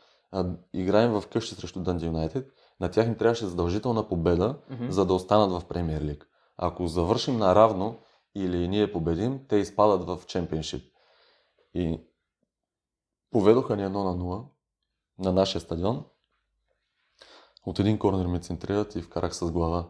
играем 0.73 1.11
в 1.11 1.23
къщи 1.31 1.55
срещу 1.55 1.79
Дънди 1.79 2.05
Юнайтед. 2.05 2.51
На 2.79 2.91
тях 2.91 3.07
им 3.07 3.17
трябваше 3.17 3.45
задължителна 3.45 4.07
победа, 4.07 4.61
mm-hmm. 4.71 4.89
за 4.89 5.05
да 5.05 5.13
останат 5.13 5.51
в 5.51 5.67
Премьер 5.67 6.01
Лиг. 6.01 6.29
ако 6.57 6.87
завършим 6.87 7.37
наравно 7.37 7.99
или 8.35 8.67
ние 8.67 8.91
победим, 8.91 9.45
те 9.47 9.55
изпадат 9.55 10.07
в 10.07 10.25
чемпионшип. 10.25 10.93
И 11.73 12.01
поведоха 13.31 13.75
ни 13.75 13.83
едно 13.83 14.03
на 14.03 14.23
0 14.23 14.45
на 15.19 15.33
нашия 15.33 15.61
стадион. 15.61 16.05
От 17.65 17.79
един 17.79 17.99
корнер 17.99 18.25
ме 18.25 18.39
центрират 18.39 18.95
и 18.95 19.01
вкарах 19.01 19.35
с 19.35 19.51
глава. 19.51 19.87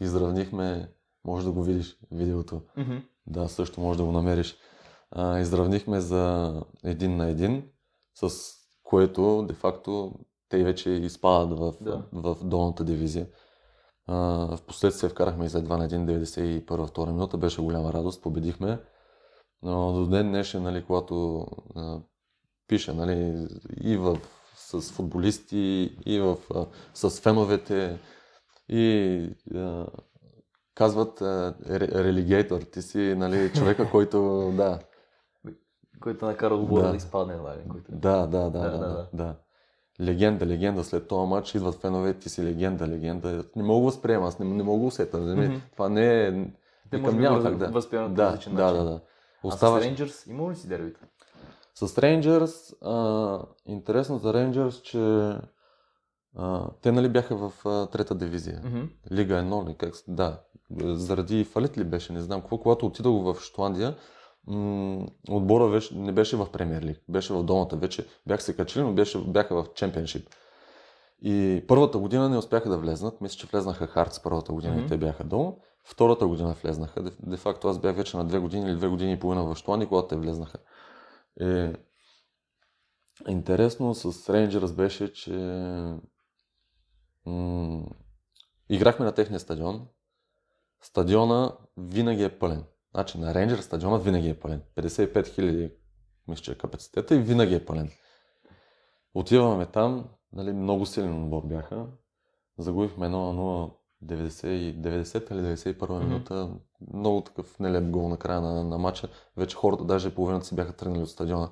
Изравнихме, 0.00 0.92
може 1.24 1.46
да 1.46 1.52
го 1.52 1.62
видиш 1.62 1.98
видеото. 2.10 2.62
Mm-hmm. 2.78 3.02
Да, 3.26 3.48
също 3.48 3.80
може 3.80 3.98
да 3.98 4.04
го 4.04 4.12
намериш. 4.12 4.56
А, 5.10 5.38
изравнихме 5.38 6.00
за 6.00 6.54
един 6.84 7.16
на 7.16 7.28
един, 7.28 7.68
с 8.14 8.30
което 8.82 9.44
де-факто 9.48 10.14
те 10.48 10.64
вече 10.64 10.90
изпадат 10.90 11.58
в, 11.58 11.74
Да. 11.80 12.04
в 12.12 12.36
долната 12.44 12.84
дивизия. 12.84 13.26
А, 14.06 14.16
в 14.56 14.62
последствие 14.66 15.10
вкарахме 15.10 15.44
и 15.44 15.48
за 15.48 15.64
2 15.64 15.76
на 15.76 15.88
1, 15.88 16.64
91-2 16.66 17.06
минута, 17.06 17.36
беше 17.36 17.62
голяма 17.62 17.92
радост, 17.92 18.22
победихме. 18.22 18.80
Но 19.62 19.92
до 19.92 20.06
ден 20.06 20.28
днешен, 20.28 20.62
нали, 20.62 20.84
когато 20.84 21.46
а, 21.76 22.00
пиша 22.66 22.94
нали, 22.94 23.46
и 23.80 23.96
в, 23.96 24.18
с 24.66 24.92
футболисти, 24.92 25.96
и 26.06 26.20
в, 26.20 26.36
а, 26.54 26.66
с 26.94 27.20
феновете, 27.20 27.98
и 28.68 29.28
а, 29.54 29.86
казват 30.74 31.20
а, 31.20 31.54
ре- 31.66 32.04
религейтор, 32.04 32.60
ти 32.60 32.82
си 32.82 33.14
нали, 33.16 33.52
човека, 33.54 33.90
който 33.92 34.50
да, 34.56 34.78
Който 36.00 36.26
накара 36.26 36.54
отбора 36.54 36.82
Да. 36.82 36.90
да, 36.90 36.96
изпадне 36.96 37.34
едва 37.34 37.56
ли. 37.56 37.68
Който... 37.68 37.92
да, 37.92 38.26
да, 38.26 38.38
да, 38.38 38.50
Да, 38.50 38.70
да, 38.70 38.78
да, 38.78 38.88
да, 38.88 39.08
да. 39.12 39.34
Легенда, 40.00 40.46
легенда. 40.46 40.84
След 40.84 41.08
този 41.08 41.28
матч 41.28 41.54
идват 41.54 41.74
фенове, 41.74 42.14
ти 42.14 42.28
си 42.28 42.44
легенда, 42.44 42.88
легенда. 42.88 43.44
Не 43.56 43.62
мога 43.62 43.80
да 43.80 43.84
възприема, 43.84 44.26
аз 44.26 44.38
не, 44.38 44.46
не 44.46 44.62
мога 44.62 44.80
да 44.80 44.86
усета. 44.86 45.18
нали? 45.18 45.48
Мгм. 45.48 45.56
Това 45.72 45.88
не 45.88 46.26
е... 46.26 46.46
Те 46.90 46.98
може 46.98 47.16
няма 47.16 47.42
как 47.42 47.56
да. 47.56 47.68
възприемат 47.68 48.14
да, 48.14 48.38
да, 48.50 48.72
да, 48.72 48.84
да. 48.84 49.00
А 49.44 49.48
Оставаш... 49.48 49.82
с 49.82 49.86
Рейнджърс 49.86 50.26
има 50.26 50.50
ли 50.50 50.56
си 50.56 50.68
дербита? 50.68 51.00
С 51.86 51.98
Рейнджърс, 51.98 52.72
а, 52.82 53.38
интересно 53.66 54.18
за 54.18 54.34
Рейнджърс, 54.34 54.82
че 54.82 54.98
а, 56.36 56.70
те 56.82 56.92
нали 56.92 57.08
бяха 57.08 57.36
в 57.36 57.52
а, 57.66 57.86
трета 57.86 58.14
дивизия. 58.14 58.62
Mm-hmm. 58.64 58.88
Лига 59.12 59.34
1 59.34 59.68
ли 59.68 59.74
как? 59.74 59.94
Да. 60.08 60.40
Заради 60.80 61.44
фалит 61.44 61.78
ли 61.78 61.84
беше, 61.84 62.12
не 62.12 62.20
знам 62.20 62.40
какво. 62.40 62.58
Когато 62.58 62.86
отидох 62.86 63.22
в 63.22 63.40
Шотландия, 63.40 63.96
м- 64.46 65.06
отбора 65.30 65.68
беше, 65.68 65.96
не 65.96 66.12
беше 66.12 66.36
в 66.36 66.46
премьер 66.52 66.82
лиг, 66.82 66.98
беше 67.08 67.32
в 67.32 67.42
долната 67.42 67.76
вече. 67.76 68.06
Бях 68.26 68.42
се 68.42 68.56
качили, 68.56 68.82
но 68.82 68.92
беше, 68.92 69.18
бяха 69.18 69.62
в 69.62 69.66
чемпионшип. 69.74 70.28
И 71.22 71.64
първата 71.68 71.98
година 71.98 72.28
не 72.28 72.38
успяха 72.38 72.68
да 72.68 72.78
влезнат. 72.78 73.20
Мисля, 73.20 73.36
че 73.36 73.46
влезнаха 73.46 73.86
Хартс 73.86 74.22
първата 74.22 74.52
година 74.52 74.74
Мгм. 74.74 74.84
и 74.84 74.88
те 74.88 74.96
бяха 74.96 75.24
долу. 75.24 75.56
Втората 75.84 76.26
година 76.26 76.54
влезнаха. 76.62 77.02
Де, 77.02 77.10
де 77.20 77.36
факто 77.36 77.68
аз 77.68 77.78
бях 77.78 77.96
вече 77.96 78.16
на 78.16 78.24
две 78.24 78.38
години 78.38 78.70
или 78.70 78.76
две 78.76 78.88
години 78.88 79.12
и 79.12 79.18
половина 79.18 79.44
в 79.44 79.56
Шотландия, 79.56 79.88
когато 79.88 80.08
те 80.08 80.16
влезнаха. 80.16 80.58
Е, 81.40 81.72
интересно 83.28 83.94
с 83.94 84.32
Рейнджерс 84.32 84.72
беше, 84.72 85.12
че 85.12 85.32
м- 87.26 87.86
играхме 88.68 89.04
на 89.04 89.12
техния 89.12 89.40
стадион. 89.40 89.88
Стадиона 90.82 91.56
винаги 91.76 92.24
е 92.24 92.38
пълен. 92.38 92.64
Значи 92.94 93.18
на 93.18 93.34
Рейнджер 93.34 93.58
стадиона 93.58 93.98
винаги 93.98 94.28
е 94.28 94.40
пълен. 94.40 94.62
55 94.76 95.12
000 95.12 95.74
мисля, 96.28 96.52
е 96.52 96.58
капацитета 96.58 97.14
и 97.14 97.18
винаги 97.18 97.54
е 97.54 97.64
пълен. 97.64 97.90
Отиваме 99.14 99.66
там, 99.66 100.08
нали, 100.32 100.52
много 100.52 100.86
силен 100.86 101.24
отбор 101.24 101.46
бяха. 101.46 101.86
Загубихме 102.58 103.06
1 103.06 103.10
на 103.10 103.16
0 103.16 103.81
90, 104.02 104.46
и- 104.48 104.82
90 104.82 105.32
или 105.32 105.40
91 105.42 105.94
Мгм. 105.98 106.04
минута. 106.08 106.50
Много 106.94 107.20
такъв 107.20 107.58
нелеп 107.60 107.90
гол 107.90 108.08
на 108.08 108.16
края 108.16 108.40
на, 108.40 108.64
на 108.64 108.78
матча. 108.78 109.08
Вече 109.36 109.56
хората, 109.56 109.84
даже 109.84 110.14
половината 110.14 110.46
си 110.46 110.54
бяха 110.54 110.72
тръгнали 110.72 111.02
от 111.02 111.10
стадиона. 111.10 111.50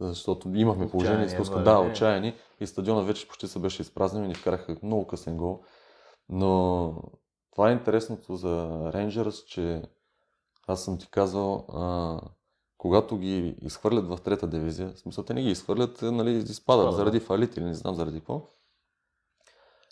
Защото 0.00 0.48
имахме 0.54 0.90
положение, 0.90 1.26
изпуска, 1.26 1.62
да, 1.62 1.78
отчаяни. 1.78 2.34
И 2.60 2.66
стадиона 2.66 3.02
вече 3.02 3.28
почти 3.28 3.48
се 3.48 3.58
беше 3.58 3.82
изпразнен 3.82 4.24
и 4.24 4.28
ни 4.28 4.34
вкараха 4.34 4.76
много 4.82 5.06
късен 5.06 5.36
гол. 5.36 5.60
Но 6.28 6.94
това 7.52 7.70
е 7.70 7.72
интересното 7.72 8.36
за 8.36 8.80
Рейнджърс, 8.94 9.44
че 9.44 9.82
аз 10.66 10.84
съм 10.84 10.98
ти 10.98 11.10
казал, 11.10 11.66
а, 11.68 12.20
когато 12.78 13.18
ги 13.18 13.56
изхвърлят 13.62 14.08
в 14.08 14.18
трета 14.24 14.46
дивизия, 14.46 14.92
в 14.94 14.98
смисъл 14.98 15.24
те 15.24 15.34
не 15.34 15.42
ги 15.42 15.50
изхвърлят, 15.50 16.02
нали, 16.02 16.30
изпадат 16.30 16.50
Изпадат, 16.50 16.94
заради 16.94 17.20
фалит 17.20 17.56
или 17.56 17.64
не 17.64 17.74
знам 17.74 17.94
заради 17.94 18.18
какво, 18.18 18.42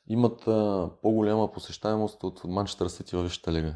имат 0.09 0.49
а, 0.49 0.91
по-голяма 1.03 1.53
посещаемост 1.53 2.25
от 2.25 2.45
Манчестър 2.45 2.89
Сити 2.89 3.17
във 3.17 3.25
Висшата 3.25 3.53
лига. 3.53 3.75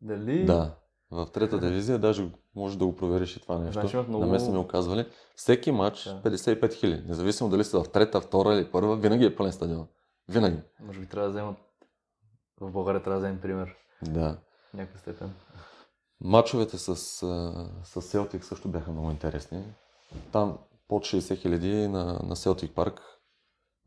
Дали? 0.00 0.44
Да. 0.44 0.74
В 1.10 1.26
трета 1.32 1.58
дивизия 1.60 1.98
даже 1.98 2.30
може 2.54 2.78
да 2.78 2.86
го 2.86 2.96
провериш 2.96 3.36
и 3.36 3.40
това 3.40 3.58
нещо. 3.58 3.80
Значи 3.80 3.96
много- 4.08 4.24
На 4.24 4.30
мен 4.30 4.40
са 4.40 4.50
ми 4.50 4.58
оказвали. 4.58 5.06
Всеки 5.36 5.72
матч 5.72 6.04
Да. 6.04 6.22
55 6.22 6.74
хиляди. 6.74 7.08
Независимо 7.08 7.50
дали 7.50 7.64
са 7.64 7.84
в 7.84 7.90
трета, 7.92 8.20
втора 8.20 8.54
или 8.54 8.70
първа, 8.70 8.96
винаги 8.96 9.24
е 9.24 9.36
пълен 9.36 9.52
стадион. 9.52 9.88
Винаги. 10.28 10.58
Може 10.80 11.00
би 11.00 11.06
трябва 11.06 11.28
да 11.28 11.32
вземат... 11.32 11.56
В 12.60 12.70
България 12.70 13.02
трябва 13.02 13.20
да 13.20 13.26
вземем 13.26 13.40
пример. 13.40 13.74
Да. 14.02 14.38
В 14.70 14.74
някаква 14.74 14.98
степен. 15.00 15.34
Мачовете 16.20 16.78
с, 16.78 16.96
с 17.84 18.02
Селтик 18.02 18.44
също 18.44 18.68
бяха 18.68 18.90
много 18.90 19.10
интересни. 19.10 19.64
Там 20.32 20.58
под 20.88 21.02
60 21.02 21.36
хиляди 21.36 21.88
на, 21.88 22.20
на 22.22 22.36
Селтик 22.36 22.74
парк. 22.74 23.00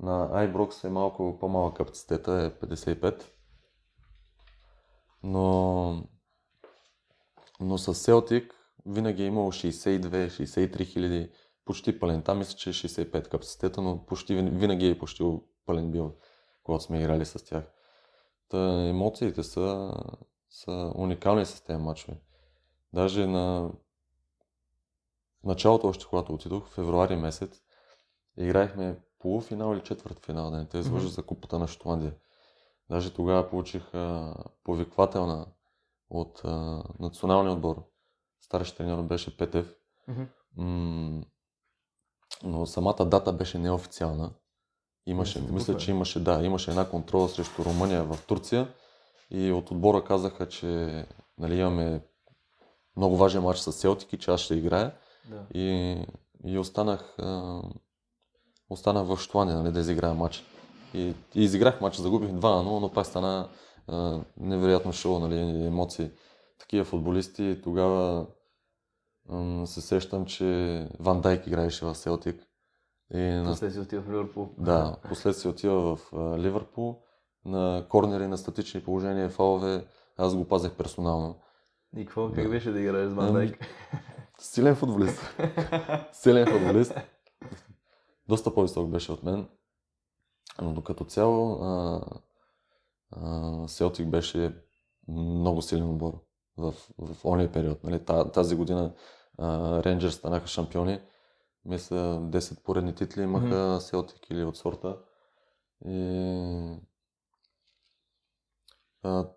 На 0.01 0.29
Айброкс 0.33 0.83
е 0.83 0.89
малко 0.89 1.37
по-малък 1.39 1.77
капацитета, 1.77 2.31
е 2.31 2.65
55. 2.67 3.23
Но, 5.23 6.03
но 7.59 7.77
с 7.77 7.95
Селтик 7.95 8.53
винаги 8.85 9.23
е 9.23 9.25
имало 9.25 9.51
62-63 9.51 10.85
хиляди, 10.85 11.31
почти 11.65 11.99
пълен. 11.99 12.23
Там 12.23 12.37
мисля, 12.37 12.57
че 12.57 12.69
е 12.69 12.73
65 12.73 13.29
капацитета, 13.29 13.81
но 13.81 14.05
почти, 14.05 14.33
вин- 14.33 14.57
винаги 14.57 14.87
е 14.87 14.97
почти 14.97 15.23
пълен 15.65 15.91
бил, 15.91 16.15
когато 16.63 16.83
сме 16.83 16.99
играли 16.99 17.25
с 17.25 17.45
тях. 17.45 17.63
Та 18.49 18.87
емоциите 18.89 19.43
са, 19.43 19.93
са 20.49 20.91
уникални 20.95 21.45
с 21.45 21.61
тези 21.61 21.81
матчове. 21.81 22.17
Даже 22.93 23.27
на 23.27 23.71
в 25.43 25.43
началото, 25.43 25.87
още 25.87 26.05
когато 26.05 26.33
отидох, 26.33 26.67
в 26.67 26.73
февруари 26.73 27.15
месец, 27.15 27.61
играехме 28.37 28.99
полуфинал 29.21 29.73
или 29.73 29.81
четвърт 29.83 30.25
финал, 30.25 30.51
да 30.51 30.57
не 30.57 30.65
те 30.65 30.77
излъжа 30.77 31.05
Мгм. 31.05 31.13
за 31.13 31.23
купата 31.23 31.59
на 31.59 31.67
Шотландия. 31.67 32.13
Даже 32.89 33.13
тогава 33.13 33.49
получих 33.49 33.93
а, 33.93 34.33
повиквателна 34.63 35.45
от 36.09 36.41
а, 36.45 36.83
националния 36.99 37.53
отбор. 37.53 37.83
Старши 38.41 38.75
треньор 38.75 39.03
беше 39.03 39.37
Петев. 39.37 39.75
Мгм. 40.07 40.23
М, 40.57 41.23
но 42.43 42.65
самата 42.65 43.05
дата 43.05 43.33
беше 43.33 43.57
неофициална. 43.57 44.31
Имаше, 45.05 45.39
се 45.39 45.51
мисля, 45.51 45.77
че 45.77 45.91
имаше, 45.91 46.23
да, 46.23 46.43
имаше 46.43 46.71
една 46.71 46.89
контрола 46.89 47.29
срещу 47.29 47.65
Румъния 47.65 48.03
в 48.03 48.19
Турция 48.27 48.73
и 49.29 49.51
от 49.51 49.71
отбора 49.71 50.03
казаха, 50.03 50.49
че 50.49 51.05
нали, 51.37 51.59
имаме 51.59 52.01
много 52.97 53.17
важен 53.17 53.43
матч 53.43 53.59
с 53.59 53.71
Селтик 53.71 54.13
и 54.13 54.19
че 54.19 54.31
аз 54.31 54.39
ще 54.41 54.55
играя 54.55 54.95
Да. 55.29 55.45
и, 55.53 55.97
и 56.45 56.57
останах, 56.57 57.15
а, 57.19 57.61
останах 58.71 59.07
в 59.07 59.17
Шотландия 59.17 59.57
нали, 59.57 59.71
да 59.71 59.79
изиграя 59.79 60.13
матч. 60.13 60.45
И, 60.93 61.13
и 61.35 61.43
изиграх 61.43 61.81
матч, 61.81 61.95
загубих 61.95 62.29
2 62.29 62.33
на 62.33 62.69
0, 62.69 62.79
но 62.79 62.91
пак 62.91 63.05
стана 63.05 63.49
а, 63.87 64.19
невероятно 64.37 64.93
шоу, 64.93 65.19
нали, 65.19 65.65
емоции. 65.65 66.11
Такива 66.59 66.85
футболисти. 66.85 67.61
Тогава 67.63 68.27
м, 69.29 69.67
се 69.67 69.81
сещам, 69.81 70.25
че 70.25 70.87
Ван 70.99 71.21
Дайк 71.21 71.47
играеше 71.47 71.85
в 71.85 71.95
Селтик. 71.95 72.41
И 73.13 73.17
на 73.17 73.43
После 73.49 73.71
си 73.71 73.79
отива 73.79 74.01
в 74.01 74.09
Ливърпул. 74.09 74.49
да, 74.57 74.95
последствие 75.09 75.51
отива 75.51 75.95
в 75.95 76.13
Ливърпул 76.37 76.99
на 77.45 77.85
корнери, 77.89 78.27
на 78.27 78.37
статични 78.37 78.83
положения, 78.83 79.29
фалове. 79.29 79.85
Аз 80.17 80.35
го 80.35 80.47
пазех 80.47 80.71
персонално. 80.71 81.35
И 81.97 82.05
какво? 82.05 82.27
Да. 82.27 82.35
Как 82.35 82.49
беше 82.49 82.71
да 82.71 82.79
играеш 82.79 83.09
с 83.09 83.13
Ван 83.13 83.27
Ами, 83.27 83.33
Дайк? 83.33 83.65
Силен 84.39 84.75
футболист. 84.75 85.21
Силен 86.11 86.47
футболист. 86.47 86.95
Доста 88.31 88.53
по-висок 88.53 88.89
беше 88.89 89.11
от 89.11 89.23
мен. 89.23 89.47
Но 90.61 90.73
докато 90.73 91.05
цяло 91.05 91.63
а, 91.63 92.01
а, 93.11 93.67
Селтик 93.67 94.07
беше 94.07 94.55
много 95.07 95.61
силен 95.61 95.89
отбор 95.89 96.23
в, 96.57 96.73
в 96.97 97.25
ония 97.25 97.51
период. 97.51 97.83
Нали? 97.83 98.05
Та, 98.05 98.31
тази 98.31 98.55
година 98.55 98.93
Рейнджерс 99.83 100.15
станаха 100.15 100.47
шампиони. 100.47 101.01
Мисля 101.65 101.95
10 101.95 102.63
поредни 102.63 102.95
титли 102.95 103.21
имаха 103.21 103.81
Селтик 103.81 104.29
или 104.29 104.43
от 104.43 104.57
сорта. 104.57 104.97
И, 105.85 105.99
а, 109.03 109.29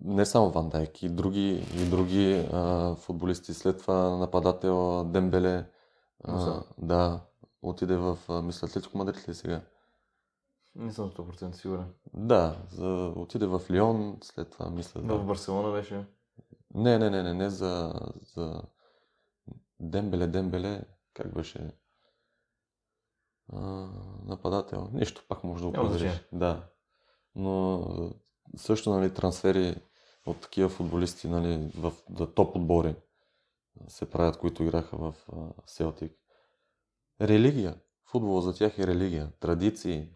не 0.00 0.26
само 0.26 0.50
Ван 0.50 0.68
Дайк, 0.68 1.02
и 1.02 1.08
други, 1.08 1.66
и 1.76 1.90
други 1.90 2.48
а, 2.52 2.94
футболисти. 2.96 3.54
След 3.54 3.78
това 3.78 4.16
нападател 4.16 5.04
Дембеле. 5.04 5.70
А, 6.24 6.62
да, 6.78 7.27
отиде 7.62 7.96
в, 7.96 8.18
мисля, 8.42 8.66
Атлетико 8.66 8.98
Мадрид 8.98 9.28
ли 9.28 9.30
е 9.30 9.34
сега? 9.34 9.60
Не 10.74 10.92
съм 10.92 11.10
100% 11.10 11.52
сигурен. 11.52 11.94
Да, 12.14 12.56
за, 12.70 13.12
отиде 13.16 13.46
в 13.46 13.62
Лион, 13.70 14.18
след 14.22 14.50
това 14.50 14.70
мисля 14.70 15.02
да... 15.02 15.14
В 15.14 15.26
Барселона 15.26 15.72
беше. 15.72 16.04
Не, 16.74 16.98
не, 16.98 17.10
не, 17.10 17.22
не, 17.22 17.34
не 17.34 17.50
за, 17.50 17.94
за 18.34 18.62
Дембеле, 19.80 20.26
Дембеле, 20.26 20.84
как 21.14 21.34
беше 21.34 21.70
а, 23.52 23.60
нападател. 24.24 24.88
Нещо 24.92 25.24
пак 25.28 25.44
може 25.44 25.62
да 25.62 25.68
определиш. 25.68 26.28
Да. 26.32 26.68
Но 27.34 27.84
също 28.56 28.90
нали, 28.90 29.14
трансфери 29.14 29.76
от 30.26 30.40
такива 30.40 30.68
футболисти 30.68 31.28
нали, 31.28 31.70
в 31.76 31.92
да, 32.10 32.34
топ 32.34 32.56
отбори 32.56 32.96
се 33.88 34.10
правят, 34.10 34.38
които 34.38 34.62
играха 34.62 34.96
в 34.96 35.14
Селтик. 35.66 36.12
Религия. 37.20 37.74
Футбол 38.04 38.40
за 38.40 38.54
тях 38.54 38.78
е 38.78 38.86
религия. 38.86 39.32
Традиции. 39.40 40.08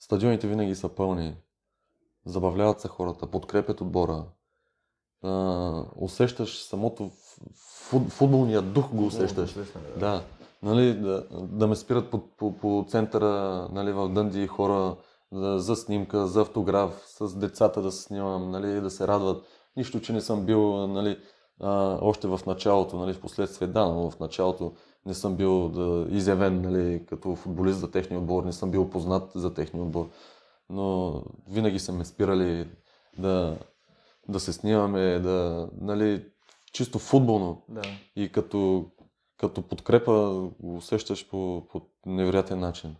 Стадионите 0.00 0.48
винаги 0.48 0.74
са 0.74 0.88
пълни. 0.88 1.36
Забавляват 2.26 2.80
се 2.80 2.88
хората, 2.88 3.30
подкрепят 3.30 3.80
отбора. 3.80 4.24
А, 5.22 5.84
усещаш 5.96 6.62
самото 6.62 7.10
фут, 7.54 8.08
футболния 8.08 8.62
дух 8.62 8.88
го 8.88 9.06
усещаш. 9.06 9.54
Да, 9.98 10.22
нали, 10.62 10.94
да, 10.94 11.26
да 11.30 11.66
ме 11.66 11.76
спират 11.76 12.10
по, 12.10 12.28
по, 12.28 12.58
по 12.58 12.84
центъра 12.88 13.68
нали, 13.72 13.92
в 13.92 14.08
Дънди 14.08 14.46
хора 14.46 14.96
за, 15.32 15.58
за 15.58 15.76
снимка, 15.76 16.26
за 16.26 16.40
автограф, 16.40 17.02
с 17.06 17.36
децата 17.36 17.82
да 17.82 17.92
се 17.92 18.02
снимам, 18.02 18.50
нали, 18.50 18.80
да 18.80 18.90
се 18.90 19.08
радват. 19.08 19.46
Нищо, 19.76 20.00
че 20.00 20.12
не 20.12 20.20
съм 20.20 20.46
бил 20.46 20.86
нали, 20.86 21.18
а, 21.60 21.98
още 22.00 22.28
в 22.28 22.40
началото, 22.46 22.96
нали, 22.96 23.12
в 23.12 23.20
последствие 23.20 23.68
да, 23.68 23.88
но 23.88 24.10
в 24.10 24.20
началото 24.20 24.72
не 25.08 25.14
съм 25.14 25.36
бил 25.36 25.68
да, 25.68 26.06
изявен 26.10 26.62
нали, 26.62 27.06
като 27.06 27.36
футболист 27.36 27.78
за 27.78 27.90
техния 27.90 28.20
отбор, 28.20 28.44
не 28.44 28.52
съм 28.52 28.70
бил 28.70 28.90
познат 28.90 29.30
за 29.34 29.54
техния 29.54 29.82
отбор. 29.82 30.08
Но 30.70 31.14
винаги 31.50 31.78
са 31.78 31.92
ме 31.92 32.04
спирали 32.04 32.68
да, 33.18 33.58
да 34.28 34.40
се 34.40 34.52
снимаме, 34.52 35.18
да, 35.18 35.68
нали, 35.80 36.26
чисто 36.72 36.98
футболно. 36.98 37.64
Да. 37.68 37.82
И 38.16 38.32
като, 38.32 38.90
като 39.38 39.62
подкрепа 39.62 40.12
го 40.60 40.76
усещаш 40.76 41.28
по, 41.28 41.66
по 41.70 41.82
невероятен 42.06 42.60
начин. 42.60 42.96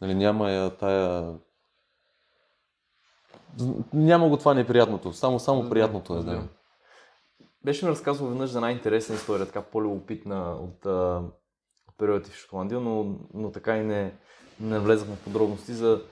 Нали, 0.00 0.14
няма 0.14 0.50
я 0.50 0.76
тая... 0.76 1.34
Няма 3.92 4.28
го 4.28 4.36
това 4.36 4.54
неприятното, 4.54 5.12
само, 5.12 5.38
само 5.40 5.70
приятното 5.70 6.16
е. 6.16 6.22
Да. 6.22 6.48
Беше 7.64 7.84
ми 7.84 7.90
разказал 7.90 8.26
веднъж 8.26 8.50
за 8.50 8.58
една 8.58 8.72
интересна 8.72 9.14
история, 9.14 9.46
така 9.46 9.62
по-любопитна 9.62 10.52
от, 10.52 10.86
а, 10.86 11.22
ти 12.00 12.30
в 12.30 12.36
Шотландия, 12.36 12.80
но, 12.80 13.18
но 13.34 13.52
така 13.52 13.76
и 13.76 13.84
не, 13.84 14.12
не 14.60 14.78
влезахме 14.78 15.16
в 15.16 15.24
подробности 15.24 15.72
за 15.72 16.02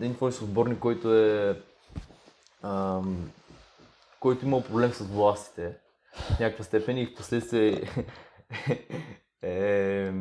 един 0.00 0.14
твой 0.14 0.32
съотборник, 0.32 0.78
който 0.78 1.14
е 1.14 1.62
ам, 2.62 3.30
който 4.20 4.46
имал 4.46 4.62
проблем 4.62 4.92
с 4.92 5.04
властите 5.04 5.76
в 6.12 6.40
някаква 6.40 6.64
степен 6.64 6.98
и 6.98 7.06
в 7.06 7.14
последствие 7.14 7.82
е, 9.42 10.12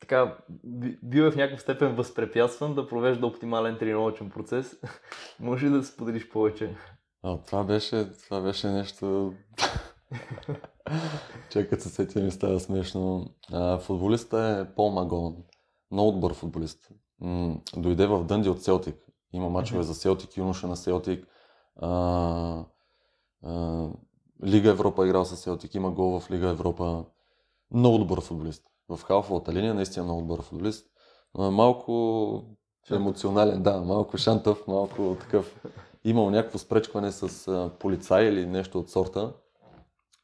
така, 0.00 0.38
би- 0.64 0.98
бил 1.02 1.22
е 1.22 1.30
в 1.30 1.36
някаква 1.36 1.58
степен 1.58 1.94
възпрепятстван 1.94 2.74
да 2.74 2.88
провежда 2.88 3.26
оптимален 3.26 3.78
тренировъчен 3.78 4.30
процес. 4.30 4.76
Може 5.40 5.66
ли 5.66 5.70
да 5.70 5.84
споделиш 5.84 6.28
повече? 6.28 6.76
А, 7.22 7.38
това 7.42 7.64
беше, 7.64 8.12
това 8.24 8.40
беше 8.40 8.68
нещо... 8.68 9.34
Че 11.50 11.68
като 11.68 11.82
се 11.82 11.88
сетя 11.88 12.20
ми 12.20 12.30
става 12.30 12.60
смешно. 12.60 13.26
А, 13.52 13.78
футболиста 13.78 14.38
е 14.40 14.74
Пол 14.74 14.90
Магон. 14.90 15.36
Много 15.90 16.12
добър 16.12 16.34
футболист. 16.34 16.88
М, 17.20 17.60
дойде 17.76 18.06
в 18.06 18.24
Дънди 18.24 18.48
от 18.48 18.62
Селтик. 18.62 18.96
Има 19.32 19.48
мачове 19.48 19.82
за 19.82 19.94
Селтик, 19.94 20.36
юноша 20.36 20.66
на 20.66 20.76
Селтик. 20.76 21.26
А, 21.76 22.64
а, 23.42 23.88
Лига 24.44 24.70
Европа 24.70 25.04
е 25.04 25.08
играл 25.08 25.24
с 25.24 25.36
Селтик, 25.36 25.74
има 25.74 25.90
гол 25.90 26.20
в 26.20 26.30
Лига 26.30 26.48
Европа. 26.48 27.04
Много 27.70 27.98
добър 27.98 28.20
футболист. 28.20 28.62
В 28.88 29.00
халфовата 29.02 29.52
линия 29.52 29.74
наистина 29.74 30.04
много 30.04 30.20
добър 30.20 30.42
футболист. 30.42 30.86
Но 31.34 31.46
е 31.46 31.50
малко 31.50 32.42
Шантов. 32.88 33.00
емоционален, 33.00 33.62
да, 33.62 33.80
малко 33.80 34.18
шантов, 34.18 34.66
малко 34.66 35.16
такъв. 35.20 35.60
Имал 36.04 36.30
някакво 36.30 36.58
спречкване 36.58 37.12
с 37.12 37.70
полицай 37.78 38.24
или 38.24 38.46
нещо 38.46 38.78
от 38.78 38.90
сорта. 38.90 39.34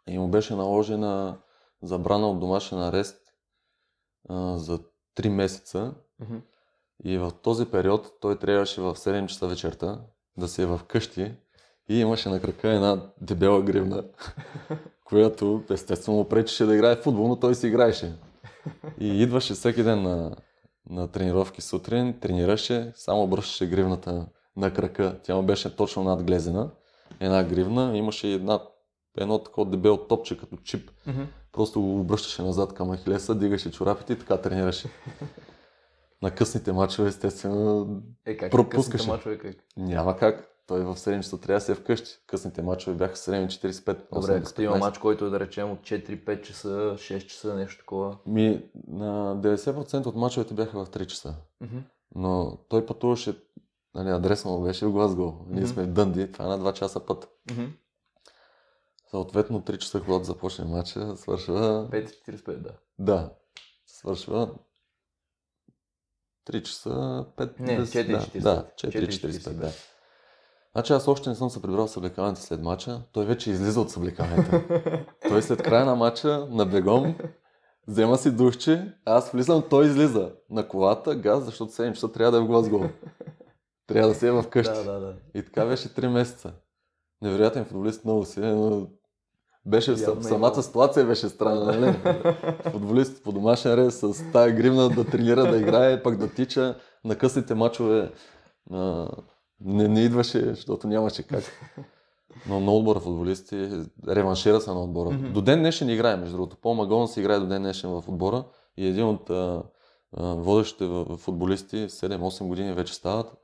И 0.09 0.19
му 0.19 0.29
беше 0.29 0.55
наложена 0.55 1.39
забрана 1.83 2.31
от 2.31 2.41
домашен 2.41 2.79
арест 2.79 3.19
а, 4.29 4.59
за 4.59 4.79
3 5.17 5.29
месеца. 5.29 5.95
Мгм. 6.21 6.37
И 7.05 7.19
в 7.19 7.33
този 7.43 7.67
период 7.67 8.13
той 8.21 8.39
трябваше 8.39 8.81
в 8.81 8.95
7 8.95 9.27
часа 9.27 9.47
вечерта 9.47 10.01
да 10.37 10.49
си 10.49 10.63
е 10.63 10.67
в 10.67 10.81
къщи 10.89 11.35
и 11.89 12.01
имаше 12.01 12.29
на 12.29 12.41
крака 12.41 12.69
една 12.69 13.11
дебела 13.21 13.63
гривна, 13.63 14.05
която 15.05 15.63
естествено 15.71 16.19
му 16.19 16.29
пречеше 16.29 16.65
да 16.65 16.75
играе 16.75 16.97
в 16.97 17.03
футбол, 17.03 17.29
но 17.29 17.37
той 17.37 17.55
си 17.55 17.67
играеше. 17.67 18.15
И 19.01 19.23
идваше 19.23 19.55
всеки 19.55 19.83
ден 19.83 20.03
на, 20.03 20.37
на 20.91 21.09
тренировки 21.09 21.61
сутрин, 21.61 22.21
тренираше, 22.21 22.93
само 22.97 23.23
обръщаше 23.23 23.67
гривната 23.67 24.27
на 24.57 24.75
крака. 24.75 25.21
Тя 25.23 25.37
му 25.37 25.43
беше 25.43 25.77
точно 25.77 26.05
надглезена. 26.05 26.71
Една 27.21 27.45
гривна, 27.45 27.97
имаше 27.97 28.29
една, 28.29 28.61
едно 29.17 29.39
такова 29.39 29.71
дебело 29.71 29.97
топче 29.99 30.39
като 30.39 30.57
чип. 30.57 30.91
Мгм. 31.07 31.23
Просто 31.53 31.81
го 31.81 32.01
обръщаше 32.01 32.43
назад 32.43 32.75
към 32.75 32.93
Ахилеса, 32.93 33.35
дигаше 33.35 33.71
чорапите 33.71 34.13
и 34.13 34.19
така 34.19 34.37
тренираше. 34.37 34.89
На 36.23 36.31
късните 36.31 36.73
мачове, 36.73 37.09
естествено, 37.09 38.01
Е, 38.27 38.37
как 38.37 38.51
Пропускаше. 38.51 39.11
мачове, 39.11 39.39
как? 39.39 39.57
няма 39.77 40.17
как. 40.17 40.49
Той 40.67 40.81
в 40.81 40.95
7 40.97 41.17
часа 41.17 41.41
трябва 41.41 41.57
да 41.57 41.61
се 41.61 41.73
е 41.73 41.75
вкъщи. 41.75 42.11
Късните 42.27 42.63
мачове 42.63 42.97
бяха 42.97 43.17
7.45. 43.17 43.87
Добре, 44.13 44.33
8 44.33 44.45
като 44.45 44.63
има 44.63 44.77
мач, 44.77 44.99
който 44.99 45.25
е 45.27 45.31
да 45.31 45.41
речем 45.41 45.71
от 45.71 45.81
4-5 45.81 46.43
часа, 46.43 46.69
6 46.99 47.27
часа, 47.27 47.55
нещо 47.55 47.79
такова. 47.79 48.17
Ми, 48.27 48.63
на 48.89 49.37
90% 49.37 50.07
от 50.07 50.17
мачовете 50.17 50.55
бяха 50.55 50.85
в 50.85 50.91
3 50.91 51.07
часа. 51.07 51.35
Мгм. 51.61 51.77
Но 52.15 52.59
той 52.69 52.87
пътуваше, 52.87 53.35
нали, 53.95 54.09
адреса 54.09 54.49
му 54.49 54.63
беше 54.63 54.87
в 54.87 54.93
Глазго. 54.93 55.45
Ние 55.49 55.61
Мгм. 55.61 55.71
сме 55.71 55.83
в 55.83 55.87
Дънди, 55.87 56.33
това 56.33 56.45
е 56.45 56.49
на 56.49 56.59
2 56.59 56.73
часа 56.73 57.01
път. 57.01 57.29
Мгм. 57.51 57.65
Съответно, 59.15 59.61
3 59.61 59.79
часа, 59.79 60.01
когато 60.01 60.25
започне 60.25 60.65
матча, 60.65 61.17
свършва 61.17 61.89
5.45, 61.91 62.59
да. 62.59 62.71
Да, 62.99 63.31
свършва 63.87 64.51
3 66.49 66.63
часа, 66.63 66.91
5, 67.37 67.61
Не, 67.61 67.81
4.45. 67.81 68.41
Да, 68.41 68.55
да 68.55 68.71
4.45, 68.77 69.53
да. 69.53 69.73
Значи 70.73 70.93
аз 70.93 71.09
още 71.09 71.29
не 71.29 71.35
съм 71.35 71.51
се 71.51 71.63
прибрал 71.63 71.87
в 71.87 71.91
съблекаването 71.91 72.41
след 72.41 72.63
мача, 72.63 73.03
той 73.13 73.25
вече 73.25 73.51
излиза 73.51 73.81
от 73.81 73.91
съблекаването. 73.91 74.61
той 75.29 75.43
след 75.43 75.63
края 75.63 75.85
на 75.85 75.95
мача, 75.95 76.47
на 76.51 76.67
бегом, 76.67 77.19
взема 77.89 78.19
си 78.19 78.37
душче, 78.37 78.95
аз 79.05 79.31
влизам, 79.31 79.65
той 79.71 79.87
излиза 79.87 80.33
на 80.51 80.69
колата, 80.69 81.17
газ, 81.17 81.45
защото 81.45 81.73
7 81.73 81.93
часа 81.93 82.13
трябва 82.13 82.31
да 82.31 82.39
е 82.39 82.41
в 82.41 82.47
Глазго. 82.47 82.89
Трябва 83.87 84.09
да 84.09 84.15
се 84.15 84.29
е 84.29 84.33
в 84.33 84.45
къщи. 84.51 84.75
Да, 84.75 84.93
да, 84.93 85.01
да. 85.01 85.17
И 85.35 85.45
така 85.45 85.67
беше 85.67 85.89
3 85.89 86.09
месеца. 86.09 86.53
Невероятен 87.23 87.65
футболист, 87.65 88.05
много 88.05 88.25
си, 88.25 88.41
е, 88.41 88.53
но 88.53 88.89
беше, 89.67 89.91
Явно 89.91 90.21
е 90.21 90.23
самата 90.23 90.51
имал. 90.51 90.63
ситуация 90.63 91.07
беше 91.07 91.29
странна, 91.29 91.65
нали? 91.65 91.97
Футболист 92.71 93.23
по 93.25 93.33
домашен 93.33 93.75
ред 93.75 93.93
с 93.93 94.33
тая 94.33 94.53
гривна 94.53 94.89
да 94.89 95.05
тренира, 95.05 95.51
да 95.51 95.57
играе, 95.59 96.03
пък 96.03 96.17
да 96.17 96.35
тича 96.35 96.77
на 97.05 97.17
късните 97.17 97.55
мачове. 97.55 98.13
А, 98.71 99.09
не, 99.61 99.89
не 99.89 100.01
идваше, 100.01 100.55
защото 100.55 100.87
нямаше 100.87 101.23
как. 101.23 101.45
Но 102.49 102.61
много 102.61 102.79
добър 102.79 103.01
футболист 103.01 103.53
и 103.53 103.85
реваншира 104.09 104.61
се 104.61 104.71
на 104.71 104.83
отбора. 104.83 105.11
Мгм. 105.11 105.33
До 105.33 105.43
ден 105.43 105.59
днешен 105.59 105.89
играе, 105.89 106.17
между 106.17 106.37
другото. 106.37 106.57
Пол 106.57 106.75
Магон 106.75 107.09
си 107.09 107.21
играе 107.21 107.39
до 107.39 107.47
ден 107.47 107.63
днешен 107.63 107.91
в 107.91 108.09
отбора 108.09 108.45
и 108.77 108.87
е 108.87 108.89
един 108.89 109.07
от 109.07 109.31
а, 109.31 109.63
а, 110.17 110.35
водещите 110.35 111.05
футболисти, 111.17 111.77
7-8 111.89 112.47
години 112.47 112.73
вече 112.73 112.95
стават. 112.95 113.35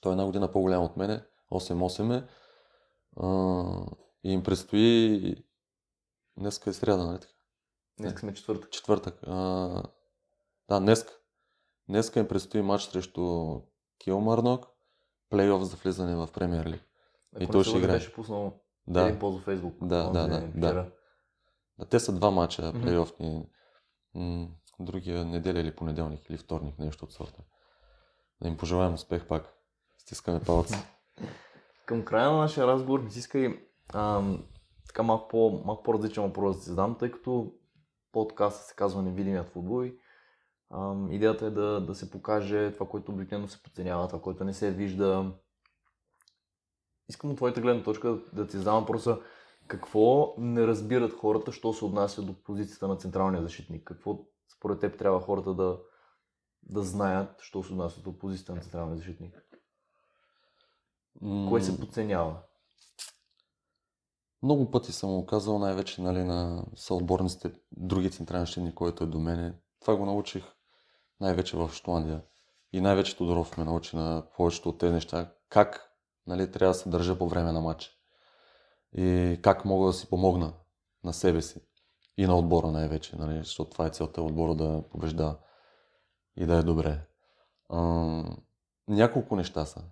Той 0.00 0.12
е 0.12 0.14
една 0.14 0.24
година 0.24 0.48
по-голям 0.48 0.84
от 0.84 0.96
мене, 0.96 1.22
8-8 1.52 2.16
е. 2.16 2.22
А, 3.20 3.26
и 4.24 4.32
им 4.32 4.42
предстои 4.42 5.34
днеска 6.38 6.70
е 6.70 6.72
сряда, 6.72 7.04
нали 7.06 7.20
така? 7.20 7.32
Днес 7.98 8.20
сме 8.20 8.34
четвъртък. 8.34 8.70
Четвъртък. 8.70 9.18
А, 9.26 9.36
да, 10.68 10.80
днеска. 10.80 11.12
Днеска 11.88 12.20
им 12.20 12.28
предстои 12.28 12.62
матч 12.62 12.82
срещу 12.82 13.54
Килмарнок, 13.98 14.66
плейоф 15.30 15.62
за 15.62 15.76
влизане 15.76 16.16
в 16.16 16.28
Премьер 16.34 16.66
Лиг. 16.66 16.84
И 17.40 17.46
той 17.46 17.64
ще 17.64 17.78
играе. 17.78 17.92
Беше 17.96 18.12
пуснал 18.12 18.60
Да. 18.86 19.02
един 19.02 19.18
пост 19.18 19.36
във 19.36 19.44
Фейсбук. 19.44 19.74
Да, 19.82 20.10
да, 20.10 20.28
да, 20.28 20.48
вчера. 20.50 20.92
Да, 21.78 21.84
те 21.84 22.00
са 22.00 22.12
два 22.12 22.30
Мгм. 22.30 22.80
плейофни. 22.82 23.48
М, 24.14 24.48
Другия 24.80 25.24
неделя 25.24 25.60
или 25.60 25.76
понеделник 25.76 26.30
или 26.30 26.36
вторник, 26.36 26.78
нещо 26.78 27.04
от 27.04 27.12
сорта. 27.12 27.42
Да 28.42 28.48
им 28.48 28.56
пожелаем 28.56 28.94
успех 28.94 29.28
пак. 29.28 29.54
Стискаме 29.98 30.40
палци. 30.40 30.74
Към 31.86 32.04
края 32.04 32.30
на 32.30 32.36
нашия 32.36 32.66
разговор 32.66 33.00
ми 33.00 33.10
се 33.10 33.18
иска 33.18 33.38
и 33.38 33.69
ам, 33.94 34.44
така 34.86 35.02
малко, 35.02 35.28
по, 35.28 35.62
малко 35.64 35.82
по-различен 35.82 36.22
въпрос 36.22 36.56
да 36.56 36.62
ти 36.62 36.68
задам, 36.68 36.98
тъй 36.98 37.10
като 37.10 37.52
подкастът 38.12 38.66
се 38.66 38.74
казва 38.74 39.02
Невидимият 39.02 39.48
футбол 39.48 39.84
и 39.84 39.98
идеята 41.10 41.46
е 41.46 41.50
да, 41.50 41.80
да 41.80 41.94
се 41.94 42.10
покаже 42.10 42.72
това, 42.72 42.88
което 42.88 43.12
обикновено 43.12 43.48
се 43.48 43.62
подценява, 43.62 44.08
това, 44.08 44.22
което 44.22 44.44
не 44.44 44.54
се 44.54 44.70
вижда. 44.70 45.32
Искам 47.08 47.30
от 47.30 47.36
твоята 47.36 47.60
гледна 47.60 47.82
точка 47.82 48.18
да 48.32 48.46
ти 48.46 48.56
задам 48.56 48.80
въпроса 48.80 49.18
какво 49.66 50.34
не 50.38 50.66
разбират 50.66 51.12
хората, 51.12 51.52
що 51.52 51.72
се 51.72 51.84
отнася 51.84 52.22
до 52.22 52.42
позицията 52.42 52.88
на 52.88 52.96
централния 52.96 53.42
защитник? 53.42 53.84
Какво 53.84 54.18
според 54.56 54.80
теб 54.80 54.98
трябва 54.98 55.20
хората 55.20 55.54
да, 55.54 55.78
да 56.62 56.82
знаят, 56.82 57.40
що 57.40 57.62
се 57.62 57.72
отнася 57.72 58.00
до 58.00 58.18
позицията 58.18 58.54
на 58.54 58.60
централния 58.60 58.96
защитник? 58.96 59.42
Кое 61.48 61.62
се 61.62 61.80
подценява? 61.80 62.36
Много 64.42 64.70
пъти 64.70 64.92
съм 64.92 65.10
го 65.10 65.26
казал, 65.26 65.58
най-вече 65.58 66.02
нали, 66.02 66.24
на 66.24 66.64
съотборниците, 66.76 67.52
други 67.72 68.10
централни 68.10 68.46
защитник, 68.46 68.74
който 68.74 69.04
е 69.04 69.06
до 69.06 69.18
мене. 69.18 69.54
Това 69.80 69.96
го 69.96 70.06
научих 70.06 70.44
най-вече 71.20 71.56
в 71.56 71.70
Штуандия. 71.72 72.22
И 72.72 72.80
най-вече 72.80 73.16
Тодоров 73.16 73.58
ме 73.58 73.64
научи 73.64 73.96
на 73.96 74.22
повечето 74.36 74.68
от 74.68 74.78
тези 74.78 74.92
неща. 74.92 75.32
Как 75.48 75.90
нали, 76.26 76.50
трябва 76.50 76.72
да 76.72 76.78
се 76.78 76.88
държа 76.88 77.18
по 77.18 77.28
време 77.28 77.52
на 77.52 77.60
матч. 77.60 77.90
И 78.92 79.38
как 79.42 79.64
мога 79.64 79.86
да 79.86 79.92
си 79.92 80.10
помогна 80.10 80.52
на 81.04 81.12
себе 81.12 81.42
си. 81.42 81.60
И 82.16 82.26
на 82.26 82.38
отбора 82.38 82.70
най-вече, 82.70 83.16
нали, 83.16 83.38
защото 83.38 83.70
това 83.70 83.86
е 83.86 83.90
целта 83.90 84.22
отбора 84.22 84.54
да 84.54 84.82
побежда 84.90 85.38
и 86.36 86.46
да 86.46 86.56
е 86.56 86.62
добре. 86.62 87.06
А, 87.68 87.80
няколко 88.88 89.36
неща 89.36 89.66
са. 89.66 89.82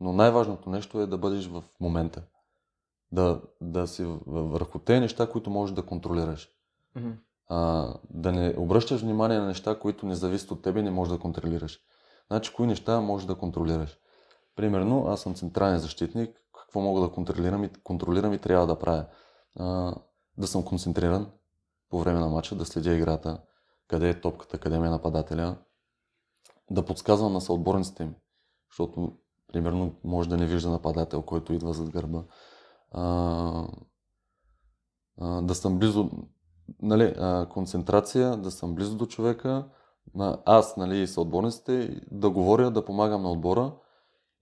Но 0.00 0.12
най-важното 0.12 0.70
нещо 0.70 1.00
е 1.00 1.06
да 1.06 1.18
бъдеш 1.18 1.46
в 1.46 1.64
момента. 1.80 2.22
Да, 3.14 3.40
да 3.60 3.86
си 3.86 4.04
върху 4.26 4.78
те 4.78 5.00
неща, 5.00 5.30
които 5.30 5.50
можеш 5.50 5.74
да 5.74 5.86
контролираш. 5.86 6.48
Mm-hmm. 6.96 7.14
А, 7.48 7.94
да 8.10 8.32
не 8.32 8.54
обръщаш 8.58 9.00
внимание 9.00 9.38
на 9.38 9.46
неща, 9.46 9.78
които 9.78 10.06
не 10.06 10.14
зависят 10.14 10.50
от 10.50 10.62
тебе 10.62 10.80
и 10.80 10.82
не 10.82 10.90
можеш 10.90 11.12
да 11.12 11.18
контролираш. 11.18 11.80
Значи, 12.30 12.52
кои 12.54 12.66
неща 12.66 13.00
можеш 13.00 13.26
да 13.26 13.34
контролираш? 13.34 13.98
Примерно, 14.56 15.06
аз 15.06 15.20
съм 15.20 15.34
централен 15.34 15.78
защитник, 15.78 16.36
какво 16.58 16.80
мога 16.80 17.00
да 17.00 17.10
контролирам 17.10 17.64
и, 17.64 17.68
контролирам 17.84 18.32
и 18.32 18.38
трябва 18.38 18.66
да 18.66 18.78
правя? 18.78 19.06
А, 19.58 19.94
да 20.38 20.46
съм 20.46 20.64
концентриран 20.64 21.30
по 21.90 21.98
време 21.98 22.20
на 22.20 22.28
матча, 22.28 22.54
да 22.54 22.64
следя 22.64 22.94
играта, 22.94 23.40
къде 23.88 24.08
е 24.08 24.20
топката, 24.20 24.58
къде 24.58 24.78
ме 24.78 24.86
е 24.86 24.90
нападателя, 24.90 25.56
да 26.70 26.84
подсказвам 26.84 27.32
на 27.32 27.40
съотборниците 27.40 28.04
ми, 28.04 28.14
защото 28.70 29.12
примерно 29.52 29.94
може 30.04 30.28
да 30.28 30.36
не 30.36 30.46
вижда 30.46 30.70
нападател, 30.70 31.22
който 31.22 31.52
идва 31.52 31.72
зад 31.72 31.90
гърба. 31.90 32.24
А, 32.94 33.66
а, 35.20 35.42
да 35.42 35.54
съм 35.54 35.78
близо, 35.78 36.10
нали, 36.82 37.14
а, 37.18 37.48
концентрация, 37.48 38.36
да 38.36 38.50
съм 38.50 38.74
близо 38.74 38.96
до 38.96 39.06
човека, 39.06 39.68
аз 40.44 40.76
нали, 40.76 40.98
и 40.98 41.06
съотборниците, 41.06 42.00
да 42.10 42.30
говоря, 42.30 42.70
да 42.70 42.84
помагам 42.84 43.22
на 43.22 43.32
отбора 43.32 43.72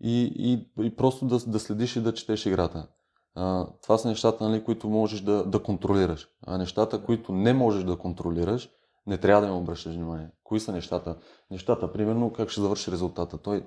и, 0.01 0.33
и, 0.37 0.85
и 0.87 0.97
просто 0.97 1.27
да, 1.27 1.39
да 1.39 1.61
следиш 1.61 1.97
и 1.97 2.01
да 2.01 2.15
четеш 2.15 2.47
играта. 2.47 2.89
А, 3.35 3.67
това 3.83 3.99
са 3.99 4.09
нещата, 4.09 4.49
нали, 4.49 4.65
които 4.65 4.89
можеш 4.89 5.21
да, 5.21 5.45
да 5.45 5.63
контролираш. 5.63 6.29
А 6.47 6.59
нещата, 6.59 7.05
които 7.05 7.33
не 7.33 7.53
можеш 7.53 7.85
да 7.85 7.99
контролираш, 7.99 8.71
не 9.07 9.19
трябва 9.19 9.43
да 9.43 9.49
им 9.49 9.59
обръщаш 9.59 9.95
внимание. 9.95 10.31
Кои 10.45 10.61
са 10.61 10.73
нещата? 10.73 11.17
Нещата, 11.51 11.93
примерно, 11.93 12.33
как 12.33 12.49
ще 12.49 12.61
завърши 12.61 12.93
резултата. 12.93 13.39
Той, 13.39 13.65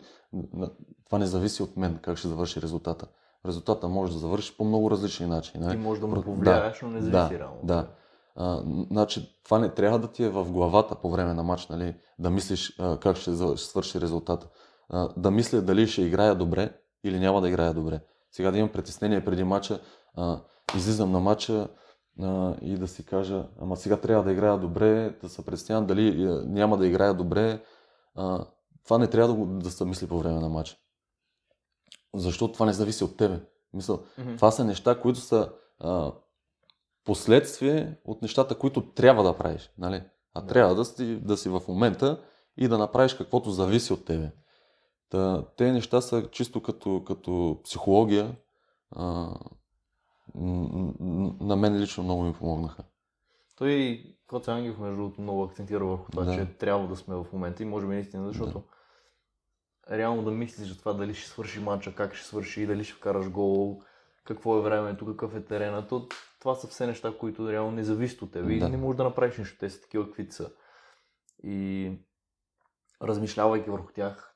това 1.05 1.17
не 1.17 1.25
зависи 1.25 1.63
от 1.63 1.77
мен, 1.77 1.99
как 2.01 2.17
ще 2.17 2.27
завърши 2.27 2.61
резултата. 2.61 3.07
Резултата 3.45 3.87
може 3.87 4.13
да 4.13 4.19
завърши 4.19 4.57
по 4.57 4.63
много 4.65 4.91
различни 4.91 5.25
начини. 5.25 5.69
Ти 5.69 5.77
може 5.77 6.01
да 6.01 6.07
му 6.07 6.21
повлияеш, 6.21 6.79
да, 6.79 6.85
но 6.85 6.91
не 6.91 7.01
зависи 7.01 7.33
да, 7.33 7.39
реално. 7.39 7.59
Да. 7.63 7.87
А, 8.35 8.63
значи, 8.91 9.39
това 9.43 9.59
не 9.59 9.69
трябва 9.69 9.99
да 9.99 10.07
ти 10.07 10.23
е 10.23 10.29
в 10.29 10.51
главата 10.51 10.95
по 10.95 11.09
време 11.11 11.33
на 11.33 11.43
матч, 11.43 11.67
нали? 11.67 11.95
да 12.19 12.29
мислиш 12.29 12.75
а, 12.79 12.97
как 12.99 13.17
ще 13.17 13.57
свърши 13.57 14.01
резултата. 14.01 14.47
А, 14.89 15.09
да 15.17 15.31
мисля 15.31 15.61
дали 15.61 15.87
ще 15.87 16.01
играя 16.01 16.35
добре 16.35 16.71
или 17.03 17.19
няма 17.19 17.41
да 17.41 17.49
играя 17.49 17.73
добре. 17.73 17.99
Сега 18.31 18.51
да 18.51 18.57
имам 18.57 18.71
притеснение 18.71 19.25
преди 19.25 19.43
матча, 19.43 19.79
а, 20.15 20.39
излизам 20.75 21.11
на 21.11 21.19
матча, 21.19 21.67
а, 22.21 22.55
и 22.61 22.77
да 22.77 22.87
си 22.87 23.05
кажа, 23.05 23.47
ама 23.61 23.77
сега 23.77 23.97
трябва 23.97 24.23
да 24.23 24.31
играя 24.31 24.57
добре, 24.57 25.17
да 25.21 25.29
се 25.29 25.45
представям 25.45 25.85
дали 25.85 26.23
е, 26.23 26.27
няма 26.45 26.77
да 26.77 26.87
играя 26.87 27.13
добре. 27.13 27.61
А, 28.15 28.45
това 28.85 28.97
не 28.97 29.07
трябва 29.07 29.35
да, 29.35 29.45
да 29.45 29.71
се 29.71 29.85
мисли 29.85 30.07
по 30.07 30.19
време 30.19 30.39
на 30.39 30.49
матч. 30.49 30.77
Защото 32.15 32.53
това 32.53 32.65
не 32.65 32.73
зависи 32.73 33.03
от 33.03 33.17
тебе. 33.17 33.39
Мисъл, 33.73 33.97
mm-hmm. 33.97 34.35
това 34.35 34.51
са 34.51 34.65
неща, 34.65 34.99
които 34.99 35.19
са 35.19 35.51
а, 35.79 36.11
последствие 37.05 37.97
от 38.05 38.21
нещата, 38.21 38.57
които 38.57 38.81
трябва 38.81 39.23
да 39.23 39.37
правиш. 39.37 39.71
Нали? 39.77 40.03
А 40.33 40.41
mm-hmm. 40.41 40.47
трябва 40.47 40.75
да 40.75 40.85
си, 40.85 41.15
да 41.15 41.37
си 41.37 41.49
в 41.49 41.61
момента 41.67 42.21
и 42.57 42.67
да 42.67 42.77
направиш 42.77 43.13
каквото 43.13 43.51
зависи 43.51 43.93
от 43.93 44.05
тебе. 44.05 44.31
Та, 45.09 45.45
те 45.57 45.71
неща 45.71 46.01
са 46.01 46.29
чисто 46.31 46.61
като, 46.63 47.03
като 47.07 47.59
психология. 47.63 48.35
А, 48.91 49.35
на 50.35 51.55
мен 51.55 51.77
лично 51.77 52.03
много 52.03 52.23
ми 52.23 52.33
помогнаха. 52.33 52.83
Той, 53.57 54.03
Коце 54.27 54.51
Ангелов, 54.51 54.79
между 54.79 54.97
другото, 54.97 55.21
много 55.21 55.43
акцентира 55.43 55.85
върху 55.85 56.11
това, 56.11 56.23
да. 56.23 56.33
че 56.33 56.45
трябва 56.45 56.87
да 56.87 56.95
сме 56.95 57.15
в 57.15 57.25
момента 57.33 57.63
и 57.63 57.65
може 57.65 57.87
би 57.87 57.93
наистина, 57.93 58.27
защото 58.27 58.59
да. 58.59 58.74
Реално 59.91 60.23
да 60.23 60.31
мислиш 60.31 60.67
за 60.67 60.77
това 60.77 60.93
дали 60.93 61.13
ще 61.13 61.29
свърши 61.29 61.59
матча, 61.59 61.95
как 61.95 62.15
ще 62.15 62.27
свърши, 62.27 62.65
дали 62.65 62.83
ще 62.83 62.93
вкараш 62.93 63.29
гол, 63.29 63.81
какво 64.25 64.57
е 64.57 64.61
времето, 64.61 65.05
какъв 65.05 65.35
е 65.35 65.45
терена, 65.45 65.87
то 65.87 66.07
това 66.39 66.55
са 66.55 66.67
все 66.67 66.87
неща, 66.87 67.13
които 67.19 67.51
реално 67.51 67.71
не 67.71 67.83
зависят 67.83 68.21
от 68.21 68.31
теб 68.31 68.45
да. 68.45 68.53
и 68.53 68.59
не 68.59 68.77
можеш 68.77 68.97
да 68.97 69.03
направиш 69.03 69.37
нищо, 69.37 69.57
те 69.59 69.69
са 69.69 69.81
такива 69.81 70.05
каквито 70.05 70.35
са. 70.35 70.51
И 71.43 71.91
размишлявайки 73.01 73.69
върху 73.69 73.93
тях, 73.93 74.35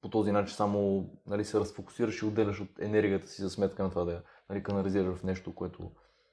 по 0.00 0.08
този 0.08 0.32
начин 0.32 0.56
само 0.56 1.10
нали, 1.26 1.44
се 1.44 1.60
разфокусираш 1.60 2.22
и 2.22 2.24
отделяш 2.24 2.60
от 2.60 2.68
енергията 2.80 3.28
си 3.28 3.42
за 3.42 3.50
сметка 3.50 3.82
на 3.82 3.90
това 3.90 4.04
да 4.04 4.22
нали, 4.50 4.62
канализираш 4.62 5.16
в 5.16 5.24
нещо, 5.24 5.54
което 5.54 5.90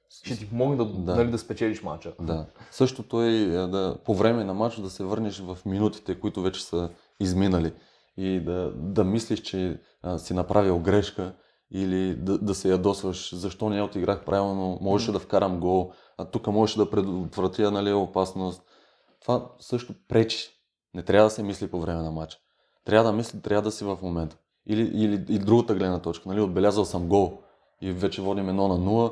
ще 0.09 0.38
ти 0.38 0.49
помогне 0.49 0.76
да, 0.78 0.86
да. 0.86 1.15
Нали, 1.15 1.32
да 1.32 1.38
спечелиш 1.38 1.84
мача. 1.84 2.13
Да. 2.21 2.45
Същото 2.71 3.21
е, 3.21 3.32
е 3.32 3.49
да, 3.49 3.97
по 4.05 4.15
време 4.15 4.43
на 4.43 4.53
матч 4.53 4.76
да 4.76 4.89
се 4.89 5.03
върнеш 5.03 5.39
в 5.39 5.57
минутите, 5.65 6.19
които 6.19 6.41
вече 6.41 6.65
са 6.65 6.89
изминали 7.19 7.73
и 8.18 8.39
да, 8.39 8.72
да 8.76 9.03
мислиш, 9.03 9.41
че 9.41 9.80
а, 10.01 10.18
си 10.18 10.34
направил 10.34 10.80
грешка 10.80 11.36
или 11.72 12.16
да, 12.16 12.38
да 12.38 12.55
се 12.55 12.70
ядосваш, 12.70 13.36
защо 13.36 13.70
не 13.70 13.82
отиграх 13.82 14.26
правилно, 14.26 14.78
можеше 14.82 15.11
да 15.11 15.20
вкарам 15.20 15.59
гол, 15.59 15.91
а 16.18 16.26
тук 16.26 16.47
можеше 16.47 16.78
да 16.78 16.89
предотвратя 16.89 17.72
нали, 17.72 17.93
опасност. 17.93 18.63
Това 19.22 19.49
също 19.59 19.93
пречи. 20.07 20.49
Не 20.93 21.03
трябва 21.03 21.26
да 21.26 21.30
се 21.30 21.43
мисли 21.43 21.68
по 21.68 21.82
време 21.82 22.01
на 22.01 22.11
матча. 22.11 22.38
Трябва 22.86 23.11
да 23.11 23.18
мисли, 23.18 23.41
трябва 23.41 23.61
да 23.61 23.72
си 23.72 23.84
в 23.84 23.97
момента. 24.01 24.38
Или, 24.68 24.82
или, 24.82 25.26
или 25.30 25.39
другата 25.39 25.76
гледна 25.76 25.99
точка. 25.99 26.30
Нали, 26.30 26.41
отбелязал 26.41 26.86
съм 26.86 27.07
гол 27.07 27.39
и 27.82 27.91
вече 27.91 28.22
водим 28.22 28.49
едно 28.49 28.68
на 28.68 28.78
нула, 28.78 29.11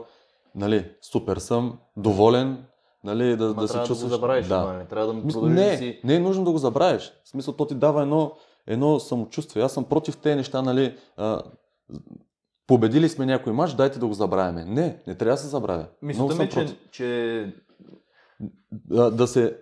нали, 0.55 0.91
супер 1.01 1.37
съм, 1.37 1.79
доволен, 1.97 2.65
нали, 3.03 3.37
да, 3.37 3.53
да 3.53 3.67
се 3.67 3.77
чувстваш. 3.77 3.99
Да 3.99 4.05
го 4.05 4.09
забравиш, 4.09 4.47
да. 4.47 4.73
Не, 4.73 4.85
трябва 4.85 5.13
да 5.13 5.21
продължиш 5.21 5.55
не, 5.55 5.77
си. 5.77 5.99
Не 6.03 6.15
е 6.15 6.19
нужно 6.19 6.43
да 6.43 6.51
го 6.51 6.57
забравиш. 6.57 7.13
В 7.23 7.29
смисъл, 7.29 7.53
то 7.53 7.65
ти 7.65 7.75
дава 7.75 8.01
едно, 8.01 8.31
едно 8.67 8.99
самочувствие. 8.99 9.63
Аз 9.63 9.73
съм 9.73 9.83
против 9.83 10.17
тези 10.17 10.35
неща, 10.35 10.61
нали, 10.61 10.97
а, 11.17 11.41
победили 12.67 13.09
сме 13.09 13.25
някой 13.25 13.53
мач, 13.53 13.73
дайте 13.73 13.99
да 13.99 14.07
го 14.07 14.13
забравяме. 14.13 14.65
Не, 14.65 15.01
не 15.07 15.15
трябва 15.15 15.33
да 15.33 15.41
се 15.41 15.47
забравя. 15.47 15.85
Мисълта 16.01 16.35
ми, 16.35 16.49
че, 16.49 16.77
че... 16.91 17.55
Да, 18.71 19.11
да 19.11 19.27
се... 19.27 19.59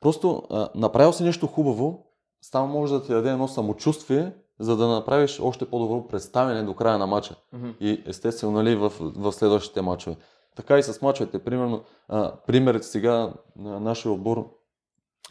Просто 0.00 0.42
а, 0.50 0.68
направил 0.74 1.12
си 1.12 1.22
нещо 1.24 1.46
хубаво, 1.46 2.06
само 2.42 2.68
може 2.68 2.92
да 2.92 3.02
ти 3.02 3.12
даде 3.12 3.30
едно 3.30 3.48
самочувствие, 3.48 4.32
за 4.60 4.76
да 4.76 4.88
направиш 4.88 5.40
още 5.40 5.70
по-добро 5.70 6.08
представяне 6.08 6.62
до 6.62 6.74
края 6.74 6.98
на 6.98 7.06
матча. 7.06 7.34
Mm-hmm. 7.54 7.78
И 7.80 8.02
естествено, 8.06 8.52
нали, 8.52 8.76
в, 8.76 8.92
в 9.00 9.32
следващите 9.32 9.82
матчове. 9.82 10.16
Така 10.56 10.78
и 10.78 10.82
с 10.82 11.02
матчовете. 11.02 11.38
Примерно, 11.38 11.82
а, 12.08 12.32
примерът 12.46 12.84
сега 12.84 13.32
на 13.56 13.80
нашия 13.80 14.12
отбор 14.12 14.57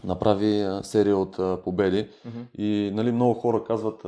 направи 0.03 0.79
серия 0.83 1.17
от 1.17 1.63
победи 1.63 2.09
mm-hmm. 2.27 2.57
и 2.57 2.91
нали, 2.93 3.11
много 3.11 3.33
хора 3.33 3.63
казват 3.63 4.05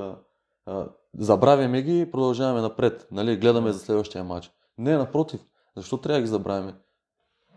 забравяме 1.18 1.82
ги 1.82 2.00
и 2.00 2.12
продължаваме 2.12 2.62
напред. 2.62 3.08
Нали, 3.12 3.38
гледаме 3.38 3.72
за 3.72 3.80
следващия 3.80 4.24
матч. 4.24 4.52
Не, 4.78 4.98
напротив. 4.98 5.40
Защо 5.78 5.98
трябва 5.98 6.18
да 6.18 6.22
ги 6.22 6.28
забравяме? 6.28 6.76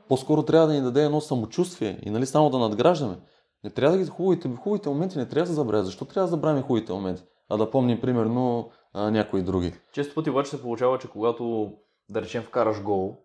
По-скоро 0.08 0.42
трябва 0.42 0.66
да 0.66 0.72
ни 0.72 0.80
даде 0.80 1.04
едно 1.04 1.20
самочувствие 1.20 1.98
и 2.02 2.10
нали, 2.10 2.26
само 2.26 2.50
да 2.50 2.58
надграждаме. 2.58 3.16
Не 3.64 3.70
трябва 3.70 3.96
да 3.96 4.04
ги 4.04 4.10
хубавите, 4.10 4.50
хубавите 4.56 4.88
моменти 4.88 5.18
не 5.18 5.28
трябва 5.28 5.48
да 5.48 5.54
забравяме. 5.54 5.84
Защо 5.84 6.04
трябва 6.04 6.26
да 6.26 6.30
забравяме 6.30 6.62
хубавите 6.62 6.92
моменти? 6.92 7.22
а 7.52 7.56
да 7.56 7.70
помним 7.70 8.00
примерно 8.00 8.70
някои 8.94 9.42
други. 9.42 9.72
Често 9.92 10.14
пъти 10.14 10.30
обаче 10.30 10.50
се 10.50 10.62
получава, 10.62 10.98
че 10.98 11.08
когато 11.08 11.72
да 12.10 12.22
речем 12.22 12.42
вкараш 12.42 12.82
гол 12.82 13.18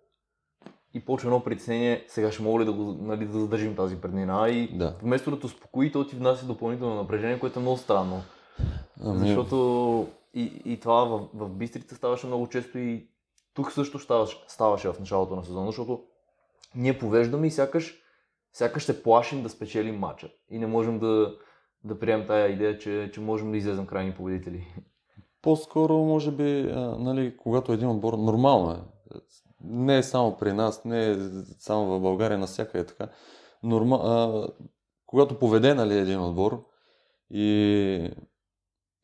и 0.97 1.05
почва 1.05 1.27
едно 1.27 1.43
притеснение, 1.43 2.05
сега 2.07 2.31
ще 2.31 2.43
мога 2.43 2.59
ли 2.59 2.65
да, 2.65 2.71
го, 2.73 2.97
нали, 3.01 3.25
да 3.25 3.39
задържим 3.39 3.75
тази 3.75 4.01
преднина 4.01 4.49
и 4.49 4.77
да. 4.77 4.95
вместо 5.01 5.31
да 5.31 5.39
те 5.39 5.45
успокои, 5.45 5.91
то 5.91 6.07
ти 6.07 6.15
внася 6.15 6.45
допълнително 6.45 6.95
напрежение, 6.95 7.39
което 7.39 7.59
е 7.59 7.61
много 7.61 7.77
странно. 7.77 8.21
Ами... 9.03 9.19
Защото 9.19 10.07
и, 10.33 10.61
и 10.65 10.79
това 10.79 11.05
в, 11.05 11.27
в 11.33 11.49
Бистрица 11.49 11.95
ставаше 11.95 12.27
много 12.27 12.47
често 12.47 12.77
и 12.77 13.07
тук 13.53 13.71
също 13.71 13.99
ставаше, 13.99 14.37
ставаше 14.47 14.89
в 14.89 14.99
началото 14.99 15.35
на 15.35 15.43
сезона, 15.43 15.65
защото 15.65 16.03
ние 16.75 16.99
повеждаме 16.99 17.47
и 17.47 17.51
сякаш 17.51 18.01
сякаш 18.53 18.83
се 18.83 19.03
плашим 19.03 19.43
да 19.43 19.49
спечелим 19.49 19.99
матча 19.99 20.29
и 20.49 20.59
не 20.59 20.67
можем 20.67 20.99
да, 20.99 21.35
да 21.83 21.99
приемем 21.99 22.27
тая 22.27 22.51
идея, 22.51 22.77
че, 22.77 23.11
че 23.13 23.21
можем 23.21 23.51
да 23.51 23.57
излезем 23.57 23.85
крайни 23.85 24.13
победители. 24.13 24.67
По-скоро, 25.41 25.93
може 25.93 26.31
би, 26.31 26.69
а, 26.71 26.95
нали, 26.99 27.37
когато 27.37 27.73
един 27.73 27.89
отбор, 27.89 28.13
нормално 28.13 28.71
е. 28.71 28.77
Не 29.63 29.97
е 29.97 30.03
само 30.03 30.37
при 30.37 30.53
нас, 30.53 30.85
не 30.85 31.11
е 31.11 31.17
само 31.59 31.85
в 31.85 32.01
България, 32.01 32.37
навсякъде 32.37 32.79
е 32.79 32.85
така. 32.85 33.07
Норма, 33.63 33.99
а, 34.03 34.47
когато 35.05 35.39
поведе 35.39 35.73
нали, 35.73 35.97
един 35.97 36.21
отбор 36.21 36.65
и 37.29 38.09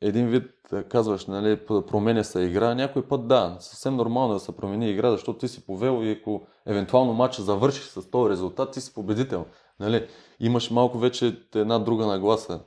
един 0.01 0.27
вид 0.27 0.49
казваш, 0.89 1.25
нали, 1.25 1.65
променя 1.67 2.23
се 2.23 2.41
игра, 2.41 2.75
някой 2.75 3.07
път 3.07 3.27
да, 3.27 3.57
съвсем 3.59 3.95
нормално 3.95 4.33
е 4.33 4.35
да 4.35 4.39
се 4.39 4.55
промени 4.57 4.89
игра, 4.89 5.11
защото 5.11 5.39
ти 5.39 5.47
си 5.47 5.65
повел 5.65 5.99
и 6.03 6.11
ако 6.11 6.41
евентуално 6.65 7.13
матча 7.13 7.41
завърши 7.41 7.81
с 7.81 8.09
този 8.09 8.29
резултат, 8.29 8.71
ти 8.71 8.81
си 8.81 8.93
победител. 8.93 9.45
Нали? 9.79 10.07
Имаш 10.39 10.71
малко 10.71 10.97
вече 10.97 11.37
една 11.55 11.79
друга 11.79 12.05
нагласа, 12.05 12.59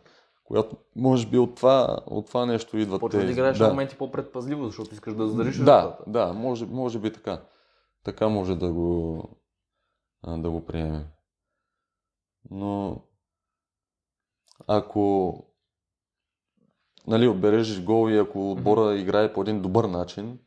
която 0.45 0.77
може 0.97 1.27
би 1.27 1.39
от 1.39 1.55
това, 1.55 1.99
от 2.07 2.27
това 2.27 2.47
нещо 2.47 2.79
идват 2.79 3.01
Почва 3.01 3.25
да 3.25 3.31
играеш 3.31 3.59
да. 3.59 3.69
моменти 3.69 3.97
по-предпазливо, 3.97 4.65
защото 4.65 4.95
искаш 4.95 5.15
да 5.15 5.29
задържиш 5.29 5.57
Да, 5.57 5.79
резултата. 5.79 6.05
да, 6.07 6.33
може, 6.33 6.67
може 6.67 6.99
би 6.99 7.13
така. 7.13 7.41
Така 8.07 8.29
може 8.29 8.55
да 8.55 8.73
го, 8.73 9.23
да 10.27 10.51
го 10.51 10.67
приемем. 10.67 11.07
Но 12.51 13.03
ако 14.67 15.35
нали, 17.07 17.29
отбележиш 17.29 17.85
гол 17.85 18.11
и 18.11 18.19
ако 18.19 18.53
отбора 18.53 18.81
mm-hmm. 18.81 19.01
играе 19.01 19.33
по 19.33 19.43
един 19.43 19.63
добър 19.63 19.85
начин, 19.85 20.39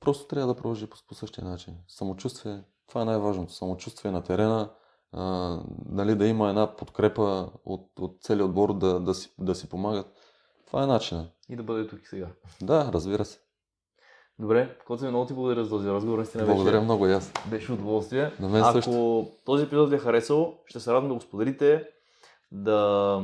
просто 0.00 0.26
трябва 0.26 0.54
да 0.54 0.56
продължи 0.56 0.86
по, 0.86 0.96
по 1.08 1.14
същия 1.14 1.44
начин. 1.44 1.76
Самочувствие, 1.88 2.64
това 2.88 3.02
е 3.02 3.04
най-важното. 3.04 3.52
Самочувствие 3.52 4.10
на 4.10 4.22
терена, 4.22 4.74
а, 5.12 5.24
нали, 5.86 6.14
да 6.14 6.26
има 6.26 6.48
една 6.48 6.76
подкрепа 6.76 7.52
от, 7.64 8.00
от 8.00 8.22
целият 8.22 8.48
отбор 8.48 8.78
да, 8.78 9.00
да, 9.00 9.14
си, 9.14 9.34
да 9.38 9.54
си 9.54 9.68
помагат. 9.68 10.06
Това 10.66 10.82
е 10.82 10.86
начинът. 10.86 11.32
И 11.48 11.56
да 11.56 11.62
бъде 11.62 11.88
тук 11.88 12.02
и 12.02 12.06
сега. 12.06 12.28
Да, 12.62 12.90
разбира 12.92 13.24
се. 13.24 13.45
Добре, 14.38 14.78
Коце, 14.86 15.08
много 15.08 15.26
ти 15.26 15.34
благодаря 15.34 15.64
за 15.64 15.70
този 15.70 15.88
разговор. 15.88 16.18
Наистина 16.18 16.44
благодаря 16.44 16.76
беше, 16.76 16.84
много 16.84 17.04
аз. 17.04 17.32
Беше 17.50 17.72
удоволствие. 17.72 18.32
На 18.40 18.48
мен 18.48 18.62
Ако 18.62 18.72
също. 18.72 19.26
този 19.44 19.64
епизод 19.64 19.90
ви 19.90 19.96
е 19.96 19.98
харесал, 19.98 20.54
ще 20.66 20.80
се 20.80 20.92
радвам 20.92 21.08
да 21.08 21.14
го 21.14 21.20
споделите, 21.20 21.84
да 22.52 23.22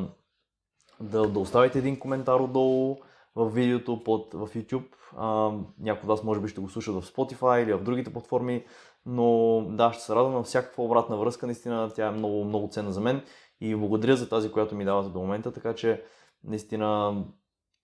да, 1.03 1.29
да 1.29 1.39
оставите 1.39 1.79
един 1.79 1.99
коментар 1.99 2.41
отдолу 2.41 2.97
в 3.37 3.51
видеото 3.51 4.05
под, 4.05 4.35
в 4.35 4.49
YouTube. 4.55 4.87
А, 5.17 5.51
някой 5.81 6.01
от 6.01 6.07
вас 6.07 6.25
може 6.25 6.41
би 6.41 6.49
ще 6.49 6.61
го 6.61 6.69
слушат 6.69 6.95
в 6.95 7.13
Spotify 7.13 7.63
или 7.63 7.73
в 7.73 7.83
другите 7.83 8.13
платформи, 8.13 8.65
но 9.07 9.61
да, 9.71 9.93
ще 9.93 10.03
се 10.03 10.15
радвам 10.15 10.33
на 10.33 10.43
всякаква 10.43 10.85
обратна 10.85 11.17
връзка, 11.17 11.47
наистина 11.47 11.91
тя 11.95 12.07
е 12.07 12.11
много, 12.11 12.45
много 12.45 12.69
ценна 12.69 12.93
за 12.93 13.01
мен 13.01 13.23
и 13.61 13.77
благодаря 13.77 14.17
за 14.17 14.29
тази, 14.29 14.53
която 14.53 14.75
ми 14.75 14.85
давате 14.85 15.09
до 15.09 15.19
момента, 15.19 15.53
така 15.53 15.75
че 15.75 16.03
наистина 16.45 17.23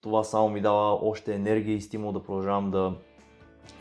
това 0.01 0.23
само 0.23 0.49
ми 0.49 0.61
дава 0.61 0.93
още 0.93 1.35
енергия 1.35 1.75
и 1.75 1.81
стимул 1.81 2.11
да 2.11 2.23
продължавам 2.23 2.71
да, 2.71 2.93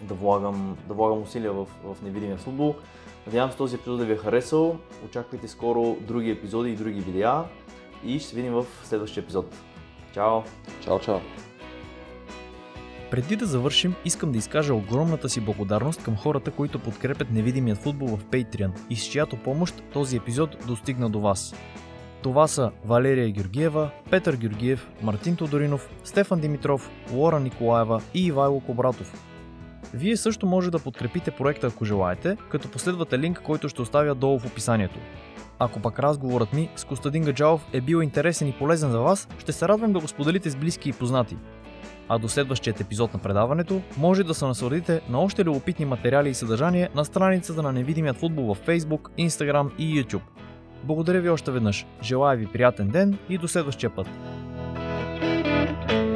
да, 0.03 0.15
влагам, 0.15 0.77
да 0.89 0.95
влагам 0.95 1.23
усилия 1.23 1.53
в, 1.53 1.67
в 1.85 2.03
невидимия 2.03 2.37
футбол. 2.37 2.75
Надявам 3.27 3.51
се 3.51 3.57
този 3.57 3.77
епизод 3.77 3.99
да 3.99 4.05
ви 4.05 4.13
е 4.13 4.17
харесал. 4.17 4.79
Очаквайте 5.07 5.49
скоро 5.49 5.97
други 6.01 6.31
епизоди 6.31 6.71
и 6.71 6.77
други 6.77 7.01
видеа 7.01 7.45
и 8.05 8.19
ще 8.19 8.29
се 8.29 8.37
видим 8.37 8.53
в 8.53 8.67
следващия 8.85 9.23
епизод. 9.23 9.55
Чао! 10.15 10.41
Чао, 10.85 10.99
чао! 10.99 11.19
Преди 13.11 13.37
да 13.37 13.47
завършим, 13.47 13.95
искам 14.05 14.33
да 14.33 14.39
изкажа 14.39 14.75
огромната 14.75 15.29
си 15.29 15.41
благодарност 15.41 16.03
към 16.03 16.17
хората, 16.17 16.51
които 16.51 16.79
подкрепят 16.79 17.31
невидимият 17.31 17.79
футбол 17.79 18.09
в 18.09 18.25
Patreon 18.25 18.71
и 18.91 18.97
с 18.97 19.05
чиято 19.05 19.37
помощ 19.37 19.83
този 19.93 20.17
епизод 20.17 20.57
достигна 20.67 21.11
до 21.11 21.21
вас. 21.21 21.55
Това 22.23 22.49
са 22.49 22.71
Валерия 22.85 23.31
Георгиева, 23.31 23.91
Петър 24.11 24.37
Георгиев, 24.37 24.91
Мартин 25.03 25.37
Тодоринов, 25.37 25.91
Стефан 26.05 26.41
Димитров, 26.41 26.91
Лора 27.13 27.41
Николаева 27.41 28.03
и 28.15 28.27
Ивайло 28.27 28.61
Кобратов. 28.61 29.28
Вие 29.95 30.17
също 30.17 30.47
може 30.47 30.71
да 30.71 30.79
подкрепите 30.79 31.31
проекта 31.31 31.67
ако 31.67 31.85
желаете, 31.85 32.37
като 32.51 32.71
последвате 32.71 33.19
линк, 33.19 33.41
който 33.43 33.69
ще 33.69 33.83
оставя 33.83 34.15
долу 34.15 34.39
в 34.39 34.47
описанието. 34.47 34.99
Ако 35.59 35.81
пък 35.81 35.99
разговорът 35.99 36.53
ми 36.53 36.71
с 36.77 36.85
Костадин 36.85 37.25
Гаджалов 37.25 37.67
е 37.73 37.81
бил 37.81 38.03
интересен 38.03 38.49
и 38.49 38.53
полезен 38.53 38.91
за 38.91 39.01
вас, 39.01 39.29
ще 39.39 39.53
се 39.53 39.69
радвам 39.69 39.93
да 39.93 40.01
го 40.01 40.09
споделите 40.09 40.51
с 40.51 40.57
близки 40.57 40.89
и 40.89 40.93
познати. 40.93 41.37
А 42.09 42.19
до 42.19 42.29
следващият 42.29 42.81
епизод 42.81 43.15
на 43.15 43.21
предаването 43.21 43.83
може 43.99 44.25
да 44.25 44.35
се 44.35 44.45
насладите 44.45 45.01
на 45.09 45.21
още 45.21 45.45
любопитни 45.45 45.85
материали 45.85 46.31
и 46.31 46.35
съдържание 46.35 46.89
на 46.95 47.05
страницата 47.05 47.63
на 47.63 47.73
Невидимият 47.73 48.17
футбол 48.17 48.55
в 48.55 48.67
Facebook, 48.67 49.29
Instagram 49.29 49.77
и 49.79 50.05
YouTube. 50.05 50.23
Благодаря 50.85 51.21
ви 51.21 51.29
още 51.29 51.51
веднъж, 51.51 51.87
желая 52.03 52.37
ви 52.37 52.47
приятен 52.47 52.89
ден 52.89 53.19
и 53.29 53.39
до 53.39 53.49
следващия 53.49 53.91
път! 53.91 54.07
thank 55.21 55.93
you 55.93 56.08